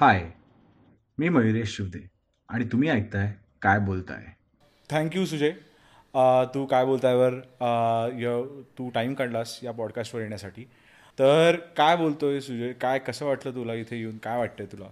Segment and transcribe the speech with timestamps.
[0.00, 0.20] हाय
[1.18, 1.98] मी मयुरेश शिवदे
[2.48, 3.32] आणि तुम्ही ऐकताय
[3.62, 4.24] काय बोलताय?
[4.90, 5.50] थँक्यू सुजय.
[6.54, 7.34] तू काय बोलतायवर?
[8.78, 10.64] तू टाईम काढलास या पॉडकास्टवर येण्यासाठी.
[11.18, 12.72] तर काय बोलतोय सुजय?
[12.72, 14.16] काय कसं वाटलं तुला इथे येऊन?
[14.18, 14.88] काय वाटतंय तुला?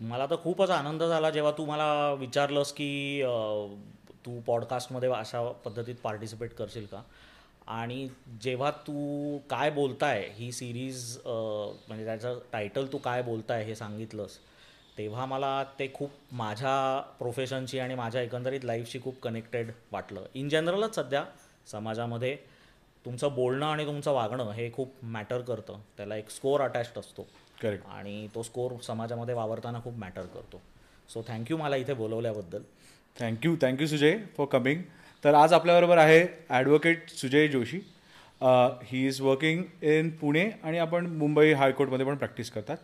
[0.00, 3.22] मला तर खूपच आनंद झाला जेव्हा तू मला विचारलंस की
[4.26, 7.02] तू पॉडकास्टमध्ये अशा पद्धतीत पार्टिसिपेट करशील का?
[7.70, 8.06] आणि
[8.42, 14.38] जेव्हा तू काय बोलताय ही सिरीज म्हणजे त्याचं टायटल तू काय बोलताय हे सांगितलंस
[14.98, 20.24] तेव्हा मला ते खूप माझ्या प्रोफेशनशी आणि माझ्या एकंदरीत लाईफशी खूप कनेक्टेड वाटलं.
[20.34, 21.24] इन जनरलच सध्या
[21.66, 22.36] समाजामध्ये
[23.04, 25.80] तुमचं बोलणं आणि तुमचं वागणं हे खूप मॅटर करतं.
[25.96, 27.26] त्याला एक स्कोअर अटॅच्ड असतो.
[27.62, 30.60] करेक्ट आणि तो स्कोर समाजामध्ये वावरताना खूप मॅटर करतो.
[31.08, 32.62] सो थँक्यू मला इथे बोलवल्याबद्दल.
[33.16, 34.82] Thank you thank you Sujay for coming
[35.24, 37.80] तर आज आपल्याबरोबर आहे advocate Sujay Joshi.
[38.84, 42.76] He is working in Pune आणि आपण मुंबई हायकोर्टमध्ये पण प्रॅक्टिस करतात.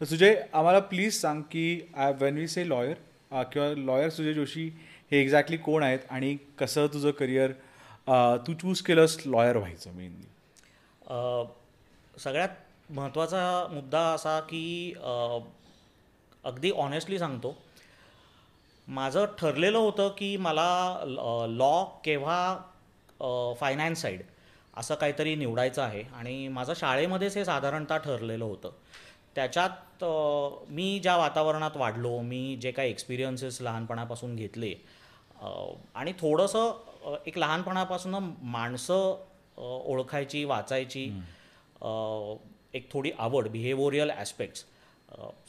[0.00, 4.68] तर सुजय आम्हाला प्लीज सांग की I when we say lawyer किंवा लॉयर सुजय जोशी
[5.12, 7.52] हे एक्झॅक्टली कोण आहेत आणि कसं तुझं करिअर
[8.46, 10.30] तू चूज केलंस लॉयर व्हायचं मेनली
[12.14, 14.92] सगळ्यात महत्त्वाचा मुद्दा असा की
[16.44, 17.56] अगदी ऑनेस्टली सांगतो
[18.92, 20.66] माझं ठरलेलं होतं की मला
[21.48, 24.22] लॉ केव्हा फायनान्स साईड
[24.76, 26.02] असं काहीतरी निवडायचं आहे.
[26.14, 28.70] आणि माझं शाळेमध्येच हे साधारणतः ठरलेलं होतं.
[29.34, 30.04] त्याच्यात
[30.68, 34.74] मी ज्या वातावरणात वाढलो मी जे काही एक्सपिरियन्सेस लहानपणापासून घेतले
[35.94, 39.16] आणि थोडंसं एक लहानपणापासून माणसं
[39.58, 41.04] ओळखायची वाचायची
[42.74, 44.64] एक थोडी आवड बिहेवियरल ॲस्पेक्ट्स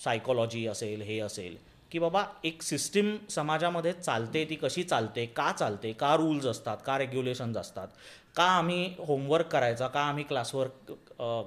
[0.03, 1.57] सायकोलॉजी असेल हे असेल.
[1.94, 6.97] की बाबा एक सिस्टीम समाजामध्ये चालते ती कशी चालते का चालते का रूल्स असतात का
[6.97, 7.88] रेग्युलेशन्स असतात
[8.35, 10.91] का आम्ही होमवर्क करायचा का आम्ही क्लासवर्क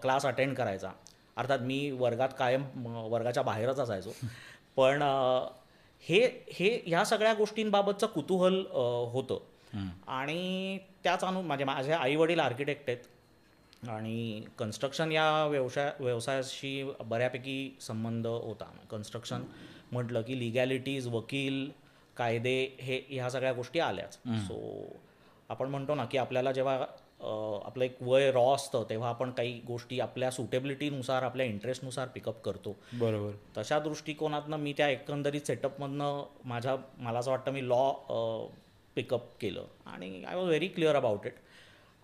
[0.03, 0.91] क्लास अटेंड करायचा.
[1.37, 4.11] अर्थात मी वर्गात कायम वर्गाच्या बाहेरच असायचो.
[4.77, 5.03] पण
[6.01, 8.65] हे हे ह्या सगळ्या गोष्टींबाबतचं कुतूहल
[9.13, 9.39] होतं.
[10.07, 13.89] आणि त्याच अनु म्हणजे माझे आई वडील आर्किटेक्ट आहेत.
[13.89, 18.73] आणि कन्स्ट्रक्शन या व्यवसाय व्यवसायाशी बऱ्यापैकी संबंध होता.
[18.91, 19.43] कन्स्ट्रक्शन
[19.93, 21.69] म्हटलं की लिगॅलिटीज वकील
[22.17, 24.15] कायदे हे ह्या सगळ्या गोष्टी आल्याच.
[24.47, 24.97] सो
[25.49, 26.75] आपण म्हणतो ना की आपल्याला जेव्हा
[27.67, 32.75] आपलं एक वय रॉ असतं तेव्हा आपण काही गोष्टी आपल्या सुटेबिलिटीनुसार आपल्या इंटरेस्टनुसार पिकअप करतो.
[32.93, 33.33] बरोबर.
[33.57, 37.93] तशा दृष्टिकोनातनं मी त्या एकंदरीत सेटअपमधनं माझ्या मला असं वाटतं मी लॉ
[38.97, 39.65] पिकअप केलं.
[39.87, 41.35] आणि I was very clear about it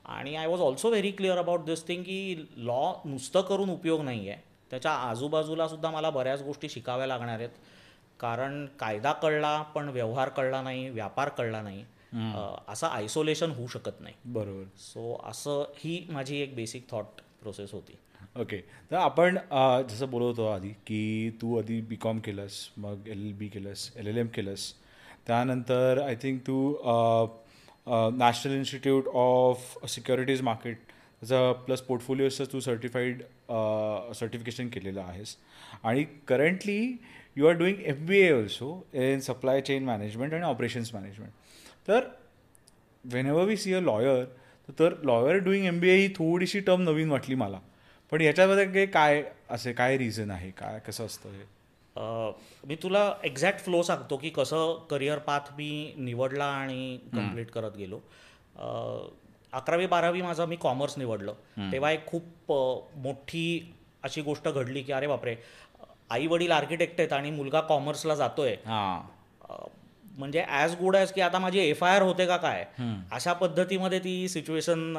[0.04, 4.28] आणि I was also very clear about this thing की लॉ नुसतं करून उपयोग नाही
[4.28, 7.56] आहे त्याच्या आजूबाजूला सुद्धा मला बऱ्याच गोष्टी शिकाव्या लागणार आहेत.
[8.20, 11.84] कारण कायदा कळला पण व्यवहार कळला नाही व्यापार कळला नाही.
[12.68, 14.14] असं आयसोलेशन होऊ शकत नाही.
[14.24, 14.64] बरोबर.
[14.78, 17.98] सो असं ही माझी एक बेसिक थॉट प्रोसेस होती.
[18.40, 19.38] ओके तर आपण
[19.88, 23.90] जसं बोलत होतो आधी की तू आधी बी कॉम केलंस मग एल एल बी केलंस
[23.96, 24.72] एल एल एम केलंस.
[25.26, 26.56] त्यानंतर I think Tu
[28.18, 33.22] national institute of securities market त्याचं प्लस पोर्टफोलिओचं तू सर्टिफाईड
[34.14, 35.36] सर्टिफिकेशन केलेलं आहेस.
[35.82, 36.80] आणि currently
[37.36, 41.32] you are doing F B A also in supply chain management आणि ऑपरेशन्स मॅनेजमेंट
[41.88, 42.08] तर
[43.26, 44.24] whenever we see a lawyer
[44.78, 47.60] तर lawyer doing M B A ही थोडीशी टर्म नवीन वाटली मला.
[48.12, 50.50] पण याच्यामध्ये काही काय असे काय रिझन आहे?
[50.50, 51.44] काय कसं असतं हे?
[52.68, 58.00] मी तुला एक्झॅक्ट फ्लो सांगतो की कसं करिअर पाथ मी निवडला आणि कंप्लीट करत गेलो.
[59.52, 61.32] अकरावी बारावी माझं मी कॉमर्स निवडलं.
[61.72, 62.52] तेव्हा एक खूप
[62.96, 65.34] मोठी अशी गोष्ट घडली की अरे बापरे
[66.10, 68.54] आई वडील आर्किटेक्ट आहेत आणि मुलगा कॉमर्सला जातोय.
[68.66, 69.00] हां.
[70.18, 72.64] म्हणजे ॲज गुड ॲज की आता माझी एफ आय आर होते का काय?
[73.12, 74.94] अशा पद्धतीमध्ये ती सिच्युएशन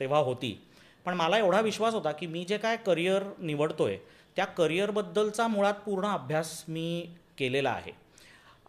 [0.00, 0.58] तेव्हा होती.
[1.04, 3.96] पण मला एवढा विश्वास होता की मी जे काय करिअर निवडतोय
[4.36, 7.92] त्या करिअरबद्दलचा मुळात पूर्ण अभ्यास मी केलेला आहे.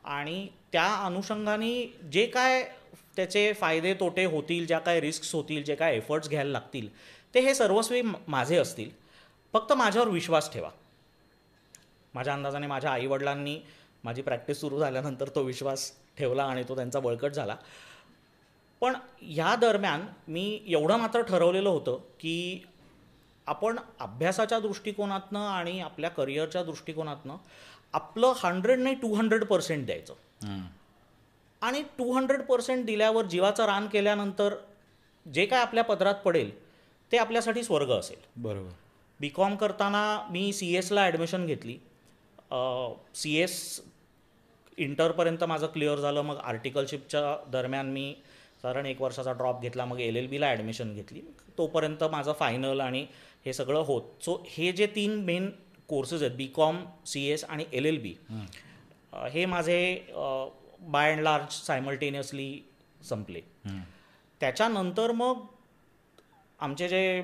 [0.06, 1.72] आणि त्या अनुषंगाने
[2.12, 2.64] जे काय
[3.20, 6.88] त्याचे फायदे तोटे होतील ज्या काय रिस्क्स होतील जे काय एफर्ट्स घ्यायला लागतील
[7.34, 8.90] ते हे सर्वस्वी माझे असतील.
[9.54, 10.70] फक्त माझ्यावर विश्वास ठेवा.
[12.14, 13.58] माझ्या अंदाजाने माझ्या आईवडिलांनी
[14.04, 17.56] माझी प्रॅक्टिस सुरू झाल्यानंतर तो विश्वास ठेवला आणि तो त्यांचा बळकट झाला.
[18.82, 22.66] पण ह्या दरम्यान मी एवढं मात्र ठरवलेलं होतं की
[23.48, 27.36] आपण अभ्यासाच्या दृष्टिकोनातनं आणि आपल्या करिअरच्या दृष्टिकोनातनं
[27.94, 30.14] आपलं हंड्रेड नाही टू हंड्रेड पर्सेंट द्यायचं.
[31.62, 34.56] आणि टू हंड्रेड पर्सेंट दिल्यावर जीवाचं रान केल्यानंतर
[35.26, 36.52] जे काय आपल्या पदरात पडेल
[37.12, 38.18] ते आपल्यासाठी स्वर्ग असेल.
[38.36, 38.72] बरोबर.
[39.20, 40.02] बी कॉम करताना
[40.32, 41.78] मी सी एसला ॲडमिशन घेतली.
[43.16, 43.82] सी एस
[44.78, 46.22] इंटरपर्यंत माझं क्लिअर झालं.
[46.22, 48.14] मग आर्टिकलशिपच्या दरम्यान मी
[48.62, 49.86] साधारण एक वर्षाचा ड्रॉप घेतला.
[49.86, 51.22] मग एल एल बीला ॲडमिशन घेतली.
[51.58, 53.06] तोपर्यंत माझं फायनल आणि
[53.46, 54.04] हे सगळं होत.
[54.22, 55.50] सो हे जे तीन मेन
[55.90, 58.16] कोर्सेस आहेत बी कॉम सी एस आणि एल एल बी
[59.34, 59.46] हे.
[59.46, 59.80] माझे
[60.80, 62.50] बाय अँड लार्ज सायमल्टेनियसली
[63.10, 63.42] संपले.
[64.42, 65.46] त्याच्यानंतर मग
[66.60, 67.22] आमचे जे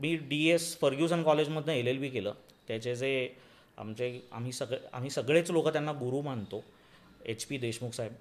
[0.00, 2.34] मी डी एस फर्ग्युसन कॉलेजमधनं एल एल बी केलं.
[2.68, 3.34] त्याचे जे
[3.78, 6.62] आमचे आम्ही सगळे आम्ही सगळेच लोक त्यांना गुरु मानतो.
[7.24, 8.12] एच पी देशमुख साहेब.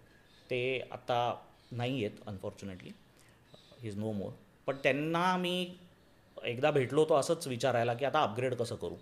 [0.49, 1.35] ते आता
[1.71, 2.91] नाही आहेत unfortunately
[3.81, 4.31] he is no more
[4.67, 5.75] पण त्यांना मी
[6.37, 8.95] एकदा भेटलो होतो असंच विचारायला की आता अपग्रेड कसं करू?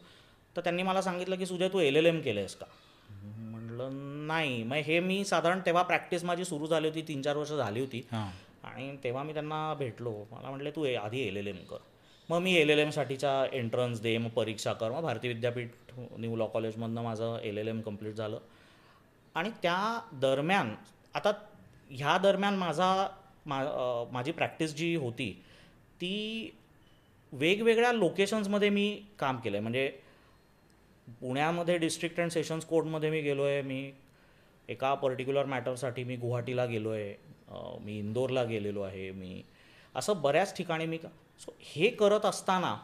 [0.55, 2.65] तर त्यांनी मला सांगितलं की सुजय तू एल एल एम केलं आहेस का
[3.81, 4.63] म्हटलं नाही.
[4.63, 8.01] मग हे मी साधारण तेव्हा प्रॅक्टिस माझी सुरू झाली होती तीन चार वर्ष झाली होती.
[8.63, 10.25] आणि तेव्हा मी त्यांना भेटलो.
[10.31, 11.77] मला म्हटले तू ए- आधी एल एल एम कर.
[12.29, 14.91] मग मी एल एल एमसाठीचा एंट्रन्स दे मग परीक्षा कर.
[14.91, 18.39] मग भारतीय विद्यापीठ न्यू लॉ कॉलेजमधनं माझं एल एल एम कंप्लीट झालं.
[19.35, 20.75] आणि त्या दरम्यान
[21.13, 21.31] आता
[21.89, 23.09] ह्या दरम्यान माझा
[23.45, 23.63] मा
[24.11, 25.43] माझी प्रॅक्टिस जी होती
[25.95, 26.13] ती
[27.31, 29.99] वेगवेगळ्या लोकेशन्समध्ये मी काम केलं आहे म्हणजे
[31.07, 33.91] पुण्यामध्ये डिस्ट्रिक्ट अँड सेशन्स कोर्टमध्ये मी गेलो आहे मी
[34.69, 37.15] एका पर्टिक्युलर मॅटरसाठी मी गुवाहाटीला गेलो आहे
[37.85, 39.41] मी इंदोरला गेलेलो आहे मी
[39.95, 40.97] असं बऱ्याच ठिकाणी मी
[41.39, 42.75] सो हे करत असताना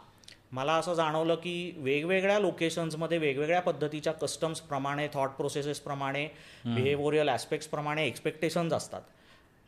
[0.52, 6.26] मला असं जाणवलं की वेगवेगळ्या लोकेशन्समध्ये वेगवेगळ्या पद्धतीच्या कस्टम्सप्रमाणे थॉट प्रोसेसेसप्रमाणे
[6.66, 9.02] बिहेविओरियल ॲस्पेक्ट्सप्रमाणे एक्सपेक्टेशन्स असतात.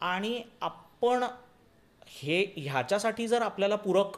[0.02, 1.24] आणि आपण
[2.08, 4.18] हे ह्याच्यासाठी जर आपल्याला पूरक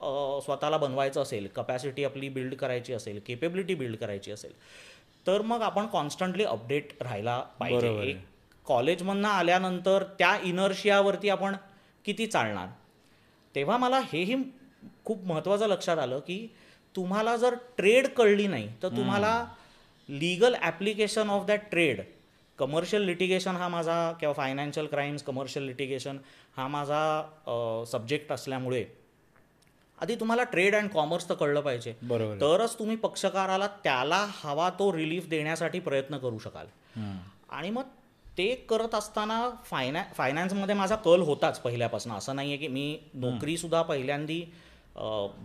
[0.00, 4.52] स्वतःला बनवायचं असेल कपॅसिटी आपली बिल्ड करायची असेल केपेबिलिटी बिल्ड करायची असेल
[5.26, 8.14] तर मग आपण कॉन्स्टंटली अपडेट राहायला पाहिजे.
[8.66, 11.56] कॉलेजमधनं आल्यानंतर त्या इनर्शियावरती आपण
[12.04, 12.68] किती चालणार?
[13.54, 14.36] तेव्हा मला हेही
[15.04, 16.46] खूप महत्त्वाचं लक्षात आलं की
[16.94, 19.44] तुम्हाला जर ट्रेड कळली नाही तर तुम्हाला
[20.08, 22.00] legal application of that trade
[22.58, 26.18] commercial litigation हा माझा किंवा फायनान्शियल क्राईम्स कमर्शियल लिटिगेशन
[26.56, 28.84] हा माझा सब्जेक्ट असल्यामुळे
[29.98, 31.92] आधी तुम्हाला ट्रेड अँड कॉमर्स तर कळलं पाहिजे.
[32.40, 36.66] तरच तुम्ही पक्षकाराला त्याला हवा तो रिलीफ देण्यासाठी प्रयत्न करू शकाल.
[37.50, 37.82] आणि मग
[38.38, 42.12] ते करत असताना फायना फायनान्समध्ये माझा कल होताच पहिल्यापासून.
[42.12, 44.40] असं नाही आहे की मी नोकरीसुद्धा पहिल्यांदी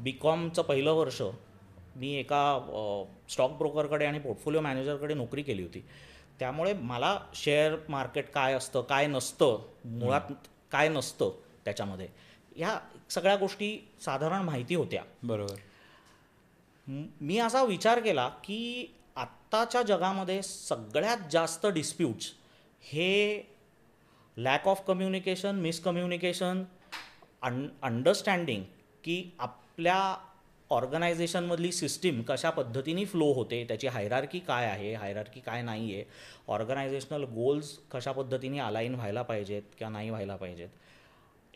[0.04, 1.22] बी कॉमचं पहिलं वर्ष
[1.96, 2.42] मी एका
[3.30, 5.84] स्टॉक ब्रोकरकडे आणि पोर्टफोलिओ मॅनेजरकडे नोकरी केली होती.
[6.40, 10.32] त्यामुळे मला शेअर मार्केट काय असतं काय नसतं मुळात
[10.72, 11.32] काय नसतं
[11.66, 12.08] त्याच्यामध्ये.
[12.60, 12.80] ह्या
[13.10, 15.04] सगळ्या गोष्टी साधारण माहिती होत्या.
[15.24, 15.56] बरोबर.
[17.22, 18.86] म- असा विचार केला की
[19.16, 22.34] आत्ताच्या जगामध्ये सगळ्यात जास्त डिस्प्यूट्स
[22.82, 23.42] हे
[24.38, 26.64] लॅक ऑफ कम्युनिकेशन मिसकम्युनिकेशन
[27.42, 28.64] अन अंडरस्टँडिंग
[29.04, 30.26] की आपल्या
[30.70, 36.04] ऑर्गनायझेशनमधली सिस्टीम कशा पद्धतीने फ्लो होते त्याची हायरार्की काय आहे हायरार्की काय नाही आहे
[36.48, 40.70] ऑर्गनायझेशनल गोल्स कशा पद्धतीने अलाईन व्हायला पाहिजेत किंवा नाही व्हायला पाहिजेत.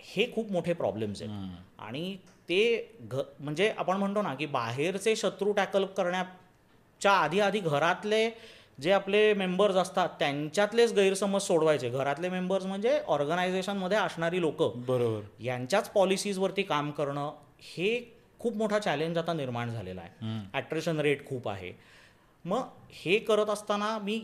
[0.06, 1.58] हे खूप मोठे प्रॉब्लेम्स आहेत.
[1.80, 2.16] आणि
[2.50, 2.62] ते
[3.02, 8.30] घ म्हणजे आपण म्हणतो ना की बाहेरचे शत्रू टॅकल करण्याच्या आधी आधी घरातले
[8.82, 11.90] जे आपले मेंबर्स असतात त्यांच्यातलेच गैरसमज सोडवायचे.
[11.90, 14.82] घरातले मेंबर्स म्हणजे ऑर्गनायझेशनमध्ये असणारी लोकं.
[14.88, 15.22] बरोबर.
[15.40, 17.98] यांच्याच पॉलिसीजवरती काम करणं हे
[18.40, 20.40] खूप मोठा चॅलेंज आता निर्माण झालेला आहे.
[20.54, 21.72] ॲट्रेशन रेट खूप आहे.
[22.46, 22.64] मग
[22.94, 24.22] हे करत असताना मी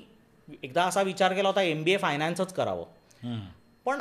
[0.64, 3.40] एकदा असा विचार केला होता एम बी ए फायनान्सच करावं.
[3.86, 4.00] पण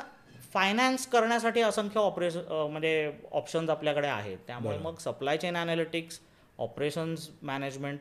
[0.52, 2.40] फायनान्स करण्यासाठी असंख्य ऑपरेशन
[2.70, 4.38] म्हणजे ऑप्शन्स आपल्याकडे आहेत.
[4.46, 6.20] त्यामुळे मग supply chain analytics
[6.58, 8.00] operations management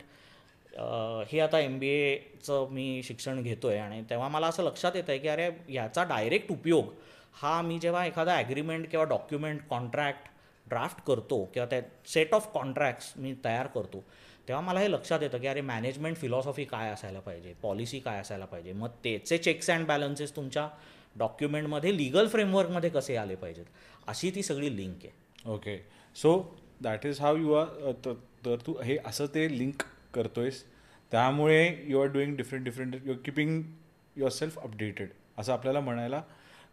[1.32, 5.12] हे आता एम बी एचं मी शिक्षण घेतो आहे आणि तेव्हा मला असं लक्षात येतं
[5.12, 6.94] आहे की अरे याचा डायरेक्ट उपयोग
[7.42, 10.30] हा मी जेव्हा एखादा ॲग्रीमेंट किंवा डॉक्युमेंट कॉन्ट्रॅक्ट
[10.66, 14.04] ड्राफ्ट करतो किंवा त्या सेट ऑफ कॉन्ट्रॅक्ट्स मी तयार करतो
[14.48, 17.54] तेव्हा मला हे लक्षात येतं की अरे मॅनेजमेंट फिलॉसॉफी काय असायला पाहिजे?
[17.62, 18.74] पॉलिसी काय असायला पाहिजे?
[18.74, 20.68] मग त्याचे चेक्स अँड बॅलन्सेस तुमच्या
[21.18, 23.66] डॉक्युमेंटमध्ये लिगल फ्रेमवर्कमध्ये कसे आले पाहिजेत
[24.08, 25.52] अशी ती सगळी लिंक आहे.
[25.54, 25.78] Okay.
[26.16, 26.40] So
[26.84, 27.92] that is how you are
[28.46, 29.84] तर तू हे असं ते लिंक
[30.14, 30.64] करतोयस.
[31.12, 33.62] त्यामुळे you are doing different different you are keeping
[34.32, 36.22] yourself updated असं आपल्याला म्हणायला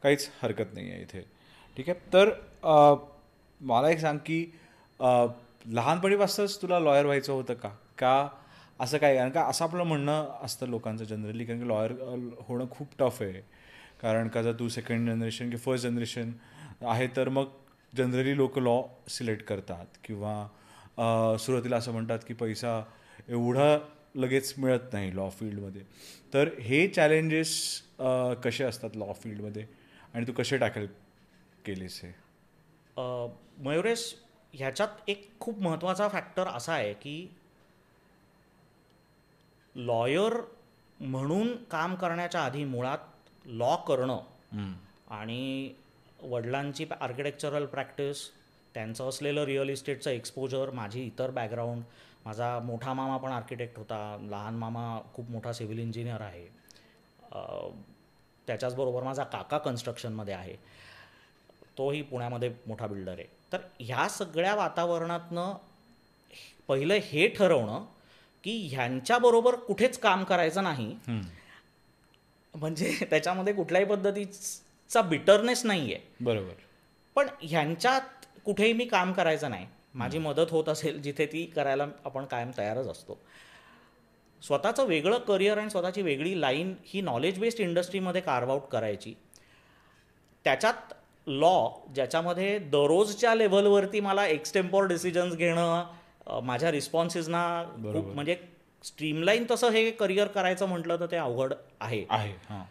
[0.03, 1.21] काहीच हरकत नाही आहे इथे.
[1.77, 1.99] ठीक आहे?
[2.13, 2.31] तर
[3.61, 4.45] मला एक सांग की
[5.67, 7.69] लहानपणीपासूनच तुला लॉयर व्हायचं होतं का?
[7.99, 8.29] का
[8.81, 11.93] असं काय कारण का असं आपलं म्हणणं असतं लोकांचं जनरली कारण की लॉयर
[12.49, 13.43] होणं खूप टफ आहे.
[14.05, 16.33] कारण का जर तू सेकंड जनरेशन किंवा फर्स्ट जनरेशन
[16.83, 17.45] आहे तर मग
[17.97, 19.87] जनरली लोक लॉ सिलेक्ट करतात.
[20.05, 22.83] किंवा सुरुवातीला असं म्हणतात की पैसा
[23.29, 23.77] एवढा
[24.15, 25.83] लगेच मिळत नाही लॉ फील्डमध्ये
[26.35, 27.83] तर हे चॅलेंजेस
[28.45, 29.67] कसे असतात लॉ फील्डमध्ये
[30.15, 30.87] आणि तू कसे टॅकल
[31.65, 32.13] केलेस हे?
[33.59, 34.15] मयुरेश
[34.53, 37.17] ह्याच्यात एक खूप महत्त्वाचा फॅक्टर असा आहे की
[39.75, 40.41] लॉयर
[41.01, 42.99] म्हणून काम करण्याच्या आधी मुळात
[43.45, 44.19] लॉ करणं
[45.11, 45.73] आणि
[46.23, 48.29] वडिलांची आर्किटेक्चरल प्रॅक्टिस
[48.75, 51.83] त्यांचं असलेलं रिअल इस्टेटचं एक्सपोजर माझी इतर बॅकग्राऊंड
[52.25, 56.47] माझा मोठा मामा पण आर्किटेक्ट होता लहान मामा खूप मोठा सिव्हिल इंजिनियर आहे.
[58.47, 60.55] त्याच्याचबरोबर माझा काका कन्स्ट्रक्शनमध्ये आहे.
[61.79, 63.27] तोही पुण्यामध्ये मोठा बिल्डर आहे.
[63.53, 65.53] तर ह्या सगळ्या वातावरणातनं
[66.69, 67.85] पहिलं हे ठरवणं
[68.45, 70.95] की ह्यांच्याबरोबर कुठेच काम करायचं नाही.
[72.55, 76.53] म्हणजे त्याच्यामध्ये कुठल्याही पद्धतीचा बिटरनेस नाही आहे बरोबर.
[77.17, 79.67] पण ह्यांच्यात कुठेही मी काम करायचं नाही.
[79.95, 83.19] माझी मदत होत असेल जिथे ती करायला आपण कायम तयारच असतो.
[84.43, 89.15] स्वतःचं वेगळं करिअर आणि स्वतःची वेगळी लाईन ही नॉलेज बेस्ड इंडस्ट्रीमध्ये कार्व आउट करायची.
[90.45, 90.93] त्याच्यात
[91.27, 98.37] लॉ ज्याच्यामध्ये दररोजच्या लेवलवरती मला एक्सटेम्पॉर डिसिजन्स घेणं माझ्या रिस्पॉन्सेसना खूप म्हणजे
[98.85, 102.01] स्ट्रीमलाईन तसं हे करिअर करायचं म्हटलं तर ते अवघड आहे.
[102.49, 102.65] हां.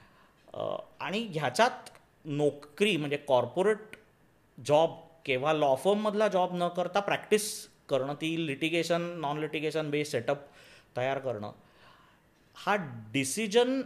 [0.99, 1.89] आणि ह्याच्यात
[2.25, 3.95] नोकरी म्हणजे कॉर्पोरेट
[4.57, 4.89] जॉब
[5.25, 7.51] किंवा लॉ फर्ममधला जॉब न करता प्रॅक्टिस
[7.89, 10.37] करणं ती litigation non litigation base setup
[10.97, 11.51] तयार करणं
[12.55, 12.75] हा
[13.13, 13.81] डिसिजन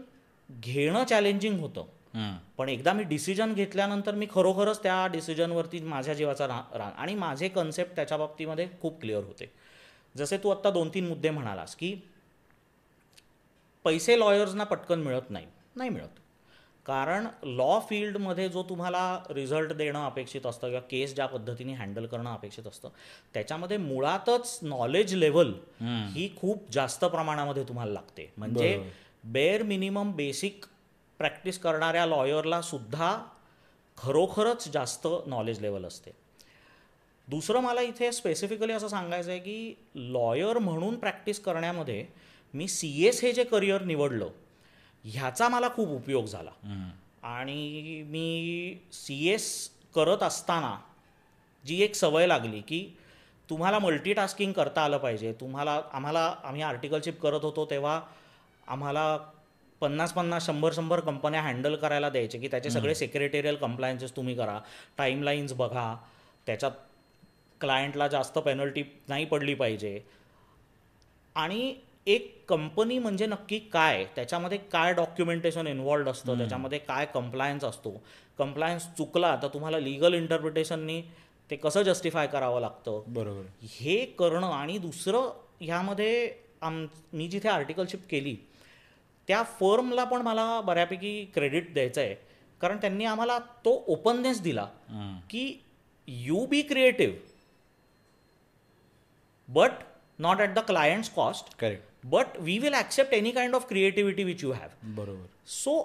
[0.50, 1.86] घेणं चॅलेंजिंग होतं.
[2.57, 7.96] पण एकदा मी डिसिजन घेतल्यानंतर मी खरोखरच त्या डिसिजनवरती माझ्या जीवाचा रा आणि माझे कन्सेप्ट
[7.96, 9.51] त्याच्या बाबतीमध्ये खूप क्लिअर होते.
[10.15, 11.96] जसे तू आत्ता दोन तीन मुद्दे म्हणालास की
[13.88, 15.46] पैसे लॉयर्सना पटकन मिळत नाही.
[15.75, 16.20] नाही मिळत.
[16.86, 22.34] कारण लॉ फील्डमध्ये जो तुम्हाला रिझल्ट देणं अपेक्षित असतं किंवा केस ज्या पद्धतीने हँडल करणं
[22.34, 22.89] अपेक्षित असतं
[23.34, 28.34] त्याच्यामध्ये मुळातच नॉलेज लेवल ही खूप जास्त प्रमाणामध्ये तुम्हाला लागते.
[28.38, 28.91] म्हणजे.
[29.24, 30.65] बेअर मिनिमम बेसिक
[31.17, 33.17] प्रॅक्टिस करणाऱ्या लॉयरला सुद्धा
[33.98, 36.12] खरोखरच जास्त नॉलेज लेवल असते.
[37.27, 42.06] दुसरं मला इथे स्पेसिफिकली असं सांगायचं आहे की लॉयर म्हणून प्रॅक्टिस करण्यामध्ये
[42.54, 44.30] मी सी एस हे जे करिअर निवडलं
[45.04, 46.51] ह्याचा मला खूप उपयोग झाला.
[47.24, 50.75] आणि मी सी एस करत असताना
[51.66, 52.98] जी एक सवय लागली की
[53.50, 55.34] तुम्हाला मल्टीटास्किंग करता आलं पाहिजे.
[55.34, 58.01] तुम्हाला आम्हाला आम्ही आर्टिकलशिप करत होतो तेव्हा
[58.68, 59.18] आम्हाला
[59.82, 64.60] पन्नास पन्नास शंभर शंभर कंपन्या हँडल करायला द्यायचे की त्याचे सगळे सेक्रेटेरियल कंप्लायन्सेस तुम्ही करा.
[64.98, 65.96] टाईमलाईन्स बघा.
[66.46, 66.72] त्याच्यात
[67.62, 70.00] क्लायंटला जास्त पेनल्टी नाही पडली पाहिजे.
[71.36, 71.75] आणि
[72.07, 74.03] एक कंपनी म्हणजे नक्की काय?
[74.15, 76.37] त्याच्यामध्ये काय डॉक्युमेंटेशन इन्वॉल्ड असतं?
[76.37, 77.91] त्याच्यामध्ये काय कंप्लायन्स असतो?
[78.39, 81.01] कंप्लायन्स चुकला तर तुम्हाला लिगल इंटरप्रिटेशननी
[81.49, 83.01] ते कसं जस्टिफाय करावं लागतं?
[83.07, 83.43] बरोबर.
[83.71, 85.29] हे करणं आणि दुसरं
[85.61, 88.35] ह्यामध्ये आम मी जिथे आर्टिकलशिप केली
[89.27, 92.15] त्या फर्मला पण मला बऱ्यापैकी क्रेडिट द्यायचं आहे
[92.61, 94.65] कारण त्यांनी आम्हाला तो ओपननेस दिला
[95.29, 95.43] की
[96.07, 97.15] you be creative
[99.49, 99.71] but
[100.19, 104.43] not at the clients cost correct but we will accept any kind of creativity which
[104.43, 105.25] you have बरोबर.
[105.47, 105.79] सो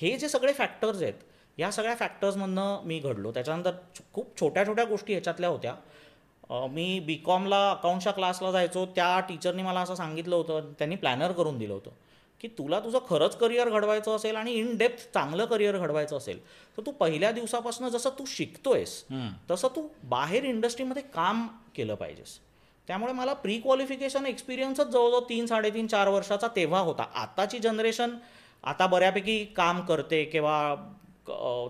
[0.00, 1.14] हे जे सगळे फॅक्टर्स आहेत
[1.58, 3.32] या सगळ्या फॅक्टर्समधनं मी घडलो.
[3.32, 3.72] त्याच्यानंतर
[4.12, 5.74] खूप छोट्या छोट्या गोष्टी ह्याच्यातल्या होत्या.
[6.70, 8.84] मी बी कॉमला अकाउंटच्या क्लासला जायचो.
[8.86, 11.90] त्या टीचरनी मला असं सांगितलं होतं त्यांनी प्लॅनर करून दिलं होतं
[12.40, 16.38] की तुला तुझं खरंच करिअर घडवायचं असेल आणि इन डेप्थ चांगलं करिअर घडवायचं असेल
[16.76, 19.02] तर तू पहिल्या दिवसापासून जसं तू शिकतोयस
[19.50, 22.38] तसं तू बाहेर इंडस्ट्रीमध्ये काम केलं पाहिजेस.
[22.90, 27.02] त्यामुळे मला प्री क्वालिफिकेशन एक्सपिरियन्सच जवळजवळ तीन साडेतीन चार वर्षाचा तेव्हा होता.
[27.14, 28.14] आताची जनरेशन
[28.64, 30.74] आता बऱ्यापैकी काम करते किंवा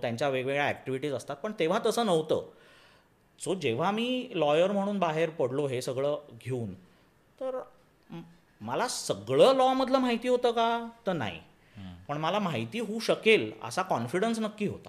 [0.03, 1.37] त्यांच्या वेगवेगळ्या ॲक्टिव्हिटीज असतात.
[1.37, 2.49] पण तेव्हा तसं नव्हतं.
[3.39, 6.73] सो जेव्हा मी लॉयर म्हणून बाहेर पडलो हे सगळं घेऊन
[7.41, 7.61] तर
[8.61, 10.89] मला सगळं लॉमधलं माहिती होतं का?
[11.07, 11.41] तर नाही.
[12.09, 14.89] पण मला माहिती होऊ शकेल असा कॉन्फिडन्स नक्की होता.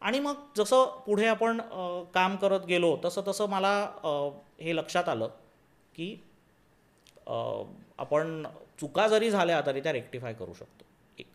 [0.00, 1.60] आणि मग जसं पुढे आपण
[2.14, 3.72] काम करत गेलो तसं तसं मला
[4.60, 5.28] हे लक्षात आलं
[5.94, 6.14] की
[7.98, 8.42] आपण
[8.80, 10.84] चुका जरी झाल्या तरी त्या रेक्टिफाय करू शकतो.
[11.18, 11.26] एक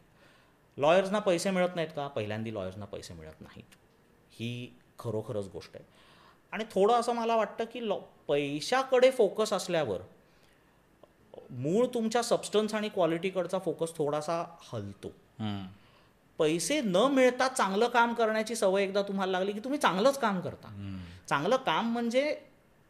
[0.77, 2.07] लॉयर्सना पैसे मिळत नाहीत का?
[2.07, 3.75] पहिल्यांदी लॉयर्सना पैसे मिळत नाहीत.
[4.31, 5.85] ही खरोखरच गोष्ट आहे.
[6.51, 10.01] आणि थोडं असं मला वाटतं की लॉ पैशाकडे फोकस असल्यावर
[11.51, 14.43] मूळ तुमच्या सबस्टन्स आणि क्वालिटीकडचा फोकस थोडासा
[14.73, 15.07] हलतो.
[16.39, 20.71] पैसे न मिळता चांगलं काम करण्याची सवय एकदा तुम्हाला लागली की तुम्ही चांगलंच काम करता.
[21.29, 22.35] चांगलं काम म्हणजे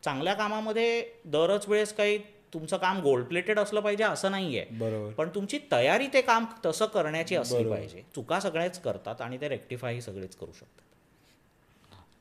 [0.03, 2.17] चांगल्या कामामध्ये दरच वेळेस काही
[2.53, 5.11] तुमचं काम गोल्ड प्लेटेड असलं पाहिजे असं नाही आहे बरोबर.
[5.13, 7.69] पण तुमची तयारी ते काम तसं करण्याची असली.
[7.69, 8.01] पाहिजे.
[8.15, 10.81] चुका सगळेच करतात आणि ते रेक्टिफाय सगळेच करू शकतात.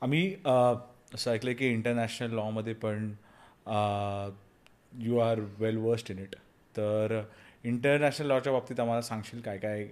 [0.01, 3.11] आम्ही असं ऐकलं की इंटरनॅशनल लॉमध्ये पण
[4.99, 6.35] you are well versed in it
[6.75, 7.21] तर
[7.65, 9.83] इंटरनॅशनल लॉच्या बाबतीत आम्हाला सांगशील काय काय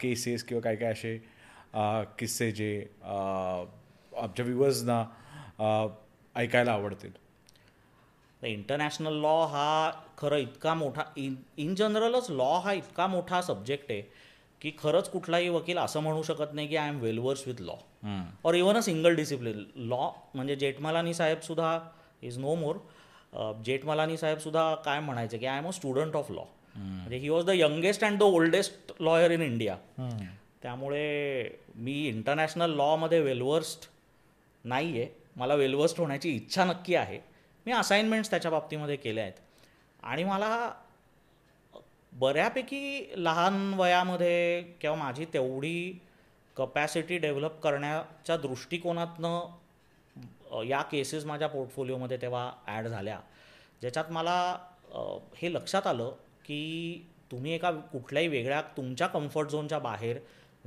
[0.00, 1.16] केसेस किंवा काय काय असे
[2.18, 5.04] किस्से जे आमच्या व्ह्युअर्सना
[6.34, 7.10] ऐकायला आवडतील?
[8.42, 14.02] इंटरनॅशनल लॉ हा खरं इतका मोठा इन इन जनरलच लॉ हा इतका मोठा सब्जेक्ट आहे
[14.60, 17.74] की खरंच कुठलाही वकील असं म्हणू शकत नाही की I am well versed with law
[18.44, 21.78] और even a single discipline law म्हणजे जेठमलानी साहेब सुद्धा
[22.22, 22.76] इज नो मोर
[23.64, 27.44] जेठमलानी साहेब सुद्धा काय म्हणायचे की I am a student of law म्हणजे he was
[27.46, 29.76] the youngest and the oldest lawyer in India
[30.62, 33.84] त्यामुळे मी इंटरनॅशनल लॉमध्ये वेलवर्स्ड
[34.64, 37.18] नाही आहे मला वेलवर्स्ड होण्याची इच्छा नक्की आहे.
[37.66, 39.34] मी असाइनमेंट्स त्याच्या बाबतीमध्ये केल्या आहेत.
[40.02, 40.72] आणि मला
[42.12, 45.98] बऱ्यापैकी लहान वयामध्ये किंवा माझी तेवढी
[46.56, 49.40] कपॅसिटी डेव्हलप करण्याच्या दृष्टिकोनातनं
[50.66, 53.18] या केसेस माझ्या पोर्टफोलिओमध्ये तेव्हा ॲड झाल्या.
[53.80, 54.56] ज्याच्यात मला
[55.36, 56.12] हे लक्षात आलं
[56.44, 60.18] की तुम्ही एका कुठल्याही वेगळ्या तुमच्या कम्फर्ट झोनच्या बाहेर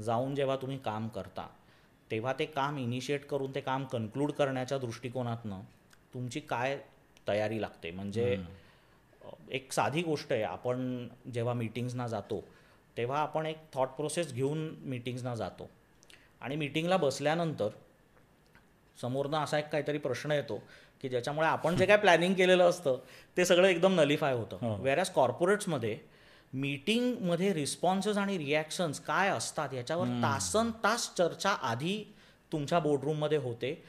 [0.04, 1.48] जाऊन जेव्हा तुम्ही काम करता
[2.12, 5.62] तेव्हा ते काम इनिशिएट करून ते काम कन्क्लूड करण्याच्या दृष्टिकोनातनं
[6.14, 6.78] तुमची काय
[7.28, 7.92] तयारी लागते?
[7.92, 8.38] म्हणजे
[9.52, 12.44] एक साधी गोष्ट आहे आपण जेव्हा मीटिंग्सना जातो
[12.98, 15.70] तेव्हा आपण एक थॉट प्रोसेस घेऊन मीटिंग्सना जातो.
[16.42, 17.70] आणि मीटिंगला बसल्यानंतर
[18.98, 20.62] समोरनं असा एक काहीतरी प्रश्न येतो
[21.06, 22.98] की ज्याच्यामुळे आपण जे काय प्लॅनिंग केलेलं असतं
[23.38, 24.78] ते सगळं एकदम नलिफाय होतं.
[24.82, 25.98] वेरॅज कॉर्पोरेट्समध्ये
[26.54, 31.98] मीटिंगमध्ये रिस्पॉन्सेस आणि रिॲक्शन्स काय असतात याच्यावर तासन तास चर्चा आधी
[32.52, 33.84] तुमच्या बोर्डरूममध्ये होते.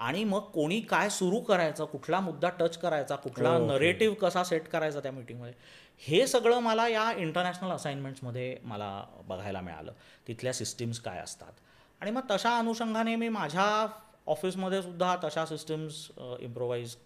[0.00, 5.00] आणि मग कोणी काय सुरू करायचं कुठला मुद्दा टच करायचा कुठला नरेटिव्ह कसा सेट करायचा
[5.00, 5.54] त्या मीटिंगमध्ये
[6.00, 9.92] हे सगळं मला या इंटरनॅशनल असाइनमेंट्समध्ये मला बघायला मिळालं.
[10.28, 11.52] तिथल्या सिस्टीम्स काय असतात.
[12.00, 13.86] आणि मग तशा अनुषंगाने मी माझ्या
[14.26, 16.06] ऑफिसमध्ये सुद्धा तशा सिस्टम्स
[16.40, 16.96] इम्प्रोवाईज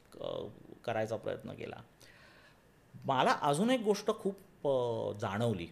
[0.84, 1.76] करायचा प्रयत्न केला.
[2.94, 4.68] मला अजून एक गोष्ट खूप
[5.20, 5.66] जाणवली.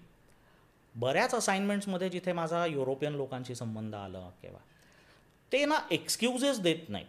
[0.95, 4.59] बऱ्याच असाइनमेंट्समध्ये जिथे माझा युरोपियन लोकांशी संबंध आला किंवा
[5.53, 7.07] ते ना एक्सक्युजेस देत नाहीत.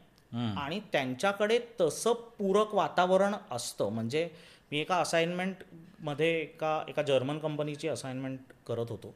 [0.57, 3.89] आणि त्यांच्याकडे तसं पूरक वातावरण असतं.
[3.89, 4.29] म्हणजे
[4.71, 9.13] मी एका असाइनमेंटमध्ये एका एका जर्मन कंपनीची असाइनमेंट करत होतो.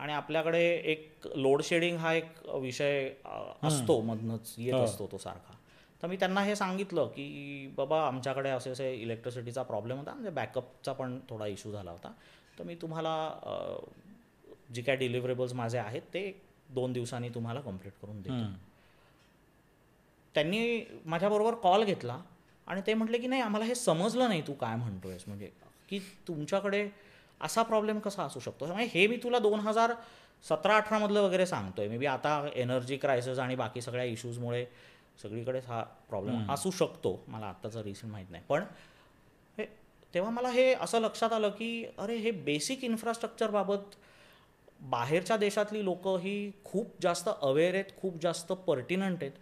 [0.00, 0.60] आणि आपल्याकडे
[0.92, 3.08] एक लोड शेडिंग हा एक विषय
[3.62, 5.54] असतो मधनंच येत असतो तो सारखा.
[6.02, 10.92] तर मी त्यांना हे सांगितलं की बाबा आमच्याकडे असे असे इलेक्ट्रिसिटीचा प्रॉब्लेम होता म्हणजे बॅकअपचा
[10.92, 12.12] पण थोडा इश्यू झाला होता.
[12.58, 13.32] तर मी तुम्हाला
[14.74, 16.30] जे काय डिलिव्हरेबल्स माझे आहेत ते
[16.70, 18.42] दोन दिवसांनी तुम्हाला कंप्लीट करून देतो.
[20.34, 22.20] त्यांनी माझ्याबरोबर कॉल घेतला
[22.66, 25.24] आणि ते म्हटले की नाही आम्हाला हे समजलं नाही तू काय म्हणतोयस?
[25.26, 25.50] म्हणजे
[25.88, 25.98] की
[26.28, 26.88] तुमच्याकडे
[27.40, 28.66] असा प्रॉब्लेम कसा असू शकतो?
[28.66, 29.92] म्हणजे हे मी तुला दोन हजार
[30.44, 31.88] सतरा अठरामधलं वगैरे सांगतोय.
[31.88, 34.64] मे बी आता एनर्जी क्रायसिस आणि बाकी सगळ्या इश्यूजमुळे
[35.22, 37.18] सगळीकडेच हा प्रॉब्लेम असू शकतो.
[37.28, 38.44] मला आत्ताचं रिसेंट माहीत नाही.
[38.48, 38.64] पण
[39.58, 39.66] हे
[40.14, 43.96] तेव्हा मला हे असं लक्षात आलं की अरे हे बेसिक इन्फ्रास्ट्रक्चरबाबत
[44.80, 49.32] बाहेरच्या देशातली लोक ही खूप जास्त अवेअर आहेत खूप जास्त पर्टिनंट आहेत.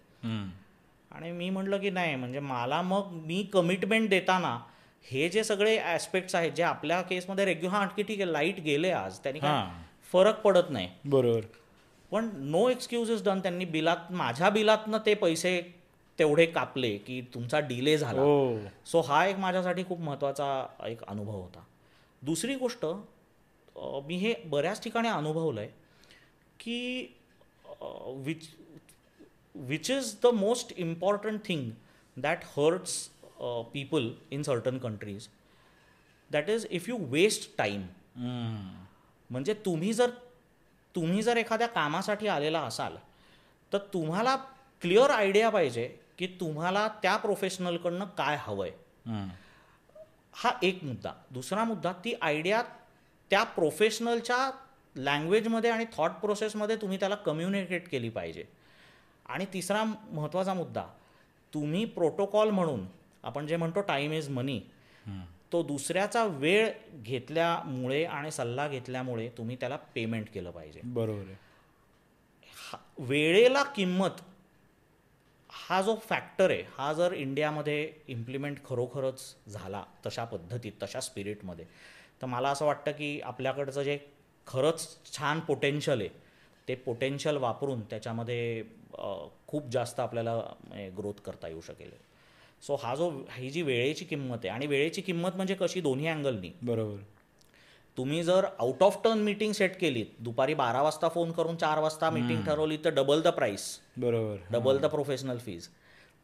[1.11, 4.59] आणि मी म्हटलं की नाही म्हणजे मला मग मी कमिटमेंट देताना
[5.05, 8.91] हे जे सगळे ॲस्पेक्ट्स आहेत जे आपल्या केसमध्ये रेग्युलर हां की ठीक आहे लाइट गेले
[8.91, 9.83] आज त्यांनी काय हां.
[10.13, 10.89] फरक पडत नाही.
[11.05, 11.41] बरोबर.
[12.13, 15.61] पण नो एक्सक्युजेस डन त्यांनी बिलात माझ्या बिलातनं ते पैसे
[16.19, 18.21] तेवढे कापले की तुमचा डिले झाला.
[18.21, 18.59] हो.
[18.87, 21.65] सो हा एक माझ्यासाठी खूप महत्त्वाचा एक अनुभव होता.
[22.23, 22.87] दुसरी गोष्ट
[24.07, 25.71] मी हे बऱ्याच ठिकाणी अनुभवलं आहे
[26.61, 27.15] की
[28.25, 28.49] which
[29.55, 31.71] which is the most important thing
[32.17, 32.99] that hurts
[33.73, 35.29] people in certain countries
[36.31, 37.87] that is if you waste time
[39.31, 40.11] म्हणजे तुम्ही जर
[40.95, 42.97] तुम्ही जर एखाद्या कामासाठी आलेला असाल
[43.73, 44.37] तर तुम्हाला
[44.83, 45.87] क्लिअर आयडिया पाहिजे
[46.19, 49.27] की तुम्हाला त्या प्रोफेशनलकडनं काय हवं आहे
[50.35, 51.13] हा एक मुद्दा.
[51.31, 52.63] दुसरा मुद्दा ती आयडिया
[53.31, 54.51] त्या प्रोफेशनलच्या
[54.97, 58.45] लँग्वेजमध्ये आणि थॉट प्रोसेसमध्ये तुम्ही त्याला कम्युनिकेट केली पाहिजे.
[59.27, 60.85] आणि तिसरा महत्त्वाचा मुद्दा
[61.53, 62.87] तुम्ही प्रोटोकॉल म्हणून
[63.25, 64.61] आपण जे म्हणतो टाईम इज मनी
[65.53, 66.69] तो दुसऱ्याचा वेळ
[67.03, 70.81] घेतल्यामुळे आणि सल्ला घेतल्यामुळे तुम्ही त्याला पेमेंट केलं पाहिजे.
[70.85, 71.37] बरोबर आहे.
[72.55, 74.21] हा- वेळेला किंमत
[75.51, 81.65] हा जो फॅक्टर आहे हा जर इंडियामध्ये इम्प्लिमेंट खरोखरच झाला तशा पद्धतीत तशा स्पिरिटमध्ये
[82.23, 83.99] तर मला असं वाटतं की आपल्याकडचं जे
[84.47, 86.09] खरंच छान पोटेन्शियल आहे
[86.69, 88.63] ते पोटेन्शियल वापरून त्याच्यामध्ये
[89.47, 90.41] खूप जास्त आपल्याला
[90.97, 91.91] ग्रोथ करता येऊ शकेल.
[92.63, 95.81] सो हा जो ही जी वेळेची किंमत आहे आणि वेळेची किंमत म्हणजे कशी?
[95.81, 96.97] दोन्ही अँगलनी बरोबर.
[97.97, 102.11] तुम्ही जर out of turn meeting set केलीत दुपारी बारा वाजता फोन करून चार वाजता
[102.11, 104.37] मीटिंग ठरवली तर डबल द प्राईस बरोबर.
[104.53, 105.69] डबल द प्रोफेशनल फीज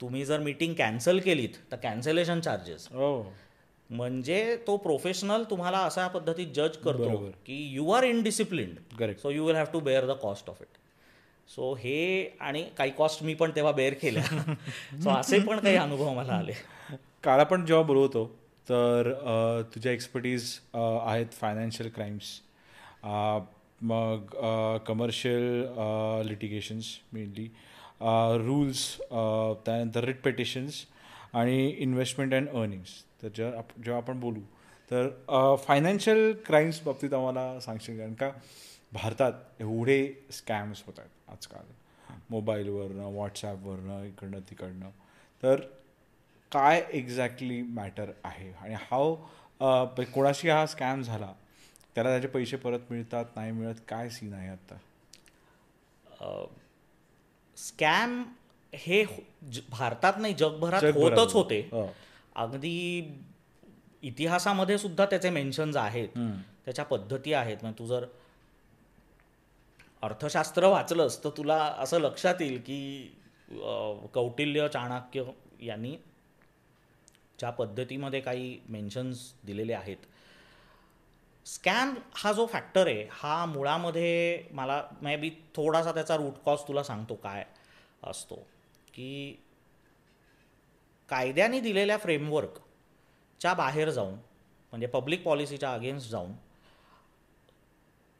[0.01, 3.33] तुम्ही जर मीटिंग कॅन्सल केलीत तर कॅन्सलेशन चार्जेस हो.
[3.91, 7.17] म्हणजे तो प्रोफेशनल तुम्हाला अशा पद्धतीत जज करतो.
[7.47, 10.79] की you are indisciplined correct so you will have to bear the cost of it
[11.49, 14.23] so हे आणि काही कॉस्ट मी पण तेव्हा बेअर केल्या
[15.03, 16.53] सो असे पण काही अनुभव मला आले.
[17.25, 18.25] काल आपण जेव्हा बोलवतो
[18.69, 19.13] तर
[19.75, 22.41] तुझ्या एक्सपर्टीज आहेत फायनान्शियल क्राईम्स
[23.83, 24.35] मग
[24.87, 25.65] कमर्शियल
[26.29, 27.49] लिटिगेशन्स मेनली
[28.47, 30.85] रूल्स त्यानंतर रिट पेटिशन्स
[31.35, 32.91] आणि इन्व्हेस्टमेंट अँड अर्निंग्स
[33.23, 34.41] तर जेव्हा जेव्हा आपण बोलू
[34.91, 37.99] तर फायनान्शियल क्राईम्स बाबतीत आम्हाला सांगशील?
[37.99, 38.31] कारण का
[38.95, 41.65] भारतात एवढे स्कॅम्स होत आहेत आजकाल.
[42.31, 44.91] मोबाईलवरनं व्हॉट्सॲपवरनं इकडनं तिकडनं.
[45.43, 45.61] तर
[46.53, 48.53] काय एक्झॅक्टली मॅटर आहे?
[48.53, 49.15] आणि हाव
[50.15, 51.33] कोणाशी हा स्कॅम झाला?
[51.95, 54.77] त्याला त्याचे पैसे परत मिळतात नाही मिळत काय सीन आहे आता?
[57.57, 58.25] स्कॅम
[58.75, 61.61] हे हो- भारतात नाही जगभरात होतच होते.
[61.61, 61.95] हो.
[62.37, 63.09] अगदी
[64.03, 66.09] इतिहासामध्ये सुद्धा त्याचे मेन्शन्स आहेत.
[66.65, 67.57] त्याच्या पद्धती आहेत.
[67.63, 68.07] म्हणजे तू जर
[70.05, 72.79] अर्थशास्त्र वाचलंस तर तुला असं लक्षात येईल की
[74.15, 75.23] कौटिल्य चाणक्य
[75.61, 75.97] यांनी
[77.39, 80.07] ज्या पद्धतीमध्ये काही मेन्शन्स दिलेले आहेत
[81.47, 86.83] स्कॅम हा जो फॅक्टर आहे हा मुळामध्ये मला मे बी थोडासा त्याचा रूट कॉज तुला
[86.83, 87.45] सांगतो काय
[88.03, 88.35] असतो.
[88.95, 89.41] की
[91.09, 96.33] कायद्याने दिलेल्या फ्रेमवर्कच्या बाहेर जाऊन म्हणजे पब्लिक पॉलिसीच्या अगेन्स्ट जाऊन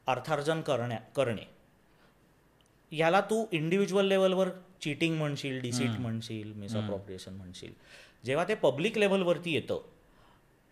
[0.07, 1.45] अर्थार्जन करण्या करणे.
[2.91, 4.49] याला तू इंडिव्हिज्युअल लेवलवर
[4.81, 7.73] चिटिंग म्हणशील डिसीट म्हणशील मिसअप्रॉप्रिएशन म्हणशील.
[8.25, 9.81] जेव्हा ते पब्लिक लेवलवरती येतं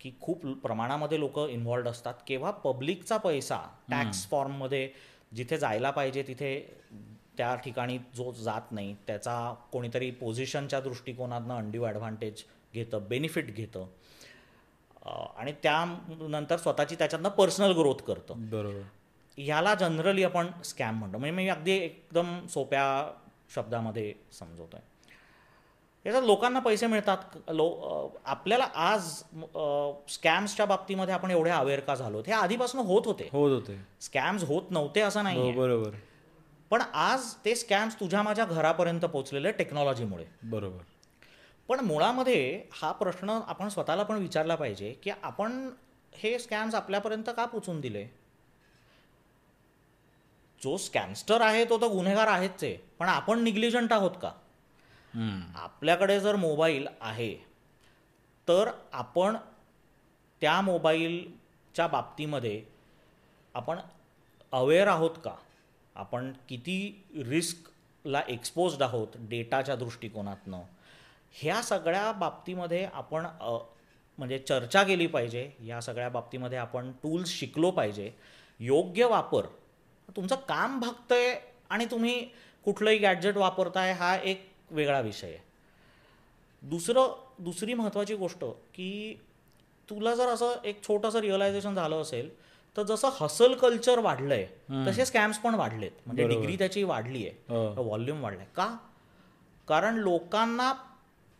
[0.00, 3.58] की खूप प्रमाणामध्ये लोक इन्व्हॉल्ड असतात केव्हा पब्लिकचा पैसा
[3.90, 4.88] टॅक्स फॉर्ममध्ये
[5.34, 6.58] जिथे जायला पाहिजे तिथे
[7.36, 13.86] त्या ठिकाणी जो जात नाही त्याचा कोणीतरी पोझिशनच्या दृष्टिकोनातनं अंड्यू ॲडव्हान्टेज घेतं बेनिफिट घेतं.
[15.36, 18.48] आणि त्यानंतर स्वतःची त्याच्यातनं पर्सनल ग्रोथ करतं.
[18.50, 18.82] बरोबर.
[19.38, 21.18] ह्याला जनरली आपण स्कॅम म्हणतो.
[21.18, 23.12] म्हणजे मी अगदी एकदम सोप्या
[23.54, 24.80] शब्दामध्ये समजवतोय.
[26.06, 27.16] याच्यात लोकांना पैसे मिळतात.
[27.50, 29.02] लो आपल्याला आज
[30.08, 32.22] स्कॅम्सच्या बाबतीमध्ये आपण एवढे अवेअर का झालो?
[32.26, 33.28] हे आधीपासून होत होते.
[33.32, 33.80] होत होते.
[34.00, 35.90] स्कॅम्स होत नव्हते असं हो, नाही बरोबर.
[36.70, 40.82] पण आज ते स्कॅम्स तुझ्या माझ्या घरापर्यंत पोहोचलेले टेक्नॉलॉजीमुळे बरोबर.
[41.68, 45.68] पण मुळामध्ये हा प्रश्न आपण स्वतःला पण विचारला पाहिजे की आपण
[46.14, 48.06] हे स्कॅम्स आपल्यापर्यंत का पोचून दिले?
[50.64, 54.32] जो स्कॅमस्टर आहे तो तर गुन्हेगार आहेच आहे पण आपण निग्लिजंट आहोत का?
[55.54, 57.34] आपल्याकडे जर मोबाईल आहे
[58.48, 59.36] तर आपण
[60.42, 62.62] त्या मोबाईलच्या बाबतीमध्ये
[63.54, 63.78] आपण
[64.52, 65.34] अवेअर आहोत का?
[65.96, 70.62] आपण किती रिस्कला एक्सपोज्ड आहोत डेटाच्या दृष्टिकोनातनं?
[71.32, 73.26] ह्या सगळ्या बाबतीमध्ये आपण
[74.18, 75.50] म्हणजे चर्चा केली पाहिजे.
[75.60, 78.10] या सगळ्या बाबतीमध्ये आपण टूल्स शिकलो पाहिजे.
[78.60, 79.46] योग्य वापर
[80.16, 81.40] तुमचं काम भागतंय
[81.70, 82.28] आणि तुम्ही
[82.64, 85.38] कुठलंही गॅडजेट वापरताय हा एक वेगळा विषय आहे.
[86.62, 89.20] दुसरं दुसरी महत्त्वाची गोष्ट की
[89.90, 92.30] तुला जर असं एक छोटंसं रिअलायझेशन झालं असेल
[92.76, 94.46] तर जसं हसल कल्चर वाढलंय
[94.86, 95.90] तसे स्कॅम्स पण वाढलेत.
[96.06, 96.28] म्हणजे.
[96.28, 97.36] डिग्री त्याची वाढली आहे.
[97.48, 97.82] हो.
[97.82, 98.46] व्हॉल्यूम वाढलाय.
[98.56, 98.76] का?
[99.68, 100.72] कारण लोकांना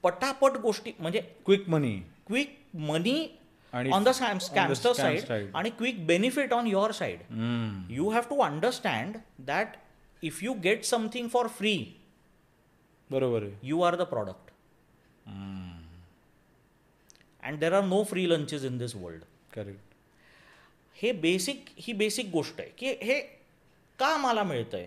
[0.03, 1.97] पटापट गोष्टी म्हणजे quick money
[2.27, 3.27] quick money
[3.75, 5.47] on the on scamster side side.
[5.55, 7.21] आणि quick benefit on your side
[7.91, 9.67] you have to understand that
[10.23, 11.93] if you get something for free
[13.11, 14.51] बरोबर you are the product
[17.43, 19.23] and there are no free lunches in this world
[19.55, 19.81] correct
[21.03, 23.21] हे basic ही basic गोष्ट आहे की हे
[23.99, 24.87] का मला मिळतंय?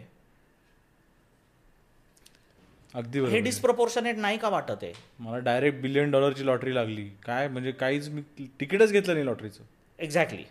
[2.98, 3.40] अगदी हे.
[3.42, 4.94] डिस्प्रपोर्शनेट नाही का वाटत आहे?
[5.20, 7.08] मला डायरेक्ट बिलियन डॉलरची लॉटरी लागली.
[7.26, 7.48] काय?
[7.48, 8.22] म्हणजे काहीच मी
[8.60, 9.64] तिकीटच घेतलं नाही लॉटरीचं
[10.00, 10.44] एक्झॅक्टली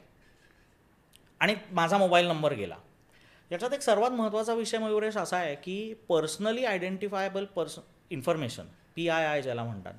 [1.41, 2.77] आणि माझा मोबाईल नंबर गेला.
[3.51, 7.79] याच्यात एक सर्वात महत्त्वाचा विषय मयुरेश असा आहे की पर्सनली आयडेंटिफायबल पर्स
[8.11, 9.95] इन्फॉर्मेशन पी आय आय ज्याला म्हणतात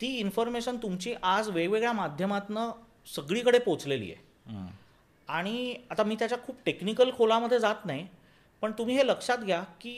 [0.00, 2.70] ती इन्फॉर्मेशन तुमची आज वेगवेगळ्या माध्यमातनं
[3.06, 4.66] सगळीकडे पोचलेली आहे.
[5.28, 8.06] आणि आता मी त्याच्या खूप टेक्निकल खोलामध्ये जात नाही
[8.62, 9.94] पण तुम्ही हे लक्षात घ्या की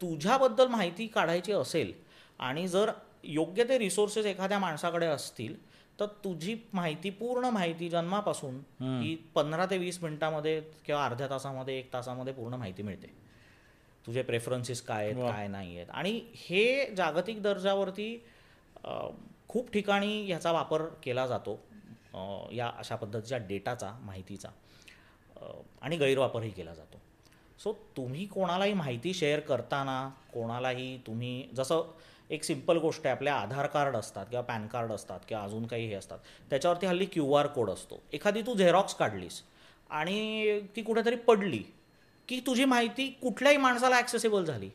[0.00, 1.92] तुझ्याबद्दल माहिती काढायची असेल
[2.38, 2.90] आणि जर
[3.24, 5.56] योग्य ते रिसोर्सेस एखाद्या माणसाकडे असतील
[6.00, 11.92] तर तुझी माहिती पूर्ण माहिती जन्मापासून ही पंधरा ते वीस मिनिटामध्ये किंवा अर्ध्या तासामध्ये एक
[11.92, 13.06] तासामध्ये पूर्ण माहिती मिळते.
[14.04, 15.16] तुझे प्रेफरन्सेस काय आहेत.
[15.26, 15.90] काय नाही आहेत.
[15.90, 18.24] आणि हे जागतिक दर्जावरती
[19.48, 21.58] खूप ठिकाणी ह्याचा वापर केला जातो
[22.52, 24.48] या अशा पद्धतीच्या डेटाचा माहितीचा
[25.82, 27.00] आणि गैरवापरही केला जातो.
[27.60, 31.90] सो तुम्ही कोणालाही माहिती शेअर करताना कोणालाही तुम्ही जसं
[32.30, 35.86] एक सिंपल गोष्ट आहे आपल्या आधार कार्ड असतात किंवा पॅन कार्ड असतात किंवा अजून काही
[35.86, 36.18] हे असतात
[36.50, 38.00] त्याच्यावरती हल्ली क्यू आर कोड असतो.
[38.12, 39.42] एखादी तू झेरॉक्स काढलीस
[39.90, 41.62] आणि ती कुठेतरी पडली
[42.28, 44.68] की तुझी माहिती कुठल्याही माणसाला ॲक्सेसिबल झाली.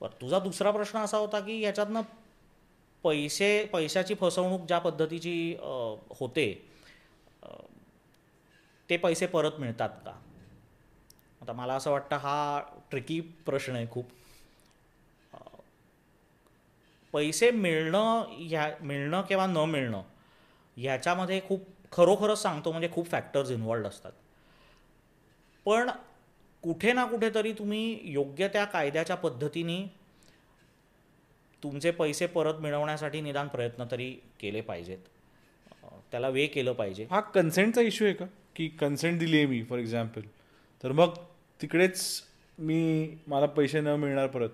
[0.00, 2.00] पण तुझा दुसरा प्रश्न असा होता की याच्यातनं
[3.04, 5.54] पैसे पैशाची फसवणूक ज्या पद्धतीची
[6.20, 6.52] होते
[8.88, 10.12] ते पैसे परत मिळतात का?
[11.42, 14.08] आता मला असं वाटतं हा ट्रिकी प्रश्न आहे खूप.
[17.12, 20.02] पैसे मिळणं ह्या मिळणं किंवा न मिळणं
[20.76, 24.12] ह्याच्यामध्ये खूप खरोखरच सांगतो म्हणजे खूप फॅक्टर्स इन्वॉल्ड असतात.
[25.64, 25.90] पण
[26.62, 29.82] कुठे ना कुठेतरी तुम्ही योग्य त्या कायद्याच्या पद्धतीने
[31.62, 34.98] तुमचे पैसे परत मिळवण्यासाठी निदान प्रयत्न तरी केले पाहिजेत.
[36.10, 37.06] त्याला वे केलं पाहिजे.
[37.10, 38.24] हा कन्सेंटचा इश्यू आहे का?
[38.56, 40.20] की कन्सेंट दिली आहे मी फॉर एक्झाम्पल
[40.82, 41.14] तर मग
[41.62, 42.22] तिकडेच
[42.58, 44.48] मी मला पैसे न मिळणार परत.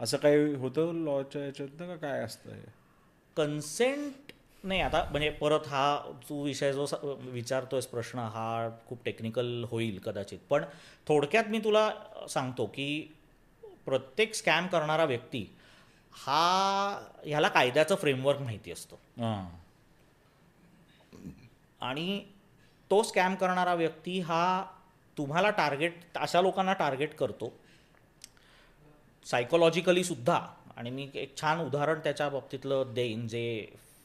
[0.00, 2.62] असं काही होतं लॉच्या याच्यात का काय असतं हे
[3.36, 4.32] कन्सेंट
[4.64, 6.86] नाही आता म्हणजे परत हा तू विषय जो
[7.20, 10.38] विचारतोयस प्रश्न हा खूप टेक्निकल होईल कदाचित.
[10.50, 10.64] पण
[11.06, 11.90] थोडक्यात मी तुला
[12.28, 12.86] सांगतो की
[13.86, 15.46] प्रत्येक स्कॅम करणारा व्यक्ती
[16.12, 18.96] हा ह्याला कायद्याचं फ्रेमवर्क माहिती असतं.
[19.18, 19.44] हां.
[21.80, 22.24] आणि
[22.90, 24.64] तो स्कॅम करणारा व्यक्ती हा
[25.18, 27.52] तुम्हाला टार्गेट अशा लोकांना टार्गेट करतो.
[29.26, 30.38] सायकोलॉजिकली सुद्धा
[30.76, 33.44] आणि मी एक छान उदाहरण त्याच्या बाबतीतलं देईन जे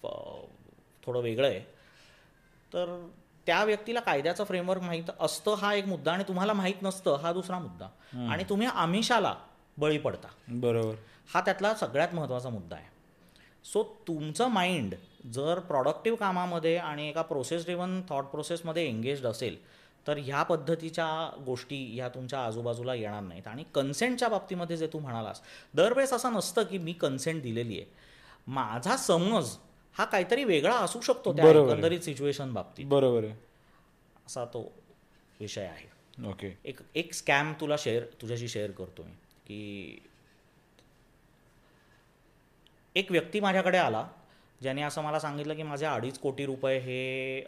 [0.03, 1.59] थोडं वेगळं आहे.
[2.73, 3.07] तर
[3.45, 7.59] त्या व्यक्तीला कायद्याचं फ्रेमवर्क माहीत असतं हा एक मुद्दा आणि तुम्हाला माहीत नसतं हा दुसरा
[7.59, 7.87] मुद्दा.
[8.31, 9.35] आणि तुम्ही आमिषाला
[9.77, 10.27] बळी पडता.
[10.49, 10.95] बरोबर.
[11.33, 12.87] हा त्यातला सगळ्यात महत्त्वाचा मुद्दा आहे.
[13.65, 14.95] सो तुमचं माइंड
[15.33, 19.57] जर प्रॉडक्टिव्ह कामामध्ये आणि एका प्रोसेस ड्रिवन थॉट प्रोसेसमध्ये एंगेज्ड असेल
[20.07, 21.07] तर ह्या पद्धतीच्या
[21.45, 23.47] गोष्टी ह्या तुमच्या आजूबाजूला येणार नाहीत.
[23.47, 25.41] आणि कन्सेंटच्या बाबतीमध्ये जे तू म्हणालास
[25.73, 27.85] दरवेळेस असं नसतं की मी कन्सेंट दिलेली आहे.
[28.47, 29.55] माझा समज
[29.95, 31.49] हा काहीतरी वेगळा असू शकतो त्या.
[31.49, 32.85] एकंदरीत सिच्युएशन बाबतीत.
[32.85, 33.35] बरोबर आहे.
[34.27, 34.71] असा तो
[35.39, 35.87] विषय आहे.
[36.27, 36.57] ओके.
[36.65, 39.11] एक एक स्कॅम तुला शेअर तुझ्याशी शेअर करतो मी
[39.47, 39.99] की
[42.95, 44.07] एक व्यक्ती माझ्याकडे आला
[44.61, 47.43] ज्याने असं मला सांगितलं की माझे अडीच कोटी रुपये हे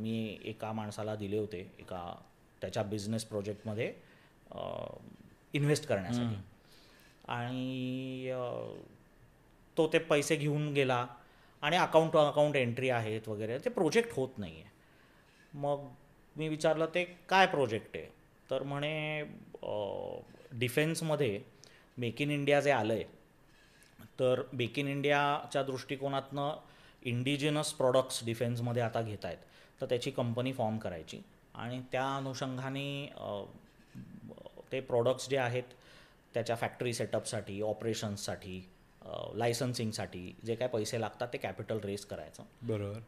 [0.00, 2.02] मी एका माणसाला दिले होते एका
[2.62, 3.92] त्याच्या बिझनेस प्रोजेक्टमध्ये
[5.54, 6.36] इन्व्हेस्ट करण्यासाठी.
[7.28, 8.30] आणि
[9.76, 11.06] तो ते पैसे घेऊन गेला.
[11.62, 15.86] आणि अकाउंट अकाउंट एंट्री आहेत वगैरे ते प्रोजेक्ट होत नाही आहे मग
[16.36, 18.06] मी विचारलं ते काय प्रोजेक्ट आहे?
[18.50, 19.22] तर म्हणे
[20.58, 21.40] डिफेन्समध्ये
[21.98, 23.04] मेक इन इंडिया जे आलं आहे
[24.20, 26.56] तर मेक इन इंडियाच्या दृष्टिकोनातनं
[27.02, 29.38] इंडिजिनस प्रॉडक्ट्स डिफेन्समध्ये आता घेत आहेत.
[29.80, 31.20] तर त्याची कंपनी फॉर्म करायची.
[31.54, 33.12] आणि त्या अनुषंगाने
[34.72, 35.74] ते प्रॉडक्ट्स जे आहेत
[36.34, 38.60] त्याच्या फॅक्टरी सेटअपसाठी ऑपरेशन्ससाठी
[39.34, 42.42] लायसन्सिंगसाठी जे काय पैसे लागतात ते कॅपिटल रेस करायचं.
[42.62, 42.98] बरोबर.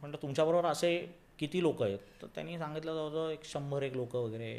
[0.00, 0.96] म्हटलं तुमच्याबरोबर असे
[1.38, 1.98] किती लोक आहेत?
[2.22, 4.52] तर त्यांनी सांगितलं जवळजवळ एक शंभर एक लोक वगैरे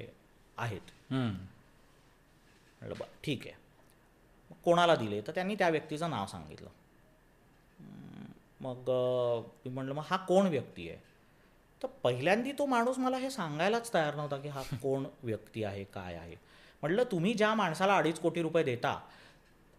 [0.58, 0.92] आहेत.
[1.12, 3.56] म्हटलं बरं ठीक आहे.
[4.64, 6.70] कोणाला दिले तर त्यांनी त्या व्यक्तीचं नाव सांगितलं.
[8.62, 8.90] मग
[9.66, 10.98] मी म्हटलं मग हा कोण व्यक्ती आहे?
[11.84, 16.16] तर पहिल्यांदी तो माणूस मला हे सांगायलाच तयार नव्हता की हा कोण व्यक्ती आहे काय
[16.16, 16.36] आहे.
[16.82, 19.00] म्हटलं तुम्ही ज्या माणसाला अडीच कोटी रुपये देता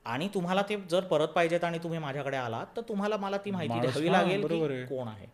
[0.04, 3.74] आणि तुम्हाला ते जर परत पाहिजेत आणि तुम्ही माझ्याकडे आलात तर तुम्हाला मला ती माहिती
[3.80, 4.84] द्यावी लागेल की.
[4.86, 5.26] कोण आहे.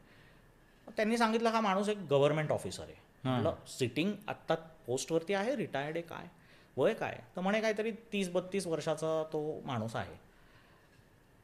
[0.96, 2.94] त्यांनी सांगितलं हा माणूस एक गव्हर्नमेंट ऑफिसर आहे.
[3.24, 4.54] म्हटलं सिटिंग आत्ता
[4.86, 6.26] पोस्टवरती आहे रिटायर्ड आहे काय?
[6.76, 7.18] वय काय?
[7.36, 10.14] तर म्हणे काहीतरी तीस बत्तीस वर्षाचा तो माणूस आहे.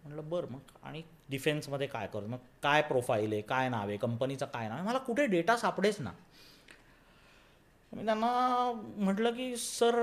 [0.05, 3.41] म्हटलं बरं मग आणि डिफेन्समध्ये काय करतो मग काय प्रोफाईल आहे?
[3.43, 3.97] काय नाव आहे?
[3.97, 4.87] कंपनीचं काय नाव आहे?
[4.87, 6.11] मला कुठे डेटा सापडेच ना.
[7.93, 8.27] मी त्यांना
[8.97, 9.95] म्हटलं की सर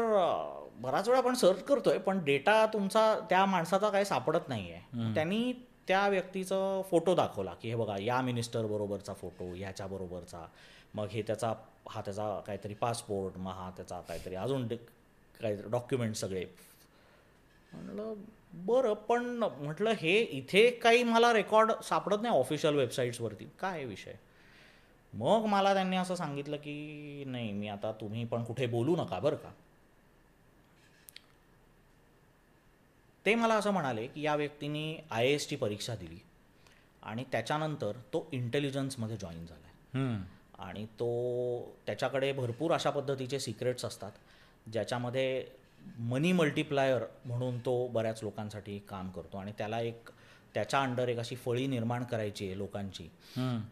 [0.82, 5.52] बराच वेळा आपण सर्च करतोय पण डेटा तुमचा त्या माणसाचा काही सापडत नाही आहे त्यांनी
[5.88, 10.46] त्या व्यक्तीचं फोटो दाखवला की हे बघा या मिनिस्टर बरोबरचा फोटो ह्याच्या बरोबरचा.
[10.94, 11.54] मग हे त्याचा
[11.89, 14.68] हा त्याचा काहीतरी पासपोर्ट मग हा त्याचा काहीतरी अजून
[15.41, 16.45] काहीतरी डॉक्युमेंट सगळे.
[17.73, 18.13] म्हटलं
[18.65, 24.13] बरं पण म्हटलं हे इथे काही मला रेकॉर्ड सापडत नाही ऑफिशियल वेबसाईट्सवरती काय विषय?
[25.13, 29.36] मग मला त्यांनी असं सांगितलं की नाही मी आता तुम्ही पण कुठे बोलू नका बरं
[29.36, 29.52] का.
[33.25, 36.19] ते मला असं म्हणाले की या व्यक्तीने आय एसची परीक्षा दिली
[37.04, 40.17] आणि त्याच्यानंतर तो इंटेलिजन्समध्ये जॉईन झाला आहे.
[40.60, 41.10] आणि तो
[41.86, 44.12] त्याच्याकडे भरपूर अशा पद्धतीचे सिक्रेट्स असतात.
[44.72, 45.45] ज्याच्यामध्ये
[46.00, 49.38] मनी मल्टिप्लायर म्हणून तो बऱ्याच लोकांसाठी काम करतो.
[49.38, 50.10] आणि त्याला एक
[50.54, 53.04] त्याच्या अंडर एक अशी फळी निर्माण करायची आहे लोकांची.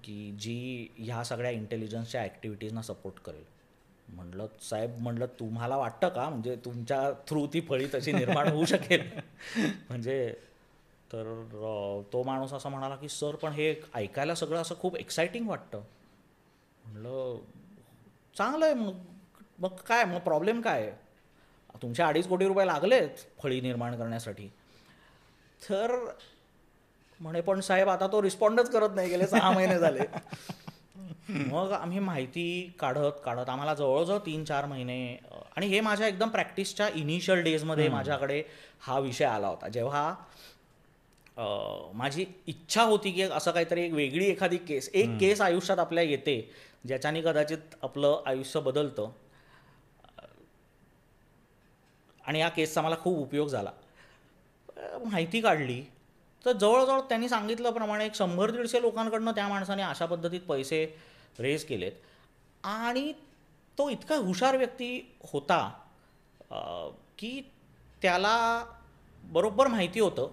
[0.03, 3.43] की जी ह्या सगळ्या इंटेलिजन्सच्या ॲक्टिव्हिटीजना सपोर्ट करेल.
[4.09, 6.29] म्हणलं साहेब म्हणलं तुम्हाला वाटतं का?
[6.29, 9.09] म्हणजे तुमच्या थ्रू ती फळी तशी निर्माण होऊ शकेल.
[9.89, 10.33] म्हणजे
[11.13, 11.43] तर
[12.13, 15.81] तो माणूस असं म्हणाला की सर पण हे ऐकायला सगळं असं खूप एक्साइटिंग वाटतं.
[16.85, 17.37] म्हणलं
[18.37, 18.93] चांगलं आहे मग.
[19.59, 20.81] मग काय मग प्रॉब्लेम काय?
[20.81, 20.91] आहे?
[21.81, 23.09] तुमचे अडीच कोटी रुपये लागलेत
[23.43, 24.47] फळी निर्माण करण्यासाठी.
[25.69, 26.11] तर
[27.19, 29.99] म्हणे पण साहेब आता तो रिस्पॉन्डच करत नाही गेले सहा महिने झाले.
[31.29, 35.17] मग आम्ही माहिती काढत काढत आम्हाला जवळजवळ तीन चार महिने
[35.55, 38.43] आणि हे माझ्या एकदम प्रॅक्टिसच्या इनिशियल डेजमध्ये माझ्याकडे
[38.79, 39.67] हा विषय आला होता.
[39.67, 40.15] जेव्हा
[41.93, 46.51] माझी इच्छा होती की असं काहीतरी एक वेगळी एखादी केस एक केस आयुष्यात आपल्या येते
[46.85, 49.09] ज्याच्याने कदाचित आपलं आयुष्य बदलतं.
[52.27, 53.71] आणि या केसचा मला खूप उपयोग झाला.
[55.05, 55.81] माहिती काढली.
[56.45, 60.85] तर जवळजवळ त्यांनी सांगितल्याप्रमाणे एक शंभर दीडशे लोकांकडनं त्या माणसाने अशा पद्धतीत पैसे
[61.39, 61.91] रेज केलेत.
[62.63, 63.11] आणि
[63.77, 64.99] तो इतका हुशार व्यक्ती
[65.31, 65.59] होता
[67.17, 67.39] की
[68.01, 68.63] त्याला
[69.23, 70.27] बरोबर माहिती होतं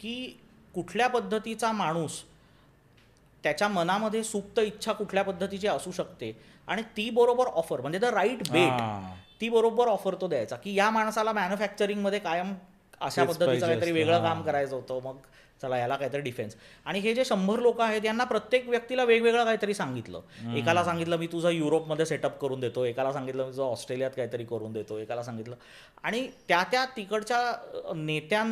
[0.00, 0.14] की
[0.74, 2.22] कुठल्या पद्धतीचा माणूस
[3.44, 6.32] त्याच्या मनामध्ये सुप्त इच्छा कुठल्या पद्धतीची असू शकते
[6.68, 8.80] आणि ती बरोबर ऑफर म्हणजे द राईट बेट
[9.40, 12.54] ती बरोबर ऑफर तो द्यायचा की या माणसाला मॅन्युफॅक्चरिंगमध्ये कायम
[13.00, 13.92] अशा तेच पद्धतीचं काहीतरी.
[13.92, 14.42] वेगळं काम.
[14.42, 15.16] करायचं होतं मग
[15.62, 16.54] चला याला काहीतरी डिफेन्स
[16.86, 20.20] आणि हे जे शंभर लोक आहेत यांना प्रत्येक व्यक्तीला वेगवेगळं काहीतरी सांगितलं.
[20.56, 22.84] एकाला सांगितलं मी तुझं युरोपमध्ये सेटअप करून देतो.
[22.84, 24.98] एकाला सांगितलं मी तुझं ऑस्ट्रेलियात काहीतरी करून देतो.
[24.98, 25.56] एकाला सांगितलं.
[26.04, 28.46] आणि त्या त्या तिकडच्या नेत्यां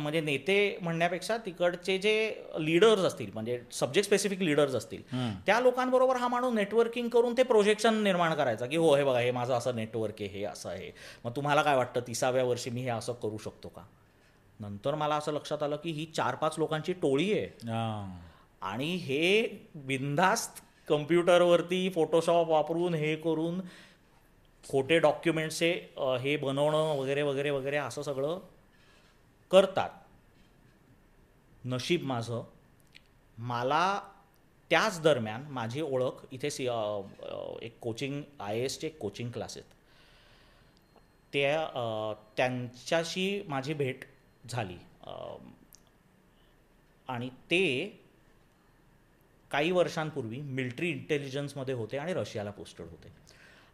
[0.00, 2.14] म्हणजे नेते म्हणण्यापेक्षा तिकडचे जे
[2.58, 5.02] लीडर्स असतील म्हणजे सब्जेक्ट स्पेसिफिक लीडर्स असतील
[5.46, 9.30] त्या लोकांबरोबर हा माणूस नेटवर्किंग करून ते प्रोजेक्शन निर्माण करायचा की हो हे बघा हे
[9.30, 10.90] माझं असं नेटवर्क आहे हे असं आहे.
[11.24, 13.82] मग तुम्हाला काय वाटतं तिसाव्या वर्षी मी हे असं करू शकतो का?
[14.62, 17.70] नंतर मला असं लक्षात आलं की ही चार पाच लोकांची टोळी आहे.
[18.62, 23.60] आणि हे बिनधास्त कम्प्युटरवरती फोटोशॉप वापरून हे करून
[24.64, 25.70] खोटे डॉक्युमेंट्सचे
[26.20, 28.38] हे बनवणं वगैरे वगैरे वगैरे असं सगळं
[29.50, 29.90] करतात.
[31.64, 32.42] नशीब माझं.
[33.38, 34.00] मला
[34.70, 36.66] त्याच दरम्यान माझी ओळख इथे सी
[37.62, 39.74] एक कोचिंग आय एसचे एक कोचिंग क्लास आहेत.
[41.32, 44.04] त्या त्यांच्याशी माझी भेट
[44.44, 44.76] झाली.
[47.08, 47.64] आणि ते
[49.50, 53.12] काही वर्षांपूर्वी मिलिटरी इंटेलिजन्समध्ये होते आणि रशियाला पोस्टेड होते.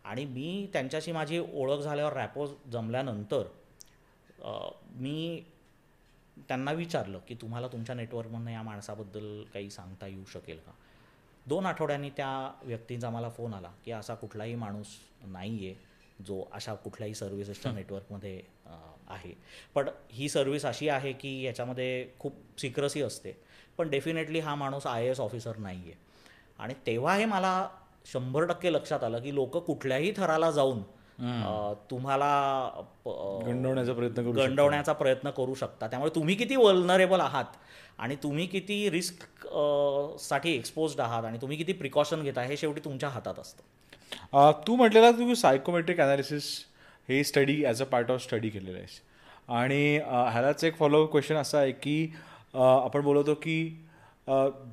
[0.05, 3.47] आणि मी त्यांच्याशी माझी ओळख झाल्यावर रॅपो जमल्यानंतर
[4.93, 5.45] मी
[6.49, 10.73] त्यांना विचारलं की तुम्हाला तुमच्या नेटवर्कमधनं या माणसाबद्दल काही सांगता येऊ शकेल का?
[11.47, 12.29] दोन आठवड्यांनी त्या
[12.63, 14.87] व्यक्तींचा मला फोन आला की असा कुठलाही माणूस
[15.23, 18.41] नाही आहे जो अशा कुठल्याही सर्व्हिसेसच्या नेटवर्कमध्ये
[19.09, 19.33] आहे.
[19.75, 23.37] पण ही सर्व्हिस अशी आहे की याच्यामध्ये खूप सिक्रसी असते.
[23.79, 25.95] पण डेफिनेटली हा माणूस आय एस ऑफिसर नाही आहे
[26.59, 27.69] आणि तेव्हा हे मला
[28.13, 30.83] शंभर टक्के लक्षात आलं की लोक कुठल्याही थराला जाऊन
[31.91, 32.29] तुम्हाला
[33.47, 34.49] गंडवण्याचा प्रयत्न करू शकतात.
[34.49, 35.87] गंडवण्याचा प्रयत्न करू शकता.
[35.87, 37.57] त्यामुळे तुम्ही किती वल्नरेबल आहात
[37.99, 43.39] आणि तुम्ही किती रिस्कसाठी एक्सपोज्ड आहात आणि तुम्ही किती प्रिकॉशन घेता हे शेवटी तुमच्या हातात
[43.39, 44.53] असतं.
[44.67, 46.45] तू म्हटलेला तू सायकोमेट्रिक अनालिसिस
[47.09, 49.01] हे study as a part of study केलेलं आहेस
[49.59, 52.13] आणि ह्यालाच एक फॉलो क्वेश्चन असा आहे की
[52.55, 53.59] आपण बोलतो की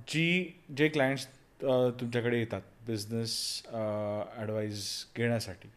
[0.10, 1.26] जी जे क्लायंट्स
[1.62, 4.84] तुमच्याकडे येतात बिझनेस ॲडवाईस
[5.16, 5.70] घेण्यासाठी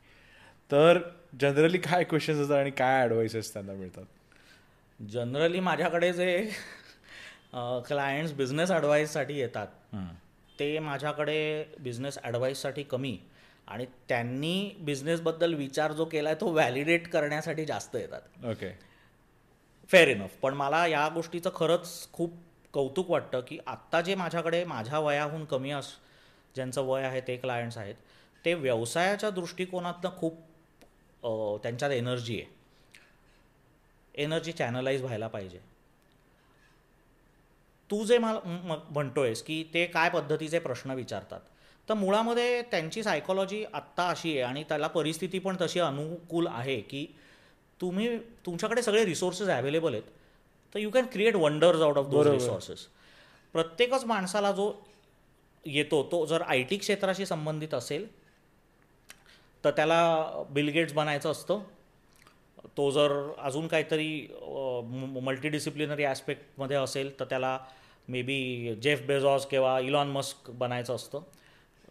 [0.71, 0.99] तर
[1.41, 4.05] जनरली काय क्वेश्चन्स असतात आणि काय ॲडवाईसेस त्यांना मिळतात?
[4.99, 6.51] जनरली माझ्याकडे जे
[7.87, 9.95] क्लायंट्स बिझनेस ॲडवाईससाठी येतात
[10.59, 13.17] ते माझ्याकडे बिझनेस ॲडवाईससाठी कमी.
[13.69, 18.21] आणि त्यांनी बिझनेसबद्दल विचार जो केला आहे तो व्हॅलिडेट करण्यासाठी जास्त येतात.
[18.45, 18.71] ओके
[19.91, 22.33] फेअर इनफ पण मला या गोष्टीचं खरंच खूप
[22.75, 25.93] कौतुक वाटतं की आत्ता जे माझ्याकडे माझ्या वयाहून कमी अस
[26.55, 27.95] ज्यांचं वय आहे ते क्लायंट्स आहेत
[28.45, 30.39] ते व्यवसायाच्या दृष्टिकोनातनं खूप
[31.63, 32.57] त्यांच्यात एनर्जी आहे.
[34.15, 35.59] एनर्जी चॅनलाइज व्हायला पाहिजे.
[37.91, 41.41] तू जे मला म्हणतोयस की ते काय पद्धतीचे प्रश्न विचारतात.
[41.89, 47.07] तर मुळामध्ये त्यांची सायकॉलॉजी आत्ता अशी आहे आणि त्याला परिस्थिती पण तशी अनुकूल आहे की
[47.81, 50.03] तुम्ही तुमच्याकडे सगळे रिसोर्सेस अवेलेबल आहेत.
[50.75, 52.27] तर you can create wonders out of those.
[52.29, 52.87] Resources
[53.55, 54.73] प्रत्येकच माणसाला जो
[55.65, 58.07] येतो तो जर आय टी क्षेत्राशी संबंधित असेल
[59.65, 61.61] तर त्याला बिल गेट्स बनायचं असतं.
[62.77, 64.27] तो जर अजून काहीतरी
[65.23, 67.59] मल्टी डिसिप्लिनरी ॲस्पेक्टमध्ये असेल तर त्याला
[68.09, 71.23] मे बी जेफ बेझॉस किंवा इलॉन मस्क बनायचं असतं.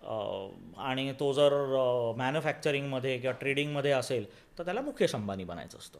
[0.07, 1.53] आणि तो जर
[2.17, 4.25] मॅन्युफॅक्चरिंगमध्ये किंवा ट्रेडिंगमध्ये असेल
[4.59, 5.99] तर त्याला मुकेश अंबानी बनायचं असतं.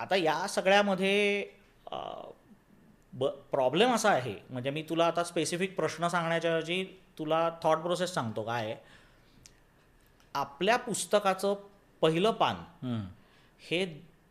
[0.00, 1.44] आता या सगळ्यामध्ये
[3.12, 6.84] ब प्रॉब्लेम असा आहे म्हणजे मी तुला आता स्पेसिफिक प्रश्न सांगण्याच्या ऐवजी
[7.18, 8.76] तुला थॉट प्रोसेस सांगतो काय
[10.34, 11.54] आपल्या पुस्तकाचं
[12.02, 12.56] पहिलं पान
[13.60, 13.84] हे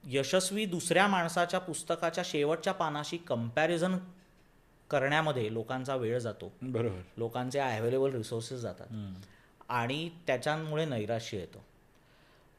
[0.04, 3.98] यशस्वी दुसऱ्या माणसाच्या पुस्तकाच्या शेवटच्या पानाशी कंपॅरिझन
[4.90, 6.54] करण्यामध्ये लोकांचा वेळ जातो.
[6.62, 7.02] बरोबर.
[7.18, 8.88] लोकांचे अवेलेबल रिसोर्सेस जातात.
[9.70, 11.60] आणि त्याच्यामुळे नैराश्य येतं.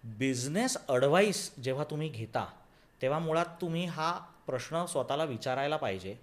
[0.04, 2.46] बिझनेस अडवाईस जेव्हा तुम्ही घेता
[3.02, 6.16] तेव्हा मुळात तुम्ही हा प्रश्न स्वतःला विचारायला पाहिजे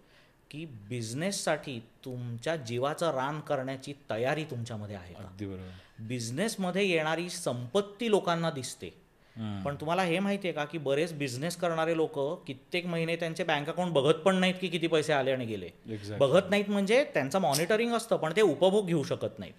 [0.51, 5.29] की बिझनेससाठी तुमच्या जीवाचं रान करण्याची तयारी तुमच्यामध्ये आहे का?
[5.99, 9.06] बिझनेसमध्ये येणारी संपत्ती लोकांना दिसते.
[9.65, 12.17] पण तुम्हाला हे माहिती आहे का की बरेच बिझनेस करणारे लोक
[12.47, 15.69] कित्येक महिने त्यांचे बँक अकाउंट बघत पण नाहीत की किती पैसे आले आणि गेले.
[15.87, 16.17] Exactly.
[16.19, 19.53] बघत नाहीत म्हणजे त्यांचं मॉनिटरिंग असतं पण ते उपभोग घेऊ शकत नाहीत.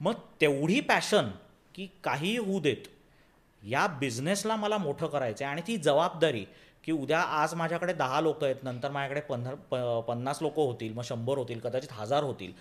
[0.00, 1.28] मग तेवढी पॅशन
[1.74, 2.88] की काही होऊ देत
[3.62, 6.44] या बिझनेसला मला मोठं करायचं आहे आणि ती जबाबदारी
[6.84, 11.38] की उद्या आज माझ्याकडे दहा लोक आहेत नंतर माझ्याकडे पंधरा पन्नास लोक होतील मग शंभर
[11.38, 12.52] होतील कदाचित हजार होतील.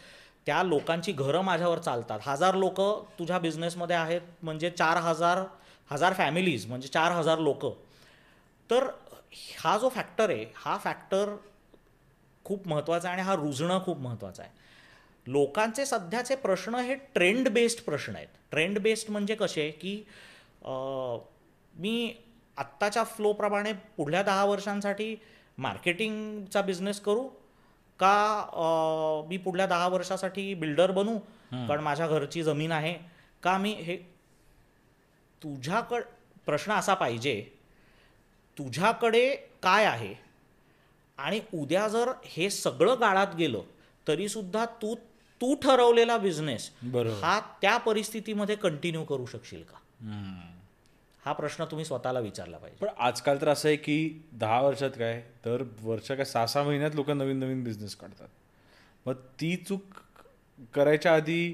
[0.45, 2.19] त्या लोकांची घरं माझ्यावर चालतात.
[2.23, 2.81] हजार लोक
[3.19, 5.43] तुझ्या बिझनेसमध्ये आहेत म्हणजे चार हजार
[5.91, 7.65] हजार फॅमिलीज म्हणजे चार हजार लोक.
[8.69, 8.87] तर
[9.59, 11.35] हा जो फॅक्टर आहे हा फॅक्टर
[12.45, 14.51] खूप महत्त्वाचा आहे आणि हा रुजणं खूप महत्त्वाचं आहे.
[15.27, 18.27] लोकांचे सध्याचे प्रश्न हे ट्रेंड बेस्ड प्रश्न आहेत.
[18.51, 19.69] ट्रेंड बेस्ड म्हणजे कसे?
[19.71, 20.03] की
[21.73, 22.13] मी
[22.57, 25.15] आत्ताच्या फ्लोप्रमाणे पुढल्या दहा वर्षांसाठी
[25.57, 27.27] मार्केटिंगचा बिझनेस करू
[27.99, 31.17] का मी पुढल्या दहा वर्षासाठी बिल्डर बनू?
[31.67, 32.93] कारण माझ्या घरची जमीन आहे.
[33.43, 33.97] का मी हे
[35.41, 36.03] तुझ्याकड
[36.45, 37.41] प्रश्न असा पाहिजे
[38.57, 39.29] तुझ्याकडे
[39.63, 40.13] काय आहे?
[41.17, 43.61] आणि उद्या जर हे सगळं गाळात गेलं
[44.07, 44.95] तरी सुद्धा तू
[45.41, 46.69] तू ठरवलेला बिझनेस.
[47.21, 49.77] हा त्या परिस्थितीमध्ये कंटिन्यू करू शकशील का?
[51.23, 52.85] हा प्रश्न तुम्ही स्वतःला विचारला पाहिजे.
[52.85, 56.95] पण आजकाल तर असं आहे की दहा वर्षात काय तर वर्ष काय सहा सहा महिन्यात
[56.95, 58.27] लोक नवीन नवीन बिझनेस काढतात.
[59.05, 59.99] मग ती चूक
[60.73, 61.53] करायच्या आधी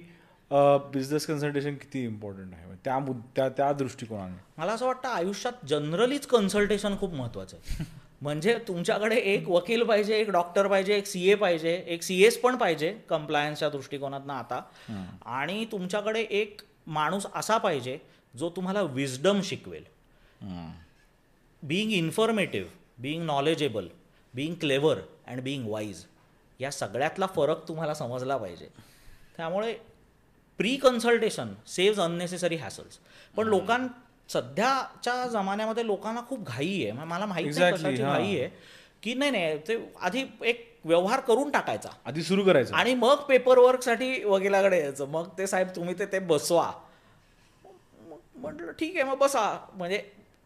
[0.93, 2.75] बिझनेस कन्सल्टेशन किती इम्पॉर्टंट आहे?
[2.83, 4.37] त्या मुद त्या त्या दृष्टिकोनाने.
[4.57, 7.85] मला असं वाटतं आयुष्यात जनरलीच कन्सल्टेशन खूप महत्त्वाचं आहे.
[8.21, 12.37] म्हणजे तुमच्याकडे एक वकील पाहिजे एक डॉक्टर पाहिजे एक सी ए पाहिजे एक सी एस
[12.37, 14.61] पण पाहिजे कम्प्लायन्सच्या दृष्टिकोनातनं आता.
[15.25, 17.97] आणि तुमच्याकडे एक माणूस असा पाहिजे
[18.37, 19.83] जो तुम्हाला विजडम शिकवेल.
[21.63, 23.87] Being informative being knowledgeable
[24.33, 24.97] being clever
[25.27, 26.03] and being wise
[26.59, 28.67] या सगळ्यातला फरक तुम्हाला समजला पाहिजे.
[29.37, 29.75] त्यामुळे
[30.63, 32.97] pre consultation saves unnecessary hassles
[33.35, 33.87] पण लोकां
[34.29, 36.91] सध्याच्या जमान्यामध्ये लोकांना खूप घाई आहे.
[36.91, 37.95] मला माहिती कशाची.
[37.95, 38.47] घाई आहे.
[39.03, 41.89] की नाही नाही ते आधी एक व्यवहार करून टाकायचा.
[42.05, 42.75] आधी सुरू करायचं.
[42.75, 45.07] आणि मग पेपर वर्कसाठी वकिलाकडे यायचं.
[45.07, 46.71] मग ते साहेब तुम्ही ते ते बसवा.
[48.35, 49.65] म्हटलं ठीक आहे मग बसा.
[49.73, 49.97] म्हणजे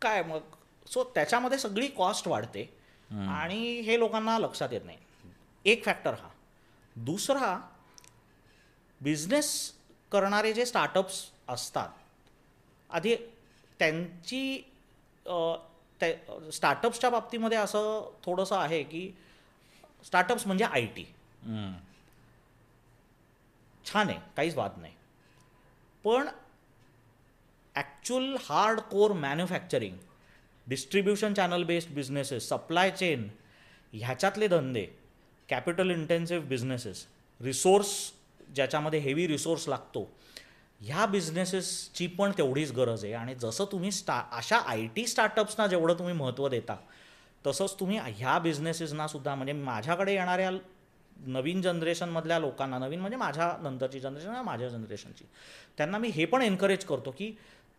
[0.01, 0.39] काय मग?
[0.88, 2.70] सो त्याच्यामध्ये सगळी कॉस्ट वाढते.
[3.11, 4.97] आणि हे लोकांना लक्षात येत नाही.
[5.65, 6.30] एक फॅक्टर हा.
[6.95, 7.59] दुसरा
[9.01, 9.76] बिझनेस
[10.11, 11.89] करणारे जे स्टार्टअप्स असतात
[12.89, 13.15] आधी
[13.79, 14.57] त्यांची
[16.01, 19.09] त्या स्टार्टअप्सच्या बाबतीमध्ये असं थोडंसं आहे की
[20.05, 21.03] स्टार्टअप्स म्हणजे आय टी.
[23.85, 24.93] छान आहे काहीच वाद नाही
[26.05, 26.27] पण
[27.75, 29.97] actual hard core manufacturing
[30.67, 33.27] distribution channel based businesses supply chain
[33.93, 34.85] ह्याच्यातले धंदे
[35.49, 37.05] कॅपिटल इंटेन्सिव्ह बिझनेसेस
[37.39, 37.89] रिसोर्स
[38.57, 40.07] ज्याच्यामध्ये हेवी रिसोर्स लागतो.
[40.81, 43.13] ह्या बिझनेसेसची पण तेवढीच गरज आहे.
[43.13, 46.75] आणि जसं तुम्ही स्टा अशा आय टी स्टार्टअप्सना जेवढं तुम्ही महत्त्व देता
[47.45, 50.49] तसंच तुम्ही ह्या बिझनेसेसना सुद्धा म्हणजे माझ्याकडे येणाऱ्या
[51.15, 55.25] नवीन जनरेशनमधल्या लोकांना नवीन म्हणजे माझ्या नंतरची जनरेशन माझ्या जनरेशनची
[55.77, 57.31] त्यांना मी हे पण एनकरेज करतो की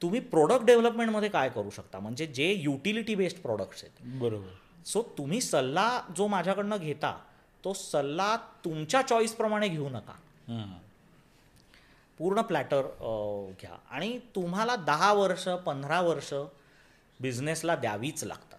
[0.03, 1.99] तुम्ही प्रोडक्ट डेव्हलपमेंटमध्ये काय करू शकता.
[1.99, 4.19] म्हणजे जे युटिलिटी बेस्ड प्रोडक्ट्स आहेत.
[4.21, 4.85] बरोबर.
[4.87, 7.17] सो तुम्ही सल्ला जो माझ्याकडनं घेता
[7.65, 10.15] तो सल्ला तुमच्या चॉईसप्रमाणे घेऊ नका.
[12.19, 12.87] पूर्ण प्लॅटर
[13.61, 13.77] घ्या.
[13.91, 16.33] आणि तुम्हाला दहा वर्ष पंधरा वर्ष
[17.21, 18.59] बिझनेसला द्यावीच लागतात.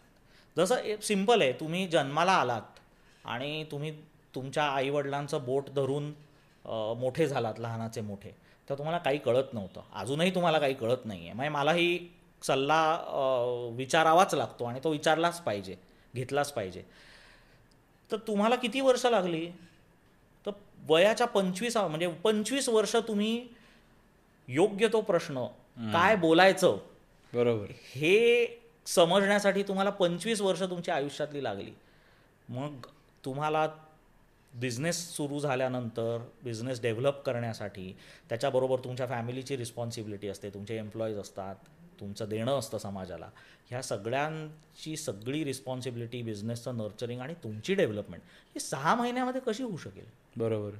[0.57, 1.53] जसं सिंपल आहे.
[1.59, 2.79] तुम्ही जन्माला आलात
[3.25, 3.91] आणि तुम्ही
[4.35, 6.11] तुमच्या आईवडिलांचं बोट धरून
[6.99, 8.31] मोठे झालात लहानाचे मोठे
[8.67, 9.81] तर तुम्हाला काही कळत नव्हतं.
[9.93, 11.99] अजूनही तुम्हाला काही कळत नाही आहे म्हणजे मलाही
[12.41, 12.81] सल्ला
[13.75, 15.75] विचारावाच लागतो आणि तो विचारलाच पाहिजे
[16.13, 16.83] घेतलाच पाहिजे.
[18.11, 19.49] तर तुम्हाला किती वर्ष लागली?
[20.51, 23.47] तर वयाच्या पंचवीस म्हणजे पंचवीस वर्ष तुम्ही
[24.47, 25.45] योग्य तो प्रश्न
[25.93, 26.77] काय बोलायचं
[27.33, 27.65] बरोबर.
[27.95, 31.71] हे समजण्यासाठी तुम्हाला पंचवीस वर्ष तुमच्या आयुष्यातली लागली.
[32.49, 32.85] मग
[33.25, 33.67] तुम्हाला
[34.53, 37.97] बिझनेस सुरू झाल्यानंतर बिझनेस डेव्हलप करण्यासाठी
[38.29, 41.55] त्याच्याबरोबर तुमच्या फॅमिलीची रिस्पॉन्सिबिलिटी असते तुमचे एम्प्लॉईज असतात
[41.99, 43.29] तुमचं देणं असतं समाजाला.
[43.69, 48.23] ह्या सगळ्यांची सगळी रिस्पॉन्सिबिलिटी बिझनेसचं नर्चरिंग आणि तुमची डेव्हलपमेंट
[48.55, 50.05] ही सहा महिन्यामध्ये कशी होऊ शकेल?
[50.37, 50.71] बरोबर.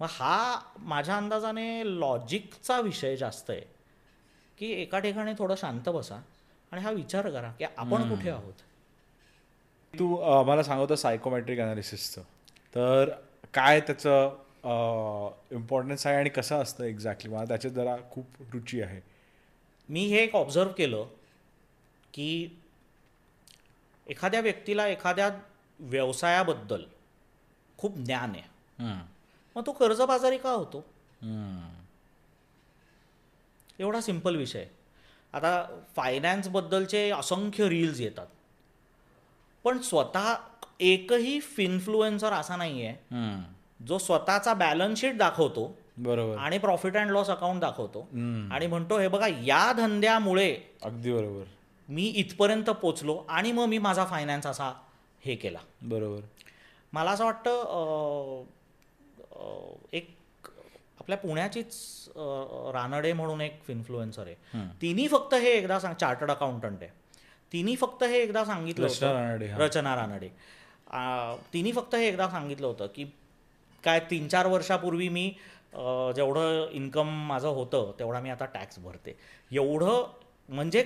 [0.00, 3.60] मग हा माझ्या अंदाजाने लॉजिकचा विषय जास्त आहे.
[4.58, 6.14] की एका ठिकाणी थोडं शांत बसा
[6.72, 8.52] आणि हा विचार करा की आपण कुठे आहोत?
[9.94, 12.22] तू अ, मला सांगतो सायकोमॅट्रिक अनालिसिसचं
[12.74, 13.10] तर
[13.54, 14.36] काय त्याचं
[15.52, 19.00] इम्पॉर्टन्स आहे आणि कसं असतं एक्झॅक्टली मला त्याच्यात जरा खूप रुची आहे.
[19.88, 21.06] मी हे एक ऑब्झर्व केलं
[22.12, 22.60] की
[24.06, 25.30] एखाद्या व्यक्तीला एखाद्या
[25.80, 26.84] व्यवसायाबद्दल
[27.78, 28.53] खूप ज्ञान आहे.
[29.56, 30.84] मग तो कर्जबाजारी का होतो?
[33.78, 34.66] एवढा सिंपल विषय.
[35.32, 38.26] आता फायनान्सबद्दलचे असंख्य रील्स येतात.
[39.64, 40.34] पण स्वतः
[40.80, 43.42] एकही फिन्फ्लुएन्सर असा नाही आहे हम्म.
[43.84, 46.38] जो स्वतःचा बॅलन्स शीट दाखवतो बरोबर.
[46.38, 48.00] आणि प्रॉफिट अँड लॉस अकाउंट दाखवतो.
[48.00, 48.52] हम्म.
[48.52, 51.44] आणि म्हणतो हे बघा या धंद्यामुळे अगदी बरोबर.
[51.88, 54.72] मी इथपर्यंत पोचलो आणि मग मी माझा फायनान्स असा
[55.20, 55.58] हे केला.
[55.82, 56.20] बरोबर.
[56.92, 58.44] मला असं वाटतं
[59.92, 60.16] एक
[61.00, 61.74] आपल्या पुण्याचीच
[62.74, 64.66] रानडे म्हणून एक इन्फ्लुएन्सर आहे.
[64.82, 66.90] तिने फक्त हे एकदा सांग चार्टर्ड अकाउंटंट आहे.
[67.52, 69.12] तिने फक्त हे एकदा सांगितलं होतं.
[69.12, 69.48] रानडे.
[69.58, 70.28] रचना रानडे.
[71.52, 73.04] तिने फक्त हे एकदा सांगितलं होतं की
[73.84, 75.28] काय तीन चार वर्षापूर्वी मी
[76.16, 79.16] जेवढं इन्कम माझं होतं तेवढा मी आता टॅक्स भरते.
[79.52, 80.04] एवढं
[80.48, 80.84] म्हणजे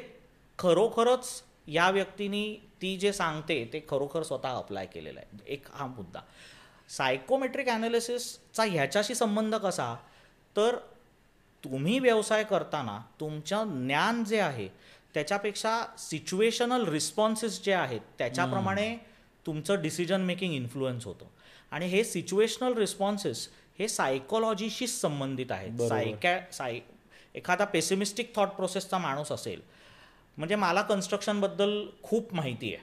[0.59, 1.31] खरोखरच
[1.69, 2.45] या व्यक्तीने
[2.83, 5.39] ती जे सांगते ते खरोखर स्वतः अप्लाय केलेलं आहे.
[5.47, 6.21] एक हा मुद्दा.
[6.89, 9.95] सायकोमेट्रिक ॲनालिसिसचा ह्याच्याशी संबंध कसा?
[10.57, 10.77] तर
[11.65, 14.69] तुम्ही व्यवसाय करताना तुमचं ज्ञान जे आहे
[15.15, 18.97] त्याच्यापेक्षा सिच्युएशनल रिस्पॉन्सेस जे आहेत त्याच्याप्रमाणे
[19.47, 21.27] तुमचं डिसिजन मेकिंग इन्फ्लुएन्स होतं.
[21.71, 25.89] आणि हे सिच्युएशनल रिस्पॉन्सेस हे सायकोलॉजीशीच संबंधित आहेत.
[25.89, 26.79] सायकॅ साय
[27.35, 29.61] एखादा पेसिमिस्टिक थॉट प्रोसेसचा माणूस असेल
[30.37, 32.83] म्हणजे मला कन्स्ट्रक्शनबद्दल खूप माहिती आहे.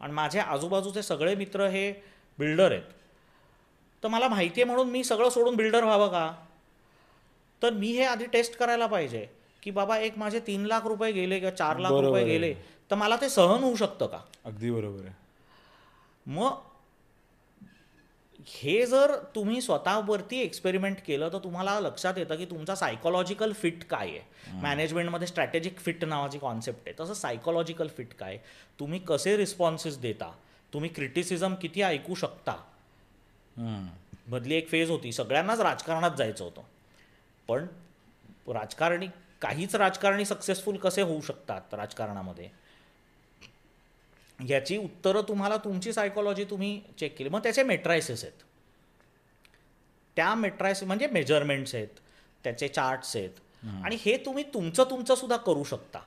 [0.00, 1.92] आणि माझे आजूबाजूचे सगळे मित्र हे
[2.38, 2.82] बिल्डर आहेत.
[4.02, 6.34] तर मला माहिती आहे म्हणून मी सगळं सोडून बिल्डर व्हावं का?
[7.62, 9.26] तर मी हे आधी टेस्ट करायला पाहिजे
[9.62, 12.24] की बाबा एक माझे तीन लाख रुपये गेले किंवा चार लाख रुपये.
[12.24, 12.54] गेले
[12.90, 14.20] तर मला ते सहन होऊ शकतं का?
[14.44, 15.14] अगदी बरोबर आहे.
[16.26, 16.50] मग
[18.46, 24.08] हे जर तुम्ही स्वतःवरती एक्सपेरिमेंट केलं तर तुम्हाला लक्षात येतं की तुमचा सायकोलॉजिकल फिट काय
[24.08, 24.20] आहे?
[24.52, 27.04] मॅनेजमेंटमध्ये स्ट्रॅटेजिक फिट नावाची कॉन्सेप्ट आहे.
[27.04, 28.38] तसं सायकोलॉजिकल फिट काय?
[28.80, 30.32] तुम्ही कसे रिस्पॉन्सेस देता?
[30.72, 32.52] तुम्ही क्रिटिसिझम किती ऐकू शकता.
[33.56, 35.12] मधली एक फेज होती.
[35.12, 36.62] सगळ्यांनाच राजकारणात जायचं होतं.
[37.48, 37.66] पण
[38.48, 39.06] राजकारणी
[39.40, 42.48] काहीच राजकारणी सक्सेसफुल कसे होऊ शकतात राजकारणामध्ये?
[44.48, 47.30] याची उत्तरं तुम्हाला तुमची सायकोलॉजी तुम्ही चेक केली.
[47.30, 48.42] मग त्याचे मेट्रायसिस आहेत.
[50.16, 51.88] त्या मेट्रायसिस म्हणजे मेजरमेंट्स आहेत.
[52.44, 53.30] त्याचे चार्ट्स आहेत.
[53.84, 55.98] आणि हे तुम्ही तुमचं तुमचं सुद्धा करू शकता.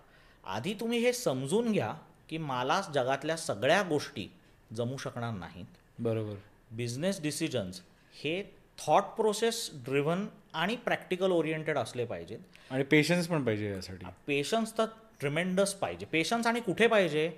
[0.43, 1.93] आधी तुम्ही हे समजून घ्या
[2.29, 4.27] की मला जगातल्या सगळ्या गोष्टी
[4.73, 5.65] जमू शकणार नाहीत.
[5.99, 6.35] बरोबर.
[6.75, 7.81] बिझनेस डिसिजन्स
[8.23, 8.43] हे
[8.77, 12.39] थॉट प्रोसेस ड्रिव्हन आणि प्रॅक्टिकल ओरिएंटेड असले पाहिजेत.
[12.71, 14.05] आणि पेशन्स पण पाहिजे यासाठी.
[14.27, 14.85] पेशन्स तर
[15.19, 16.05] ट्रिमेंडस पाहिजे.
[16.05, 17.31] पेशन्स आणि कुठे पाहिजे?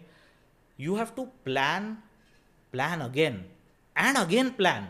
[0.79, 1.93] You have to plan
[2.71, 3.41] plan again
[3.95, 4.85] and again plan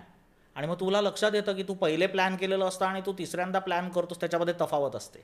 [0.56, 3.90] आणि मग तुला लक्षात येतं की तू पहिले प्लॅन केलेलं असतं आणि तू तिसऱ्यांदा प्लॅन
[3.90, 5.20] करतोस त्याच्यामध्ये तफावत असते.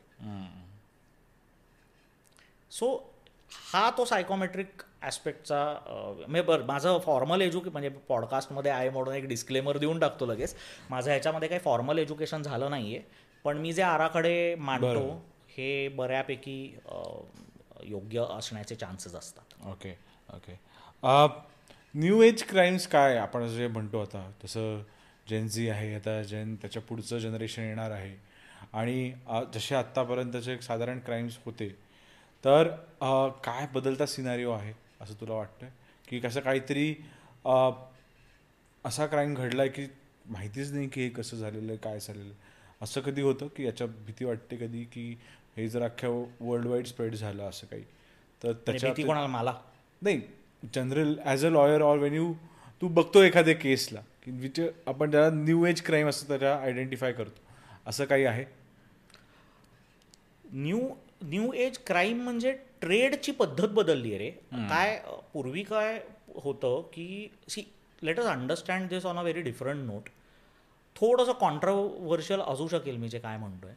[2.71, 3.13] सो
[3.73, 9.77] हा तो सायकोमेट्रिक ॲस्पेक्टचा म्हणजे बरं माझं फॉर्मल एज्युके म्हणजे पॉडकास्टमध्ये आहे म्हणून एक डिस्क्लेमर
[9.77, 10.55] देऊन टाकतो लगेच.
[10.89, 13.03] माझं ह्याच्यामध्ये काही फॉर्मल एज्युकेशन झालं नाही आहे
[13.45, 15.21] पण मी जे आराखडे मांडतो.
[15.49, 16.57] हे बऱ्यापैकी
[17.83, 19.53] योग्य असण्याचे चान्सेस असतात.
[19.71, 19.91] Okay
[20.29, 20.59] okay.
[21.95, 23.17] New age crimes काय?
[23.17, 24.81] आपण जे म्हणतो आता तसं
[25.27, 28.15] जेनझी आहे आता जेन त्याच्या पुढचं जनरेशन येणार आहे.
[28.73, 29.11] आणि
[29.53, 31.67] जसे आत्तापर्यंतचे साधारण क्राईम्स होते.
[32.43, 32.67] तर
[33.43, 34.73] काय बदलता सिनारिओ आहे?
[35.03, 35.67] असं तुला वाटतं
[36.07, 36.93] की कसं काहीतरी
[38.85, 39.85] असा क्राईम घडलाय की
[40.29, 42.51] माहितीच नाही की हे कसं झालेलं आहे काय झालेलं आहे.
[42.81, 45.09] असं कधी होतं की याच्या भीती वाटते कधी की
[45.57, 46.09] हे जर अख्ख्या
[46.41, 47.83] वर्ल्ड वाईड स्प्रेड झालं असं काही?
[48.41, 49.27] तर त्याच्या कोणाला?
[49.27, 49.53] मला.
[50.01, 50.21] नाही
[50.73, 52.33] general as a lawyer or when you
[52.81, 57.41] तू बघतो एखाद्या केसला की विच आपण त्याला न्यू एज क्राईम असं त्याला आयडेंटिफाय करतो.
[57.85, 58.45] असं काही आहे?
[60.45, 60.79] न्यू
[61.23, 64.29] न्यू एज क्राईम म्हणजे ट्रेडची पद्धत बदलली आहे रे.
[64.69, 64.97] काय
[65.33, 65.99] पूर्वी काय
[66.43, 67.63] होतं की see
[68.01, 70.09] let us understand this on a very different note
[70.95, 73.73] थोडंसं कॉन्ट्रोवर्शियल असू शकेल मी जे काय म्हणतोय.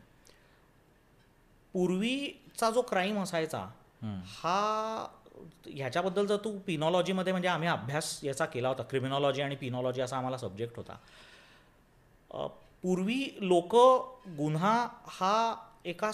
[1.75, 3.59] पूर्वीचा जो क्राईम असायचा
[4.27, 5.07] हा
[5.67, 10.39] ह्याच्याबद्दल जर तू पिनॉलॉजीमध्ये म्हणजे आम्ही अभ्यास याचा केला होता क्रिमिनॉलॉजी आणि पिनॉलॉजी असा आम्हाला
[10.39, 10.97] सब्जेक्ट होता.
[12.83, 13.75] पूर्वी लोक
[14.37, 14.77] गुन्हा
[15.09, 15.55] हा
[15.85, 16.11] एका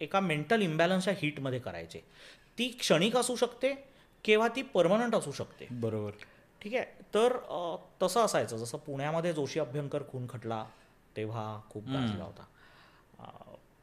[0.00, 1.98] एका मेंटल इम्बॅलन्सच्या हीटमध्ये करायचे.
[2.58, 3.74] ती क्षणिक असू शकते
[4.24, 5.66] किंवा ती परमनंट असू शकते.
[5.70, 6.10] बरोबर.
[6.62, 6.84] ठीक आहे?
[7.14, 7.36] तर
[8.02, 8.56] तसं असायचं.
[8.56, 10.64] जसं पुण्यामध्ये जोशी अभ्यंकर खून खटला
[11.16, 12.44] तेव्हा खूप गाजला होता.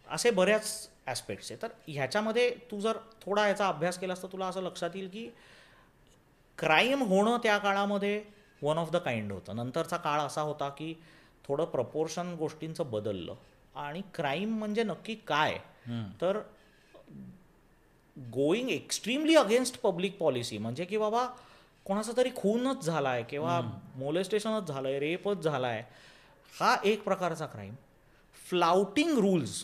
[0.07, 4.61] असे बऱ्याच ॲस्पेक्ट्स आहे तर ह्याच्यामध्ये तू जर थोडा याचा अभ्यास केलास तर तुला असं
[4.61, 5.27] लक्षात येईल की
[6.57, 8.23] क्राईम होणं त्या काळामध्ये
[8.61, 9.55] वन ऑफ द काइंड होतं.
[9.55, 10.93] नंतरचा काळ असा होता की
[11.47, 13.35] थोडं प्रपोर्शन गोष्टींचं बदललं.
[13.75, 15.57] आणि क्राईम म्हणजे नक्की काय?
[16.21, 16.39] तर
[18.17, 21.25] going extremely against public policy म्हणजे की बाबा
[21.85, 23.59] कोणाचा तरी खूनच झाला आहे किंवा
[23.95, 25.83] मोलेस्टेशनच झालं आहे रेपच झाला आहे
[26.53, 27.73] हा एक प्रकारचा क्राईम
[28.45, 29.63] फ्लाउटिंग रूल्स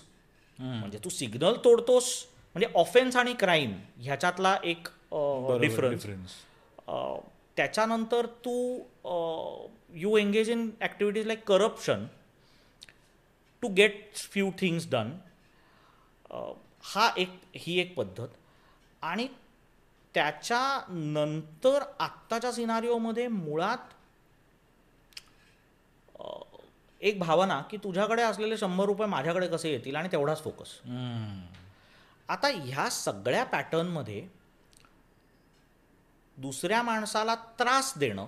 [0.60, 2.14] म्हणजे तू सिग्नल तोडतोस
[2.56, 4.88] म्हणजे ऑफेन्स आणि क्राईम ह्याच्यातला एक
[5.62, 6.36] डिफरन्स डिफरन्स
[7.58, 8.54] त्याच्यानंतर तू
[9.94, 12.06] you engage in activities like corruption
[13.64, 15.12] to get few things done
[16.84, 18.28] हा एक ही एक पद्धत.
[19.02, 19.28] आणि
[20.14, 23.94] त्याच्यानंतर आत्ताच्या सिनारिओमध्ये मुळात
[27.02, 30.80] एक भावना की तुझ्याकडे असलेले शंभर रुपये माझ्याकडे कसे येतील आणि तेवढाच फोकस.
[32.30, 34.28] आता ह्या सगळ्या पॅटर्नमध्ये
[36.38, 38.28] दुसऱ्या माणसाला त्रास देणं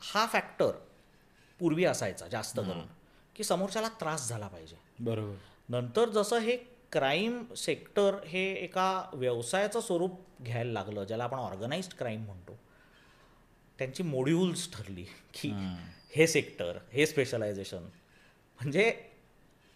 [0.00, 0.70] हा फॅक्टर
[1.58, 2.86] पूर्वी असायचा जास्त करून.
[3.36, 4.76] की समोरच्याला त्रास झाला पाहिजे.
[4.98, 5.34] बरोबर.
[5.68, 6.56] नंतर जसं हे
[6.92, 12.56] क्राईम सेक्टर हे एका व्यवसायाचं स्वरूप घ्यायला लागलं ज्याला आपण ऑर्गनाइज्ड क्राईम म्हणतो.
[13.78, 15.04] त्यांची मॉड्युल्स ठरली
[15.34, 15.50] की
[16.16, 18.88] हे सेक्टर हे स्पेशलायझेशन म्हणजे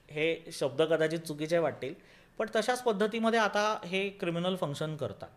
[0.08, 1.94] हे शब्द कदाचित चुकीचे वाटतील
[2.38, 5.28] पण तशाच पद्धतीमध्ये आता हे क्रिमिनल फंक्शन करतात.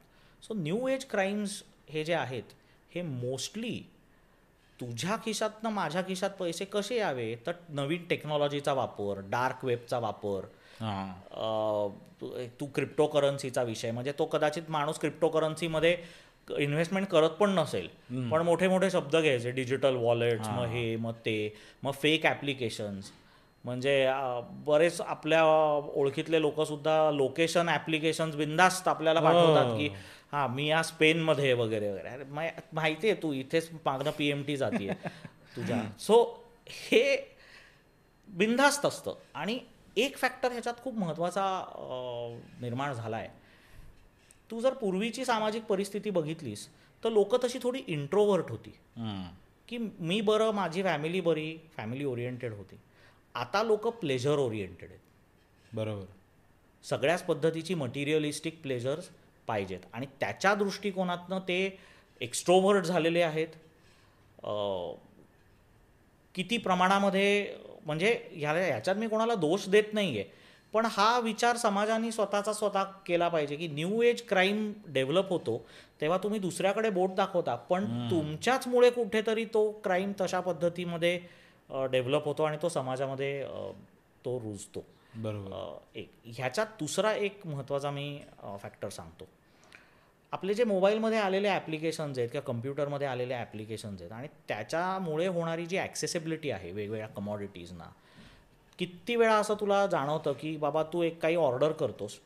[0.44, 2.54] सो न्यू एज क्राईम्स हे जे आहेत
[2.92, 3.82] हे मोस्टली
[4.82, 7.36] तुझ्या खिशातनं माझ्या खिशात पैसे कसे यावे?
[7.46, 10.42] तर नवीन टेक्नॉलॉजीचा वापर डार्क वेबचा वापर
[10.82, 11.90] हां.
[12.22, 13.92] तू- तू क्रिप्टो करन्सीचा विषय.
[13.92, 15.98] म्हणजे तो कदाचित माणूस क्रिप्टो करन्सीमध्ये
[16.58, 17.88] इन्व्हेस्टमेंट करत पण नसेल.
[18.32, 19.52] पण मोठे मोठे शब्द घ्यायचे.
[19.52, 23.12] डिजिटल वॉलेट्स मग हे मग ते मग फेक ॲप्लिकेशन्स
[23.64, 24.10] म्हणजे
[24.50, 25.44] बरेच आपल्या
[25.96, 29.90] ओळखीतले लोक सुद्धा लोकेशन ॲप्लिकेशन्स बिंदास्त आपल्याला पाठवतात की
[30.32, 32.08] हां मी या स्पेनमध्ये वगैरे वगैरे.
[32.08, 34.94] अरे मा- माहिती आहे तू इथेच मागणं पी एम टी जाते
[35.56, 35.84] तुझ्या.
[36.00, 37.36] सो हे
[38.28, 39.14] बिनधास्त असतं.
[39.34, 39.60] आणि
[39.98, 41.64] एक फॅक्टर ह्याच्यात खूप महत्त्वाचा
[42.62, 43.28] निर्माण झाला आहे
[44.52, 46.68] तू जर पूर्वीची सामाजिक परिस्थिती बघितलीस
[47.04, 48.70] तर लोक तशी थोडी इंट्रोवर्ट होती.
[49.68, 52.76] की मी बरं माझी फॅमिली बरी फॅमिली ओरिएंटेड होती.
[53.36, 55.02] आता लोक प्लेजर ओरिएंटेड आहेत.
[55.76, 56.06] बरोबर.
[56.84, 59.10] सगळ्याच पद्धतीची मटिरियलिस्टिक प्लेजर्स
[59.48, 59.80] पाहिजेत.
[59.94, 61.78] आणि त्याच्या दृष्टिकोनातनं ते
[62.22, 63.48] एक्स्ट्रोव्हर्ट झालेले आहेत.
[66.36, 70.40] किती प्रमाणामध्ये म्हणजे ह्याला ह्याच्यात मी कोणाला दोष देत नाही आहे
[70.74, 75.58] पण हा विचार समाजाने स्वतःचा स्वतः केला पाहिजे की न्यू एज क्राईम डेव्हलप होतो
[76.02, 77.56] तेव्हा तुम्ही दुसऱ्याकडे बोट दाखवता.
[77.56, 81.20] पण तुमच्याचमुळे कुठेतरी तो क्राईम तशा पद्धतीमध्ये
[81.92, 83.44] डेव्हलप होतो आणि तो समाजामध्ये
[84.26, 84.84] तो रुजतो.
[85.14, 85.98] बरोबर.
[86.00, 88.20] एक ह्याच्यात दुसरा एक महत्त्वाचा मी
[88.62, 89.28] फॅक्टर सांगतो.
[90.34, 95.78] आपले जे मोबाईलमध्ये आलेले ॲप्लिकेशन्स आहेत किंवा कम्प्युटरमध्ये आलेले ॲप्लिकेशन्स आहेत आणि त्याच्यामुळे होणारी जी
[95.78, 97.90] ॲक्सेसिबिलिटी आहे वेगवेगळ्या कमॉडिटीजना
[98.80, 102.20] किती वेळा असं तुला जाणवतं की बाबा तू एक काही ऑर्डर करतोस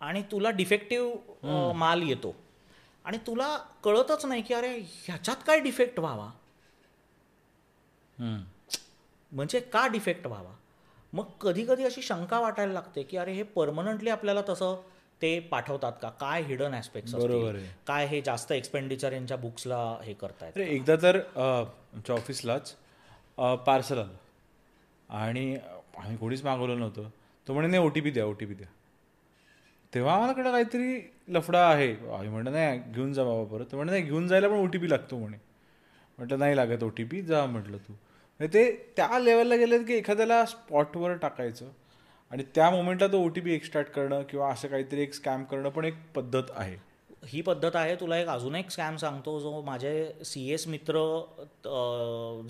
[0.00, 2.34] आणि तुला डिफेक्टिव्ह माल येतो
[3.04, 6.30] आणि तुला कळतच नाही की अरे ह्याच्यात काय डिफेक्ट व्हावा.
[9.32, 10.52] म्हणजे का डिफेक्ट व्हावा?
[11.16, 14.74] मग कधी कधी अशी शंका वाटायला लागते की अरे हे परमनंटली आपल्याला तसं
[15.22, 16.08] ते पाठवतात का?
[16.10, 17.66] काय हिडन ॲस्पेक्ट्स बरोबर आहे.
[17.86, 22.74] काय हे जास्त एक्सपेंडिचर यांच्या बुक्सला हे करतायत अरे एकदा तर आमच्या ऑफिसलाच
[23.66, 24.14] पार्सल आलं.
[25.08, 25.54] आणि
[25.98, 27.08] आम्ही कोणीच मागवलं नव्हतं.
[27.46, 28.66] तो म्हणे नाही ओ टी पी द्या ओ टी पी द्या.
[29.92, 31.00] तेव्हा आम्हाला कडे काहीतरी
[31.34, 31.90] लफडा आहे.
[32.14, 33.74] आम्ही म्हणलं नाही घेऊन जा बाबा परत.
[33.74, 35.36] म्हणे नाही घेऊन जायला पण ओ टी पी लागतो म्हणे.
[36.18, 37.92] म्हटलं नाही लागत ओ टी पी जा म्हटलं तू.
[38.40, 41.68] ते त्या लेवलला गेलं की एखाद्याला स्पॉटवर टाकायचं.
[42.30, 45.68] आणि त्या मोमेंटला तो ओ टी पी एक्स्ट्रॅक्ट करणं किंवा असं काहीतरी एक स्कॅम करणं
[45.70, 46.76] पण एक पद्धत आहे.
[47.26, 47.94] ही पद्धत आहे.
[48.00, 50.98] तुला एक अजून एक स्कॅम सांगतो जो माझे सी एस मित्र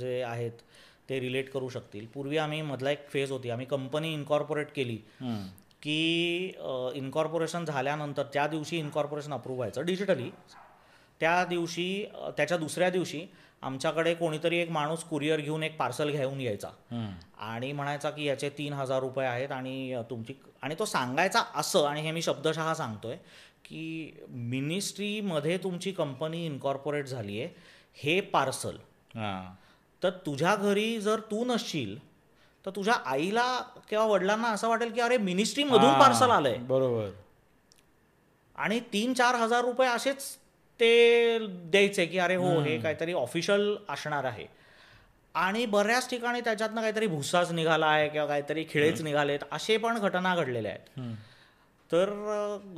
[0.00, 0.62] जे आहेत
[1.08, 2.06] ते रिलेट करू शकतील.
[2.14, 3.50] पूर्वी आम्ही मधला एक फेज होती.
[3.50, 4.96] आम्ही कंपनी इन्कॉर्पोरेट केली.
[5.82, 6.46] की
[6.94, 10.30] इन्कॉर्पोरेशन झाल्यानंतर त्या दिवशी इन्कॉर्पोरेशन अप्रूव्ह व्हायचं डिजिटली
[11.20, 12.04] त्या दिवशी
[12.36, 13.20] त्याच्या दुसऱ्या दिवशी
[13.62, 16.68] आमच्याकडे कोणीतरी एक माणूस कुरिअर घेऊन एक पार्सल घेऊन यायचा.
[17.38, 22.00] आणि म्हणायचा की याचे तीन हजार रुपये आहेत आणि तुमची आणि तो सांगायचा असं आणि
[22.00, 23.16] हे मी शब्दशः सांगतोय
[23.64, 27.54] की मिनिस्ट्रीमध्ये तुमची कंपनी इन्कॉर्पोरेट झाली आहे
[27.96, 28.76] हे पार्सल.
[30.02, 31.98] तर तुझ्या घरी जर तू नसशील
[32.64, 36.56] तर तुझ्या आईला किंवा वडिलांना असं वाटेल की अरे मिनिस्ट्रीमधून पार्सल आलंय.
[36.58, 37.10] बरोबर.
[38.58, 40.22] आणि तीन चार हजार रुपये असेच
[40.80, 44.46] ते द्यायचे की अरे हो हे काहीतरी ऑफिशियल असणार आहे.
[45.34, 50.34] आणि बऱ्याच ठिकाणी त्याच्यातनं काहीतरी भुसाच निघाला आहे किंवा काहीतरी खिळेच निघालेत असे पण घटना
[50.36, 51.14] घडलेल्या आहेत.
[51.90, 52.08] तर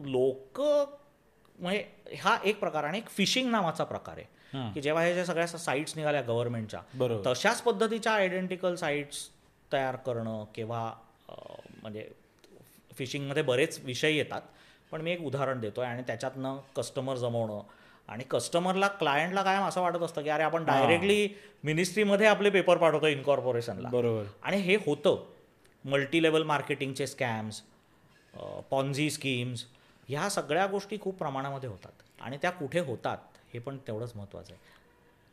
[0.07, 4.73] लोक म्हणजे हा एक प्रकार आणि एक फिशिंग नावाचा प्रकार आहे.
[4.75, 6.81] की जेव्हा हे जे सगळ्या साईट्स निघाल्या गव्हर्नमेंटच्या
[7.27, 9.29] तशाच पद्धतीच्या आयडेंटिकल साईट्स
[9.71, 10.81] तयार करणं किंवा
[11.83, 12.09] म्हणजे
[12.97, 14.41] फिशिंगमध्ये बरेच विषय येतात.
[14.93, 17.61] पण मी एक उदाहरण देतोय आणि त्याच्यातनं कस्टमर जमवणं
[18.09, 21.29] आणि कस्टमरला क्लायंटला कायम असं वाटत असतं की अरे आपण डायरेक्टली
[21.65, 24.25] मिनिस्ट्रीमध्ये आपले पेपर पाठवतो इन्कॉर्पोरेशनला बरोबर.
[24.43, 25.25] आणि हे होतं.
[25.85, 27.61] मल्टी लेवल मार्केटिंगचे स्कॅम्स
[28.71, 29.65] पॉन्झी स्कीम्स
[30.09, 31.93] ह्या सगळ्या गोष्टी खूप प्रमाणामध्ये होतात.
[32.21, 33.19] आणि त्या कुठे होतात
[33.55, 34.61] हे पण तेवढंच महत्त्वाचं आहे.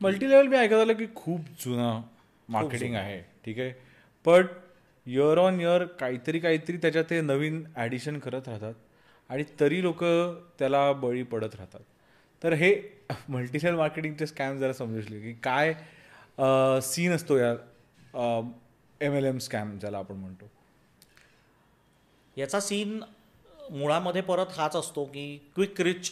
[0.02, 2.02] मल्टी लेवल मी ऐकत आलं की खूप जुनं
[2.50, 3.22] मार्केटिंग आहे.
[3.46, 3.74] ठीक आहे?
[4.26, 4.46] पण
[5.06, 8.74] इयर ऑन इयर काहीतरी काहीतरी त्याच्यात ते नवीन ॲडिशन करत राहतात.
[9.30, 10.04] आणि तरी लोक
[10.60, 11.80] त्याला बळी पडत राहतात.
[12.46, 12.70] तर हे
[13.30, 15.74] मल्टी लेवल मार्केटिंगचे स्कॅम जरा समजले की काय
[16.82, 17.52] सीन असतो या
[19.02, 20.50] एम एल एम स्कॅम ज्याला आपण म्हणतो.
[22.38, 23.00] याचा सीन
[23.72, 25.26] मुळामध्ये परत हाच असतो की
[25.56, 26.12] क्विक रिच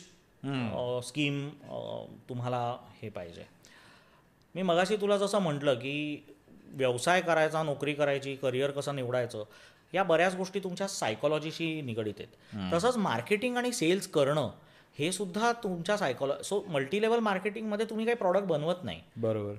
[1.08, 1.48] स्कीम
[2.30, 2.66] तुम्हाला
[3.02, 3.46] हे पाहिजे.
[4.56, 6.26] मी मगाशी तुला जसं म्हटलं की
[6.68, 9.44] व्यवसाय करायचा नोकरी करायची करिअर कसं निवडायचं
[9.94, 12.74] या बऱ्याच गोष्टी तुमच्या सायकोलॉजीशी निगडीत आहेत.
[12.74, 14.50] तसंच मार्केटिंग आणि सेल्स करणं
[14.98, 19.54] हे सुद्धा तुमच्या सायकोलॉ सो मल्टी लेवल मार्केटिंगमध्ये तुम्ही काही प्रॉडक्ट बनवत नाही बरोबर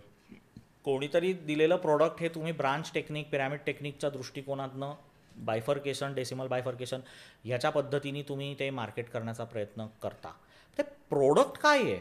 [0.85, 4.93] कोणीतरी दिलेलं प्रॉडक्ट हे तुम्ही ब्रांच टेक्निक पिरॅमिड टेक्निकच्या दृष्टिकोनातनं
[5.37, 7.01] बायफर्केशन डेसिमल बायफर्केशन
[7.45, 10.33] ह्याच्या पद्धतीने तुम्ही ते मार्केट करण्याचा प्रयत्न करता
[10.79, 11.99] ते प्रोडक्ट काय आहे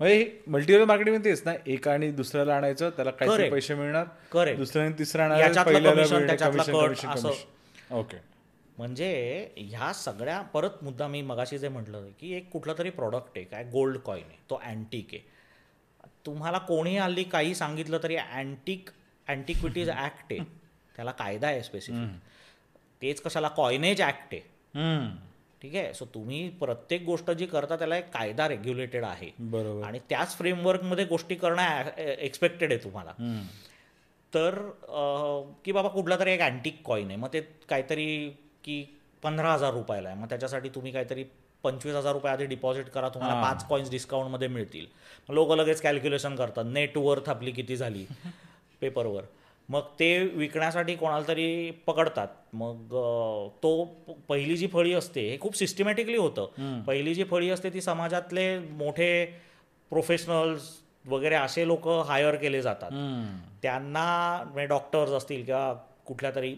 [0.00, 3.50] म्हणजे मल्टी लेवल मार्केटिंग तेच ना एका आणि दुसऱ्याला आणायचं त्याला Correct.
[3.50, 4.56] पैसे मिळणार Correct.
[4.56, 5.28] दुसऱ्याने तिसरा
[6.38, 7.32] commission.
[7.90, 8.31] ओके
[8.78, 9.08] म्हणजे
[9.56, 13.64] ह्या सगळ्या परत मुद्दा मी मगाशी जे म्हटलं की एक कुठला तरी प्रॉडक्ट आहे काय
[13.72, 15.20] गोल्ड कॉईन आहे तो अँटिक आहे.
[16.26, 18.90] तुम्हाला कोणी हल्ली काही सांगितलं तरी अँटिक
[19.26, 20.38] अँटिक्विटीज ॲक्ट आहे.
[20.96, 22.18] त्याला कायदा आहे स्पेसिफिक
[23.02, 24.40] तेच कशाला कॉइनेज ॲक्ट आहे.
[25.62, 25.92] ठीक आहे?
[25.94, 29.30] सो तुम्ही प्रत्येक गोष्ट जी करता त्याला एक कायदा रेग्युलेटेड आहे.
[29.40, 29.84] बरोबर.
[29.86, 33.12] आणि त्याच फ्रेमवर्कमध्ये गोष्टी करणं एक्सपेक्टेड आहे तुम्हाला.
[34.32, 34.54] तर
[35.64, 37.16] की बाबा कुठला तरी एक अँटिक कॉईन आहे.
[37.16, 38.30] मग ते काहीतरी
[38.64, 38.84] की
[39.22, 40.18] पंधरा हजार रुपयाला आहे.
[40.18, 41.24] मग त्याच्यासाठी तुम्ही काहीतरी
[41.62, 43.42] पंचवीस हजार रुपये आधी डिपॉझिट करा तुम्हाला.
[43.42, 44.86] पाच कॉईन्स डिस्काउंटमध्ये मिळतील.
[45.28, 48.04] लोक लगेच कॅल्क्युलेशन करतात नेट वर्थ आपली किती झाली?
[48.80, 49.22] पेपरवर
[49.68, 52.28] मग ते विकण्यासाठी कोणाला तरी पकडतात.
[52.52, 52.94] मग
[53.62, 53.84] तो
[54.28, 56.46] पहिली जी फळी असते हे खूप सिस्टमॅटिकली होतं.
[56.86, 59.24] पहिली जी फळी असते ती समाजातले मोठे
[59.90, 60.62] प्रोफेशनल्स
[61.06, 62.90] वगैरे असे लोक हायर केले जातात.
[63.62, 65.72] त्यांना म्हणजे डॉक्टर्स असतील किंवा
[66.06, 66.54] कुठल्या तरी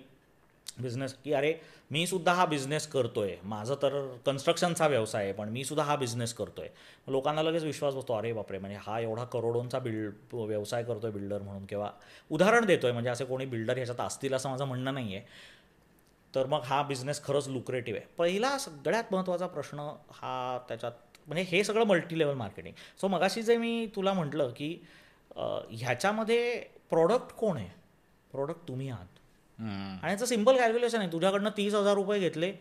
[0.78, 1.52] बिझनेस की अरे
[1.94, 3.34] मी सुद्धा हा बिझनेस करतोय.
[3.44, 3.94] माझं तर
[4.26, 6.68] कन्स्ट्रक्शनचा व्यवसाय आहे पण मी सुद्धा हा बिझनेस करतोय.
[7.08, 11.64] लोकांना लगेच विश्वास बसतो अरे बापरे म्हणजे हा एवढा करोडोंचा बिल्ड व्यवसाय करतोय बिल्डर म्हणून
[11.66, 11.90] किंवा
[12.30, 15.24] उदाहरण देतोय म्हणजे असे कोणी बिल्डर ह्याच्यात असतील असं माझं म्हणणं नाही आहे
[16.34, 18.06] तर मग हा बिझनेस खरंच लुक्रेटिव्ह आहे.
[18.18, 20.92] पहिला सगळ्यात महत्त्वाचा प्रश्न हा त्याच्यात
[21.26, 24.76] म्हणजे हे सगळं मल्टी लेवल मार्केटिंग सो मगाशी जे मी तुला म्हटलं की
[25.36, 26.58] ह्याच्यामध्ये
[26.90, 27.68] प्रॉडक्ट कोण आहे?
[28.30, 29.13] प्रॉडक्ट तुम्ही आहात.
[29.58, 31.12] आणि याचं सिंपल कॅल्क्युलेशन आहे.
[31.12, 32.52] तुझ्याकडनं तीस हजार रुपये घेतले.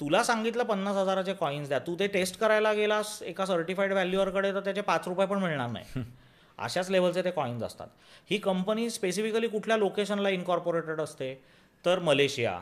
[0.00, 1.78] तुला सांगितलं पन्नास हजाराचे कॉईन्स द्या.
[1.78, 5.84] तू ते टेस्ट करायला गेलास एका सर्टिफाईड व्हॅल्युअरकडे तर त्याचे पाच रुपये पण मिळणार नाही.
[6.58, 7.86] अशाच लेवलचे ते कॉईन्स असतात.
[8.30, 11.42] ही कंपनी स्पेसिफिकली कुठल्या लोकेशनला इन्कॉर्पोरेटेड असते?
[11.84, 12.60] तर मलेशिया.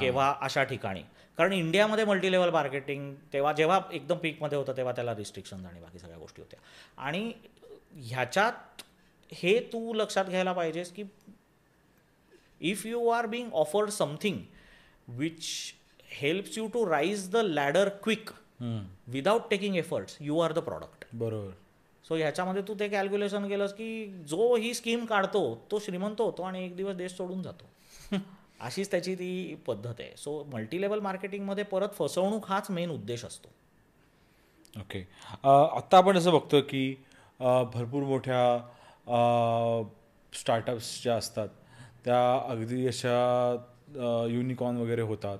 [0.00, 1.02] किंवा अशा ठिकाणी.
[1.38, 5.98] कारण इंडियामध्ये मल्टी लेवल मार्केटिंग तेव्हा जेव्हा एकदम पीकमध्ये होतं तेव्हा त्याला रिस्ट्रिक्शन आणि बाकी
[5.98, 6.60] सगळ्या गोष्टी होत्या.
[6.98, 7.32] आणि
[7.94, 8.52] ह्याच्यात
[9.32, 11.02] हे तू लक्षात घ्यायला पाहिजेस की
[12.60, 14.38] if you are being offered something
[15.20, 15.74] which
[16.20, 18.30] helps you to rise the ladder quick
[18.60, 18.84] हम्म.
[19.14, 21.04] without taking efforts you are the product.
[21.14, 21.50] बरोबर.
[22.08, 26.64] सो ह्याच्यामध्ये तू ते कॅल्क्युलेशन केलंस की जो ही स्कीम काढतो तो श्रीमंत होतो आणि
[26.64, 28.16] एक दिवस देश सोडून जातो.
[28.60, 30.12] अशीच त्याची ती पद्धत आहे.
[30.16, 33.48] सो मल्टी लेवल मार्केटिंगमध्ये परत फसवणूक हाच मेन उद्देश असतो.
[34.80, 35.00] ओके
[35.42, 36.94] आत्ता आपण असं बघतो की
[37.40, 38.42] भरपूर मोठ्या
[40.32, 41.48] स्टार्टअप्स ज्या असतात
[42.08, 43.16] त्या अगदी अशा
[44.30, 45.38] युनिकॉर्न वगैरे होतात.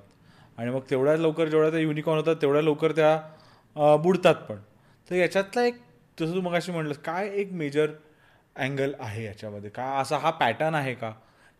[0.59, 4.57] आणि मग तेवढ्या लवकर जेवढ्या त्या युनिकॉर्न होतात तेवढ्या लवकर त्या बुडतात पण.
[5.09, 5.75] तर याच्यातला एक
[6.19, 7.91] जसं तू मगाशी म्हटलं काय एक मेजर
[8.57, 9.71] अँगल आहे याच्यामध्ये?
[9.71, 11.11] का असा हा पॅटर्न आहे का?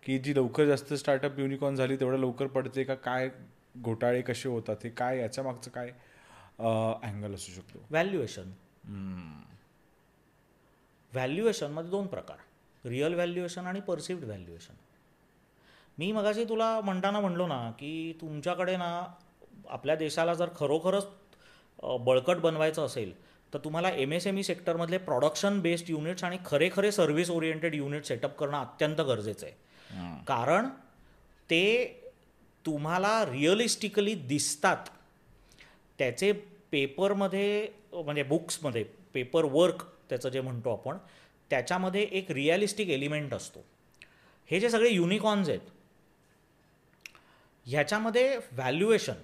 [0.03, 2.95] की जी लवकर जास्त स्टार्टअप युनिकॉर्न झाली तेवढ्या लवकर पडते का?
[2.95, 3.29] काय
[3.79, 4.77] घोटाळे कसे होतात?
[4.85, 5.89] हे काय याच्या मागचं काय
[6.59, 7.85] अँगल असू शकतो?
[7.91, 8.51] व्हॅल्युएशन
[11.13, 12.37] व्हॅल्युएशनमध्ये दोन प्रकार.
[12.85, 14.75] रिअल व्हॅल्युएशन आणि परसिव्ड व्हॅल्युएशन
[15.99, 18.91] मी मगाशी तुला म्हणताना म्हणलो ना की तुमच्याकडे ना
[19.69, 21.07] आपल्या देशाला जर खरोखरच
[22.01, 23.13] बळकट बनवायचं असेल
[23.55, 27.75] तर तुम्हाला एम एस एम ई सेक्टरमधले प्रोडक्शन बेस्ड युनिट्स आणि खरे खरे सर्व्हिस ओरिएंटेड
[27.75, 29.55] युनिट सेटअप करणं अत्यंत गरजेचं आहे.
[30.27, 30.69] कारण
[31.51, 31.87] ते
[32.65, 34.89] तुम्हाला रिअलिस्टिकली दिसतात.
[35.99, 36.33] त्याचे
[36.73, 38.83] पेपरमध्ये म्हणजे बुक्समध्ये
[39.15, 40.97] पेपर वर्क त्याचं जे म्हणतो आपण
[41.51, 43.65] त्याच्यामध्ये एक रिअलिस्टिक एलिमेंट असतो.
[44.51, 45.61] हे जे सगळे युनिकॉर्न्स आहेत
[47.69, 49.15] ह्याच्यामध्ये व्हॅल्युएशन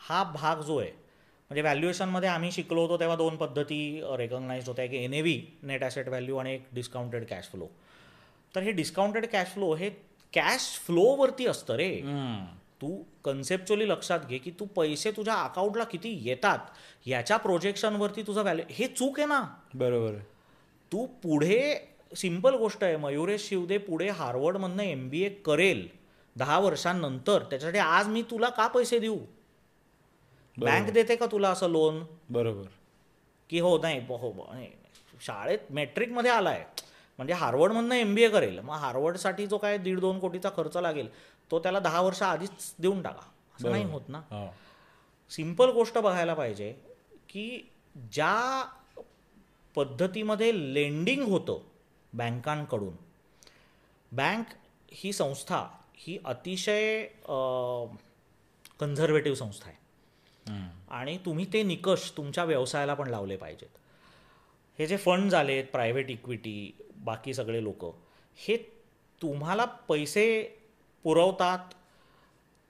[0.00, 3.80] हा भाग जो आहे म्हणजे व्हॅल्युएशनमध्ये आम्ही शिकलो होतो तेव्हा दोन पद्धती
[4.18, 7.66] रेकग्नाइज होत्या एक N A V net asset value आणि एक डिस्काउंटेड कॅश फ्लो
[8.54, 9.90] तर हे डिस्काउंटेड कॅश फ्लो हे
[10.32, 11.90] कॅश फ्लोवरती असतं रे.
[12.82, 16.58] तू कन्सेप्च्युअली लक्षात घे की तू पैसे तुझ्या अकाउंटला किती येतात
[17.08, 19.40] याच्या प्रोजेक्शनवरती तुझं व्हॅल्यू हे चूक आहे ना?
[19.74, 20.14] बरोबर
[20.92, 21.60] तू पुढे
[22.16, 25.86] सिंपल गोष्ट आहे मयुरेश शिवदे पुढे हार्वर्डमधनं एम बी ए करेल.
[26.36, 27.42] दहा वर्षांनंतर.
[27.42, 29.18] त्याच्यासाठी आज मी तुला का पैसे देऊ?
[30.56, 32.66] बँक देते का तुला असं लोन बरोबर.
[33.50, 34.70] की हो नाही हो नाही.
[35.20, 36.64] शाळेत मेट्रिकमध्ये आला आहे
[37.18, 38.58] म्हणजे हार्वर्डमधनं एम बी ए करेल.
[38.58, 41.08] मग हार्वर्डसाठी जो काय दीड दोन कोटीचा खर्च लागेल
[41.50, 43.22] तो त्याला दहा वर्ष आधीच देऊन टाका.
[43.56, 44.18] असं नाही होत ना?
[44.30, 44.46] हां.
[45.30, 46.72] सिंपल गोष्ट बघायला पाहिजे
[47.28, 47.70] की
[48.12, 48.64] ज्या
[49.74, 51.58] पद्धतीमध्ये लेंडिंग होतं
[52.12, 52.94] बँकांकडून
[54.12, 54.54] बँक
[54.92, 55.66] ही संस्था
[56.00, 57.04] ही अतिशय
[58.80, 59.78] कन्झर्वेटिव्ह संस्था आहे.
[60.90, 63.68] आणि तुम्ही ते निकष तुमच्या व्यवसायाला पण लावले पाहिजेत.
[64.78, 66.72] हे जे फंड झालेत प्रायव्हेट इक्विटी
[67.04, 67.84] बाकी सगळे लोक
[68.38, 68.56] हे
[69.20, 70.26] तुम्हाला पैसे
[71.04, 71.74] पुरवतात.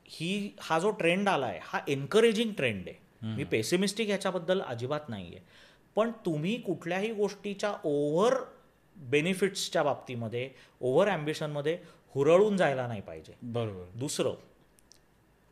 [0.06, 2.98] ही हा जो ट्रेंड आला आहे हा एनकरेजिंग ट्रेंड आहे.
[3.26, 5.44] मी पेसिमिस्टिक ह्याच्याबद्दल अजिबात नाही आहे
[5.96, 8.34] पण तुम्ही कुठल्याही गोष्टीच्या ओव्हर
[8.96, 10.48] बेनिफिट्सच्या बाबतीमध्ये
[10.80, 11.76] ओव्हर ॲम्बिशनमध्ये
[12.14, 13.34] हुरळून जायला नाही पाहिजे.
[13.42, 13.84] बरोबर.
[13.94, 14.34] दुसरं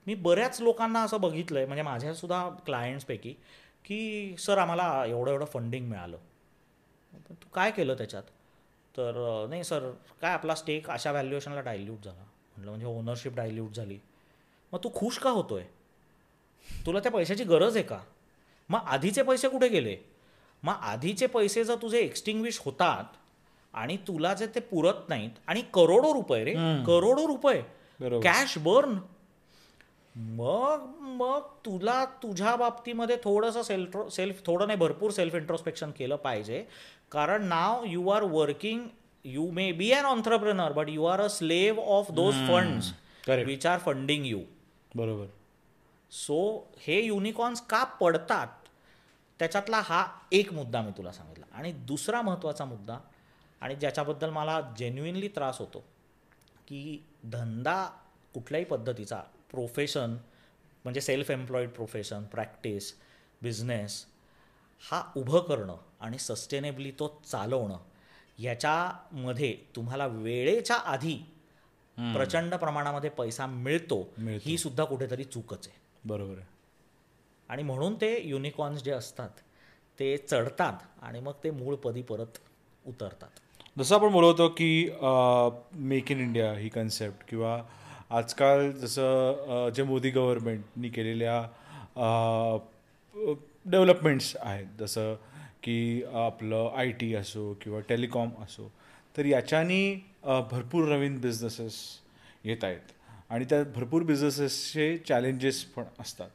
[0.06, 3.34] मी बऱ्याच लोकांना असं बघितलं आहे म्हणजे माझ्यासुद्धा क्लायंट्सपैकी
[3.84, 6.18] की सर आम्हाला एवढं एवढं फंडिंग मिळालं.
[7.30, 8.22] तू काय केलं त्याच्यात?
[8.96, 9.90] तर नाही सर
[10.20, 12.22] काय आपला स्टेक अशा व्हॅल्युएशनला डायल्यूट झाला.
[12.22, 13.98] म्हटलं म्हणजे ओनरशिप डायल्यूट झाली.
[14.72, 15.64] मग तू खुश का होतोय?
[16.86, 18.00] तुला त्या पैशाची गरज आहे का?
[18.68, 19.96] मग आधीचे पैसे कुठे गेले?
[20.62, 23.04] मग आधीचे पैसे जर तुझे एक्सटिंग्विश होतात
[23.78, 26.52] आणि तुला जे ते पुरत नाहीत आणि करोडो रुपये रे
[26.86, 27.60] करोडो रुपये.
[28.22, 28.98] कॅश बर्न
[30.14, 30.84] मग
[31.18, 36.64] मग तुला तुझ्या बाबतीमध्ये थोडंसं सेल्फ सेल्फ थोडं नाही भरपूर सेल्फ इंट्रोस्पेक्शन केलं पाहिजे.
[37.12, 38.86] कारण now you are working
[39.24, 42.92] you may be an entrepreneur but you are a slave of those funds
[43.26, 43.46] Correct.
[43.46, 44.38] Which are funding you
[44.96, 45.26] बरोबर.
[46.12, 48.46] सो हे युनिकॉर्न्स का पडतात?
[49.40, 51.44] त्याच्यातला हा एक मुद्दा मी तुला सांगितला.
[51.52, 52.98] आणि दुसरा महत्त्वाचा मुद्दा
[53.60, 55.84] आणि ज्याच्याबद्दल मला जेन्युइनली त्रास होतो
[56.68, 57.90] की धंदा
[58.34, 60.16] कुठल्याही पद्धतीचा प्रोफेशन
[60.84, 62.94] म्हणजे self employed profession practice
[63.42, 64.06] business
[64.90, 67.78] हा उभं करणं आणि सस्टेनेबली तो चालवणं
[68.38, 71.14] याच्यामध्ये तुम्हाला वेळेच्या आधी
[71.98, 74.48] प्रचंड प्रमाणामध्ये पैसा मिळतो मिळतो.
[74.50, 75.76] ही सुद्धा कुठेतरी चूकच आहे.
[76.04, 76.46] बरोबर आहे.
[77.48, 79.30] आणि म्हणून ते युनिकॉर्न्स जे असतात
[79.98, 82.38] ते चढतात आणि मग ते मूळ पदी परत
[82.86, 83.28] उतरतात.
[83.78, 84.70] जसं आपण बोलवतो की
[85.90, 87.50] मेक इन इंडिया ही कन्सेप्ट किंवा
[88.10, 91.36] आजकाल जसं जे मोदी गव्हर्नमेंटनी केलेल्या
[93.66, 94.66] डेव्हलपमेंट्स आहेत.
[94.80, 95.14] जसं
[95.62, 98.70] की आपलं आय टी असो किंवा टेलिकॉम असो
[99.16, 101.74] तर याच्यानी भरपूर नवीन बिझनेसेस
[102.44, 102.92] येत आहेत.
[103.30, 106.30] आणि त्या भरपूर बिझनेसेसचे चॅलेंजेस पण असतात.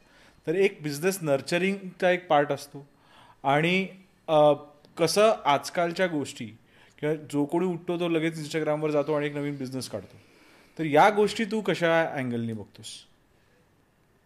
[0.47, 2.85] तर एक बिझनेस नर्चरिंगचा एक पार्ट असतो.
[3.43, 3.87] आणि
[4.97, 6.51] कसं आजकालच्या गोष्टी
[7.03, 10.17] किंवा जो कोणी उठतो तो लगेच इंस्टाग्रामवर जातो आणि एक नवीन बिझनेस काढतो.
[10.79, 12.91] तर या गोष्टी तू कशा अँगलनी बघतोस?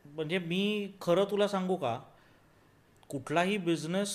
[0.06, 1.98] म्हणजे मी खरं तुला सांगू का?
[3.10, 4.14] कुठलाही बिझनेस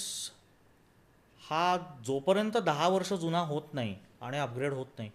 [1.42, 5.10] हा जोपर्यंत दहा वर्ष जुना होत नाही आणि अपग्रेड होत नाही